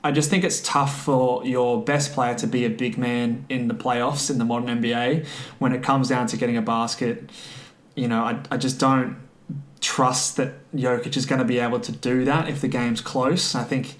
[0.05, 3.67] I just think it's tough for your best player to be a big man in
[3.67, 5.25] the playoffs in the modern NBA
[5.57, 7.31] when it comes down to getting a basket.
[7.95, 9.17] You know, I, I just don't
[9.81, 13.55] trust that Jokic is going to be able to do that if the game's close.
[13.55, 13.95] I think,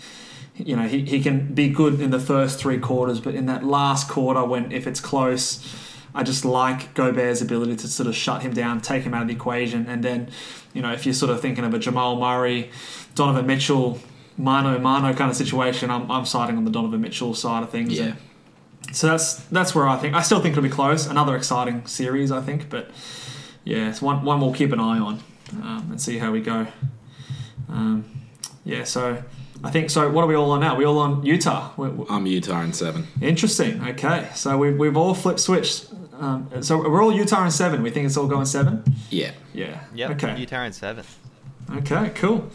[0.54, 3.64] you know, he, he can be good in the first three quarters, but in that
[3.64, 5.76] last quarter, when if it's close,
[6.14, 9.28] I just like Gobert's ability to sort of shut him down, take him out of
[9.28, 10.30] the equation, and then,
[10.72, 12.70] you know, if you're sort of thinking of a Jamal Murray,
[13.16, 14.00] Donovan Mitchell,
[14.38, 17.94] mano mano kind of situation, I'm, I'm siding on the Donovan Mitchell side of things.
[17.94, 18.16] Yeah.
[18.88, 21.08] And so that's that's where I think I still think it'll be close.
[21.08, 22.90] Another exciting series, I think, but
[23.64, 26.68] yeah, it's one one we'll keep an eye on um, and see how we go.
[27.70, 28.06] Um,
[28.64, 29.24] yeah, so
[29.64, 30.10] I think so.
[30.10, 30.76] What are we all on now?
[30.76, 31.72] We all on Utah.
[31.78, 33.08] we we I'm Utah in seven.
[33.22, 33.82] interesting.
[33.82, 35.92] Okay, so we've we've all flip switched.
[36.20, 37.82] Um, so we're all Utah in seven.
[37.82, 38.84] We think it's all going seven.
[39.10, 39.32] Yeah.
[39.54, 39.82] Yeah.
[39.94, 40.12] Yeah.
[40.12, 40.38] Okay.
[40.40, 41.04] Utah in seven.
[41.78, 42.50] Okay, cool.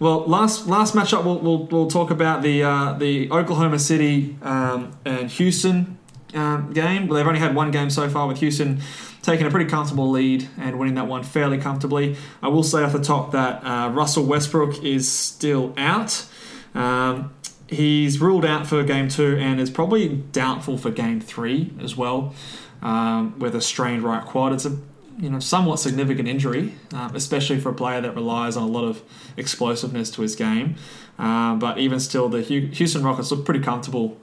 [0.00, 4.96] Well, last last matchup, we'll, we'll, we'll talk about the uh, the Oklahoma City um,
[5.04, 5.98] and Houston
[6.34, 7.08] um, game.
[7.08, 8.80] They've only had one game so far with Houston
[9.22, 12.16] taking a pretty comfortable lead and winning that one fairly comfortably.
[12.40, 16.26] I will say off the top that uh, Russell Westbrook is still out.
[16.74, 17.34] Um,
[17.66, 22.34] he's ruled out for game two and is probably doubtful for game three as well
[22.82, 24.52] um, with a strained right quad.
[24.52, 24.78] It's a
[25.18, 28.84] you know somewhat significant injury, um, especially for a player that relies on a lot
[28.84, 29.02] of
[29.36, 30.76] explosiveness to his game.
[31.18, 34.16] Um, but even still, the Houston Rockets look pretty comfortable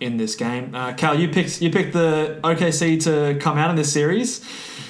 [0.00, 0.74] in this game.
[0.74, 4.42] Uh, Cal, you picked you picked the OKC to come out in this series.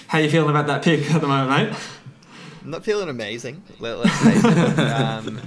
[0.06, 1.78] How are you feeling about that pick at the moment, mate?
[2.62, 3.62] I'm not feeling amazing.
[3.78, 5.38] Let, us um,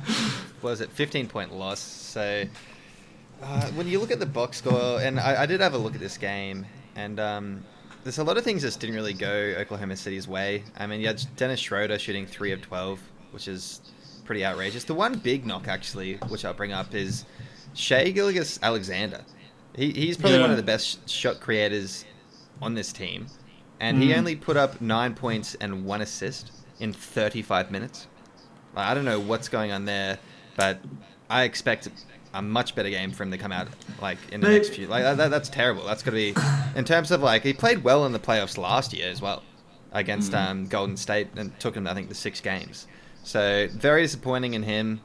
[0.61, 0.91] what was it?
[0.91, 1.79] 15 point loss.
[1.79, 2.43] So
[3.41, 5.95] uh, when you look at the box score, and I, I did have a look
[5.95, 6.65] at this game,
[6.95, 7.63] and um,
[8.07, 10.63] there's a lot of things that didn't really go Oklahoma City's way.
[10.77, 13.01] I mean, you had Dennis Schroeder shooting three of 12,
[13.31, 13.81] which is
[14.23, 14.85] pretty outrageous.
[14.85, 17.25] The one big knock, actually, which I'll bring up, is
[17.73, 19.25] Shai Gilgeous Alexander.
[19.75, 20.43] He, he's probably Yeah.
[20.43, 22.05] one of the best shot creators
[22.61, 23.27] on this team,
[23.81, 24.19] and he Mm.
[24.19, 28.07] only put up nine points and one assist in 35 minutes.
[28.73, 30.17] Like, I don't know what's going on there,
[30.55, 30.79] but
[31.29, 31.89] I expect
[32.37, 33.67] a much better game for him to come out
[34.01, 34.87] like in the They- next few.
[34.87, 35.85] Like that, that's terrible.
[35.85, 36.35] That's gonna be
[36.75, 39.43] in terms of like he played well in the playoffs last year as well
[39.91, 40.47] against Mm.
[40.49, 42.87] um, Golden State and took him I think the six games.
[43.23, 45.01] So very disappointing in him.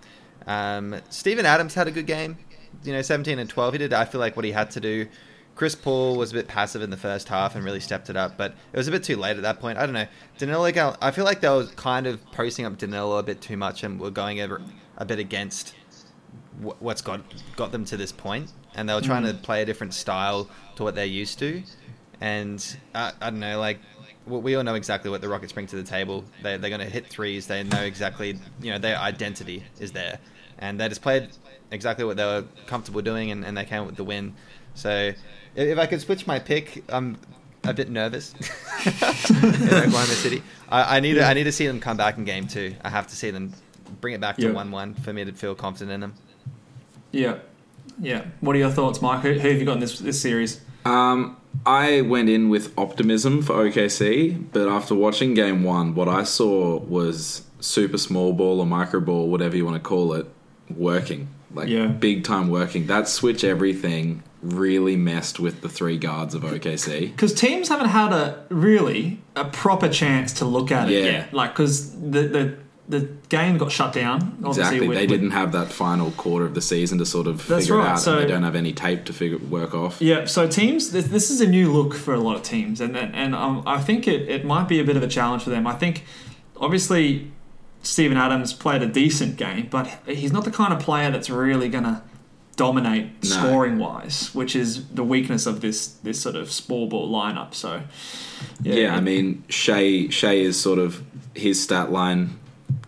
[0.47, 2.37] Um, Steven Adams had a good game.
[2.85, 3.75] You know, 17 and 12.
[3.75, 5.07] He did I feel like what he had to do.
[5.55, 8.39] Chris Paul was a bit passive in the first half and really stepped it up,
[8.39, 9.77] but it was a bit too late at that point.
[9.79, 10.07] I don't know.
[10.39, 10.65] Danilo,
[11.03, 14.01] I feel like they were kind of posting up Danilo a bit too much and
[14.01, 14.63] were going over
[14.97, 15.75] a bit against
[16.61, 17.21] wh- what's got
[17.57, 20.83] got them to this point, and they were trying to play a different style to
[20.83, 21.63] what they're used to.
[22.21, 22.65] And
[22.95, 23.79] uh, I don't know, like
[24.27, 26.25] we- we all know exactly what the Rockets bring to the table.
[26.43, 27.47] They, they're going to hit threes.
[27.47, 30.19] They know exactly, you know, their identity is there,
[30.59, 31.31] and they just played
[31.71, 34.35] exactly what they were comfortable doing, and, and they came with the win.
[34.75, 35.13] So
[35.57, 37.19] if, I could switch my pick, I'm
[37.65, 38.33] a bit nervous
[38.87, 38.93] in
[39.69, 40.43] Oklahoma City.
[40.69, 42.75] I, I need to, I need to see them come back in game two.
[42.83, 43.53] I have to see them
[44.01, 44.53] bring it back to Yeah.
[44.53, 46.15] one one for me to feel confident in them.
[47.13, 47.39] Yeah,
[48.01, 48.25] yeah.
[48.41, 49.21] What are your thoughts, Mike?
[49.21, 50.61] Who, who have you got in this this series?
[50.85, 56.25] Um, I went in with optimism for OKC, but after watching game one, what I
[56.25, 60.27] saw was super small ball or micro ball, whatever you want to call it,
[60.75, 61.29] working.
[61.55, 61.87] Like Yeah.
[61.87, 62.87] big time working.
[62.87, 67.09] That switch everything really messed with the three guards of OKC.
[67.13, 71.11] Because teams haven't had a really a proper chance to look at it Yeah.
[71.11, 71.35] yet.
[71.35, 72.55] Like because the the
[72.93, 74.37] the game got shut down.
[74.45, 74.89] Obviously, Exactly.
[74.89, 77.85] with- they didn't have that final quarter of the season to sort of figure right,
[77.87, 78.01] it out.
[78.01, 80.01] so- and they don't have any tape to figure work off.
[80.01, 82.97] Yeah, so teams, this, this is a new look for a lot of teams, and
[82.97, 85.51] and, and um, I think it, it might be a bit of a challenge for
[85.51, 85.67] them.
[85.67, 86.05] I think,
[86.61, 87.31] obviously,
[87.83, 91.69] Steven Adams played a decent game, but he's not the kind of player that's really
[91.69, 92.03] going to
[92.57, 93.31] dominate No.
[93.31, 97.55] scoring wise, which is the weakness of this this sort of small ball lineup.
[97.55, 97.81] So,
[98.63, 101.03] Yeah, I mean, Shai Shai is sort of
[101.35, 102.39] his stat line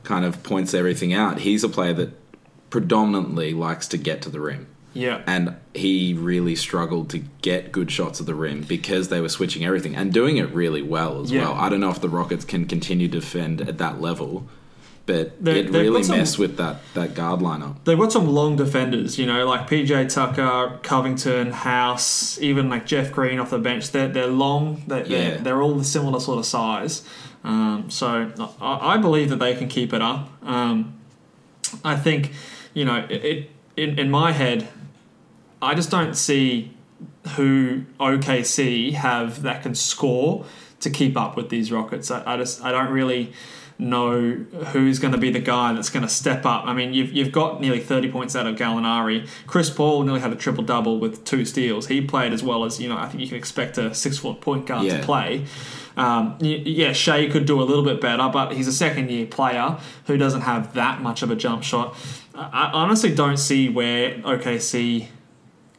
[0.05, 1.41] kind of points everything out.
[1.41, 2.11] He's a player that
[2.71, 4.67] predominantly likes to get to the rim.
[4.95, 9.29] yeah, And he really struggled to get good shots at the rim because they were
[9.29, 11.43] switching everything and doing it really well as Yeah.
[11.49, 11.55] well.
[11.55, 14.47] I don't know if the Rockets can continue to defend at that level,
[15.07, 17.77] but They- it really messed with that, that guard lineup.
[17.85, 23.13] They've got some long defenders, you know, like PJ Tucker, Covington, House, even like Jeff
[23.13, 23.91] Green off the bench.
[23.91, 25.37] They're, they're long, they're, they're, Yeah.
[25.43, 27.03] they're all the similar sort of size.
[27.45, 30.31] Um, so I, I believe that they can keep it up.
[30.43, 30.99] Um,
[31.85, 32.33] I think,
[32.73, 34.69] you know, it, it in, in my head,
[35.61, 36.73] I just don't see
[37.37, 40.45] who OKC have that can score
[40.81, 42.11] to keep up with these Rockets.
[42.11, 43.33] I, I just I don't really
[43.77, 44.21] know
[44.73, 46.65] who's going to be the guy that's going to step up.
[46.65, 49.29] I mean, you've you've got nearly thirty points out of Gallinari.
[49.47, 51.89] Chris Paul nearly had a triple double with two steals.
[51.89, 52.97] He played as well as you know.
[52.97, 54.99] I think you can expect a six foot point guard Yeah.
[55.01, 55.47] to play.
[55.97, 59.79] Um, yeah, Shai could do a little bit better, but he's a second year player
[60.07, 61.95] who doesn't have that much of a jump shot.
[62.35, 65.07] I I honestly don't see where OKC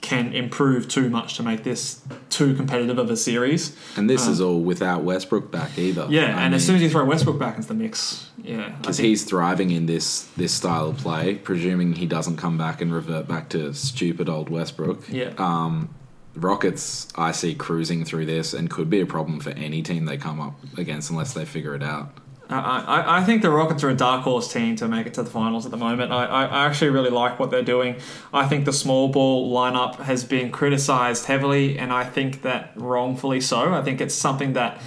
[0.01, 3.75] can improve too much to make this too competitive of a series.
[3.97, 6.05] And this is all without Westbrook back either.
[6.09, 9.23] Yeah, and as soon as you throw Westbrook back into the mix, yeah, because he's
[9.23, 13.49] thriving in this this style of play, presuming he doesn't come back and revert back
[13.49, 15.09] to stupid old Westbrook.
[15.09, 15.89] yeah, Um,
[16.35, 20.17] Rockets, I see cruising through this and could be a problem for any team they
[20.17, 22.17] come up against unless they figure it out.
[22.49, 25.23] I, I, I think the Rockets are a dark horse team to make it to
[25.23, 26.11] the finals at the moment.
[26.11, 27.95] I, I, actually really like what they're doing.
[28.31, 33.41] I think the small ball lineup has been criticised heavily, and I think that wrongfully
[33.41, 33.73] so.
[33.73, 34.79] I think it's something that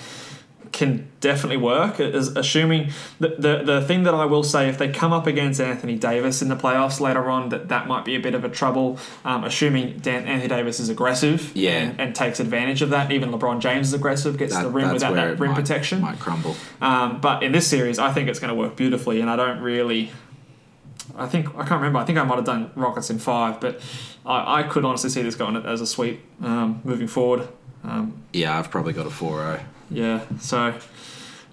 [0.73, 1.99] can definitely work.
[2.01, 5.61] Is assuming the, the the thing that I will say, if they come up against
[5.61, 8.49] Anthony Davis in the playoffs later on, that that might be a bit of a
[8.49, 8.99] trouble.
[9.25, 11.71] Um, assuming Dan, Anthony Davis is aggressive, Yeah.
[11.79, 13.11] and, and takes advantage of that.
[13.13, 16.01] Even LeBron James is aggressive, gets to the rim without that rim might- protection.
[16.01, 16.57] Might crumble.
[16.81, 19.61] Um, but in this series, I think it's going to work beautifully, and I don't
[19.61, 20.11] really.
[21.17, 21.99] I think I can't remember.
[21.99, 23.81] I think I might have done Rockets in five, but
[24.27, 27.49] I, I could honestly see this going as a sweep um, moving forward.
[27.83, 29.13] Um, Yeah, I've probably got a oh.
[29.13, 29.61] 4-0.
[29.91, 30.75] Yeah, so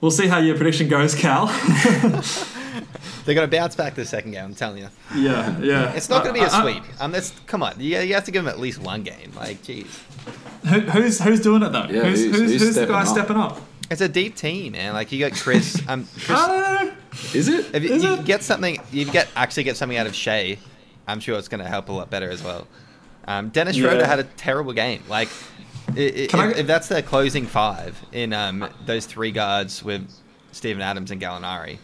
[0.01, 1.47] we'll see how your prediction goes, Cal.
[3.25, 4.43] They're going to bounce back the second game.
[4.45, 5.93] I'm telling you, yeah, yeah.
[5.93, 6.83] it's not going to be a sweep.
[6.99, 7.79] Um, that's come on.
[7.79, 9.31] You, you have to give them at least one game.
[9.35, 9.87] Like, jeez,
[10.67, 11.85] Who, who's who's doing it though?
[11.89, 13.07] Yeah, who's, who's- who's, who's who's the guy up?
[13.07, 13.61] stepping up?
[13.89, 14.93] it's a deep team, man.
[14.93, 15.81] Like you got Chris.
[15.87, 16.93] Um, Chris I don't know.
[17.33, 17.73] Is it?
[17.73, 18.25] if you, Is you it?
[18.25, 20.57] get something, you get actually get something out of Shai.
[21.07, 22.67] I'm sure it's going to help a lot better as well.
[23.27, 24.07] Um, Dennis Schroeder Yeah.
[24.07, 25.01] had a terrible game.
[25.07, 25.55] Like, i- i-
[25.95, 30.09] if, if that's their closing five in um, those three guards with
[30.51, 31.77] Steven Adams and Gallinari,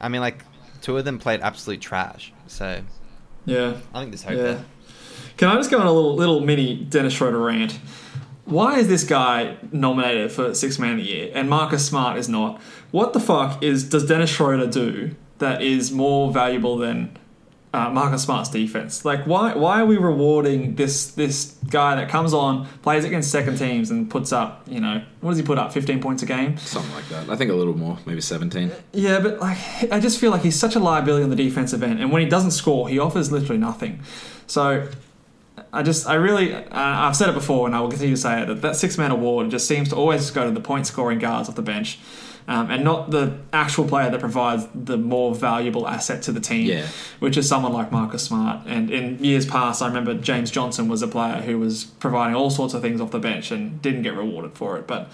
[0.00, 0.42] I mean, like,
[0.82, 2.32] two of them played absolute trash.
[2.46, 2.80] So
[3.44, 3.74] Yeah.
[3.94, 4.42] I think there's hope Yeah.
[4.42, 4.64] there.
[5.36, 7.78] Can I just go on a little little mini Dennis Schroeder rant?
[8.46, 12.28] Why is this guy nominated for Six Man of the Year and Marcus Smart is
[12.28, 12.60] not?
[12.90, 17.18] What the fuck is does Dennis Schroeder do that is more valuable than
[17.76, 19.04] uh, Marcus Smart's defense?
[19.04, 23.58] Like, why why are we rewarding this this guy that comes on, plays against second
[23.58, 25.72] teams, and puts up you know what does he put up?
[25.72, 26.56] Fifteen points a game.
[26.56, 27.28] Something like that.
[27.28, 28.72] I think a little more, maybe 17.
[28.92, 29.58] Yeah, but like
[29.92, 32.28] I just feel like he's such a liability on the defensive end, and when he
[32.28, 34.00] doesn't score, he offers literally nothing.
[34.46, 34.88] So
[35.72, 38.42] I just, I really, uh, I've said it before, and I will continue to say
[38.42, 41.18] it that that six man award just seems to always go to the point scoring
[41.18, 41.98] guards off the bench.
[42.48, 46.66] Um, and not the actual player that provides the more valuable asset to the team,
[46.68, 46.86] Yeah.
[47.18, 48.60] which is someone like Marcus Smart.
[48.66, 52.50] And in years past, I remember James Johnson was a player who was providing all
[52.50, 54.86] sorts of things off the bench and didn't get rewarded for it.
[54.86, 55.10] But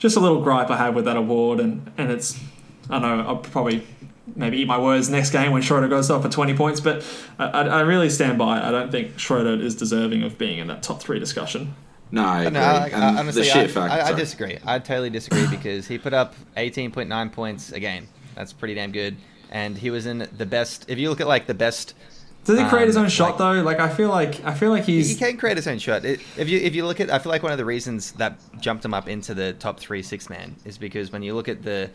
[0.00, 2.40] just a little gripe I have with that award, and, and it's
[2.90, 3.86] I don't know I'll probably
[4.34, 7.04] maybe eat my words next game when Schroeder goes off for 20 points, but
[7.38, 8.64] I, I, I really stand by it.
[8.64, 11.74] I don't think Schroeder is deserving of being in that top three discussion.
[12.14, 12.50] No, I agree.
[12.52, 13.92] No, I, and I, honestly, the I, fact.
[13.92, 14.58] I, I disagree.
[14.64, 18.08] I totally disagree because he put up 18.9 points a game.
[18.34, 19.16] That's pretty damn good.
[19.50, 20.86] And he was in the best.
[20.88, 21.94] If you look at like the best,
[22.44, 23.62] Does he create his Um, own shot like- though?
[23.62, 26.04] Like I feel like I feel like he's he can create his own shot.
[26.04, 28.38] It, if you if you look at, I feel like one of the reasons that
[28.60, 31.62] jumped him up into the top three six man is because when you look at
[31.62, 31.90] the,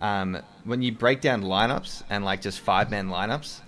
[0.00, 3.60] um, when you break down lineups and like just five man lineups,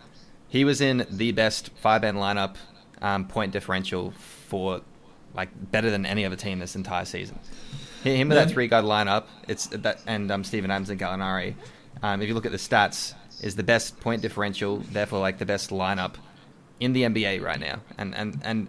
[0.48, 2.56] he was in the best five man lineup
[3.02, 4.12] um, point differential
[4.48, 4.80] for
[5.36, 7.38] like better than any other team this entire season.
[8.02, 11.54] Him with that three guard lineup, it's that and um, Steven Adams and Gallinari.
[12.02, 15.46] Um, if you look at the stats, is the best point differential, therefore like the
[15.46, 16.14] best lineup
[16.80, 18.68] in the NBA right now, and and and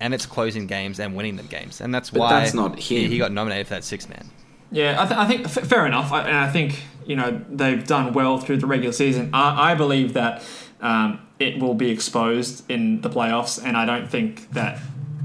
[0.00, 3.04] and it's closing games and winning them games, and that's But why that's not he,
[3.04, 3.10] him.
[3.10, 4.30] he got nominated for that six man.
[4.72, 7.84] Yeah, I, th- I think f- fair enough, I, and I think you know they've
[7.86, 9.30] done well through the regular season.
[9.34, 10.42] I, I believe that
[10.80, 14.78] um, it will be exposed in the playoffs, and I don't think that.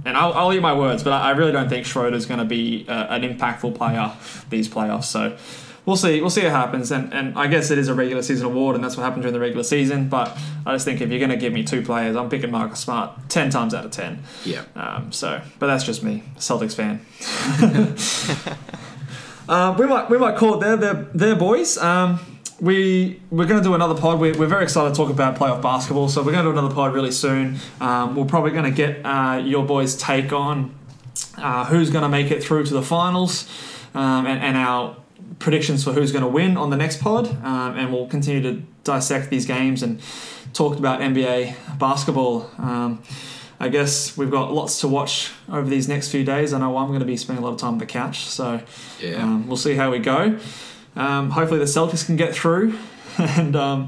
[0.06, 2.46] And I'll, I'll eat my words, but I, I really don't think Schroeder's going to
[2.46, 4.14] be uh, an impactful player
[4.50, 5.06] these playoffs.
[5.06, 5.36] So
[5.86, 6.22] we'll see.
[6.22, 6.92] We'll see what happens.
[6.92, 9.34] And and I guess it is a regular season award, and that's what happened during
[9.34, 10.10] the regular season.
[10.10, 12.80] But I just think if you're going to give me two players, I'm picking Marcus
[12.80, 14.24] Smart ten times out of ten.
[14.44, 14.64] Yeah.
[14.76, 17.06] Um, so, but that's just me, Celtics fan.
[19.50, 20.78] uh, we might we might call it there.
[20.78, 21.78] They're, they're boys.
[21.78, 22.20] Um,
[22.62, 24.20] we we're going to do another pod.
[24.20, 26.08] We're, we're very excited to talk about playoff basketball.
[26.10, 27.58] So we're going to do another pod really soon.
[27.82, 30.74] Um, we're probably going to get uh, your boys' take on
[31.38, 33.50] uh, who's going to make it through to the finals
[33.94, 34.96] um, and, and our
[35.40, 37.28] predictions for who's going to win on the next pod.
[37.44, 40.02] Um, and we'll continue to dissect these games and
[40.54, 42.50] talk about NBA basketball.
[42.58, 43.04] Um,
[43.60, 46.54] I guess we've got lots to watch over these next few days.
[46.54, 48.62] I know I'm going to be spending a lot of time on the couch, so
[49.02, 49.24] Yeah.
[49.24, 50.38] um, we'll see how we go.
[50.96, 52.78] Um, hopefully, the Celtics can get through
[53.18, 53.88] and um,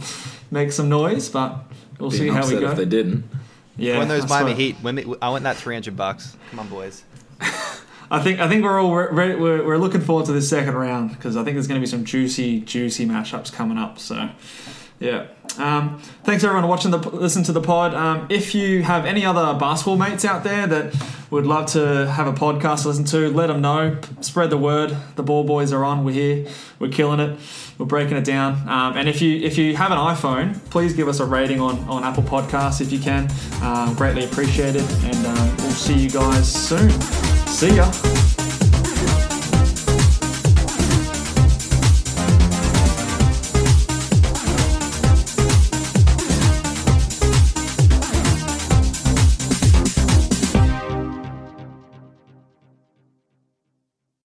[0.51, 1.59] make some noise, but
[1.99, 2.71] we'll Be see how we go.
[2.71, 3.23] if they didn't.
[3.77, 4.53] Yeah, when those Miami.
[4.55, 6.35] Heat, when I want that three hundred bucks.
[6.49, 7.03] Come on, boys.
[8.09, 10.73] I think I think we're all re- re- we're, we're looking forward to this second
[10.75, 13.99] round because I think there's going to be some juicy juicy matchups coming up.
[13.99, 14.29] So
[14.99, 17.93] yeah, um, thanks everyone for watching the listen to the pod.
[17.93, 20.93] Um, if you have any other basketball mates out there that
[21.29, 23.99] would love to have a podcast to listen to, let them know.
[24.21, 24.95] Spread the word.
[25.15, 26.03] The ball boys are on.
[26.03, 26.47] We're here.
[26.79, 27.39] We're killing it.
[27.77, 28.67] We're breaking it down.
[28.67, 31.77] Um, and if you if you have an iPhone, please give us a rating on,
[31.89, 33.29] on Apple Podcasts if you can.
[33.61, 34.83] Um, greatly appreciated.
[35.03, 36.89] And um, we'll see you guys soon.
[37.47, 38.26] See ya.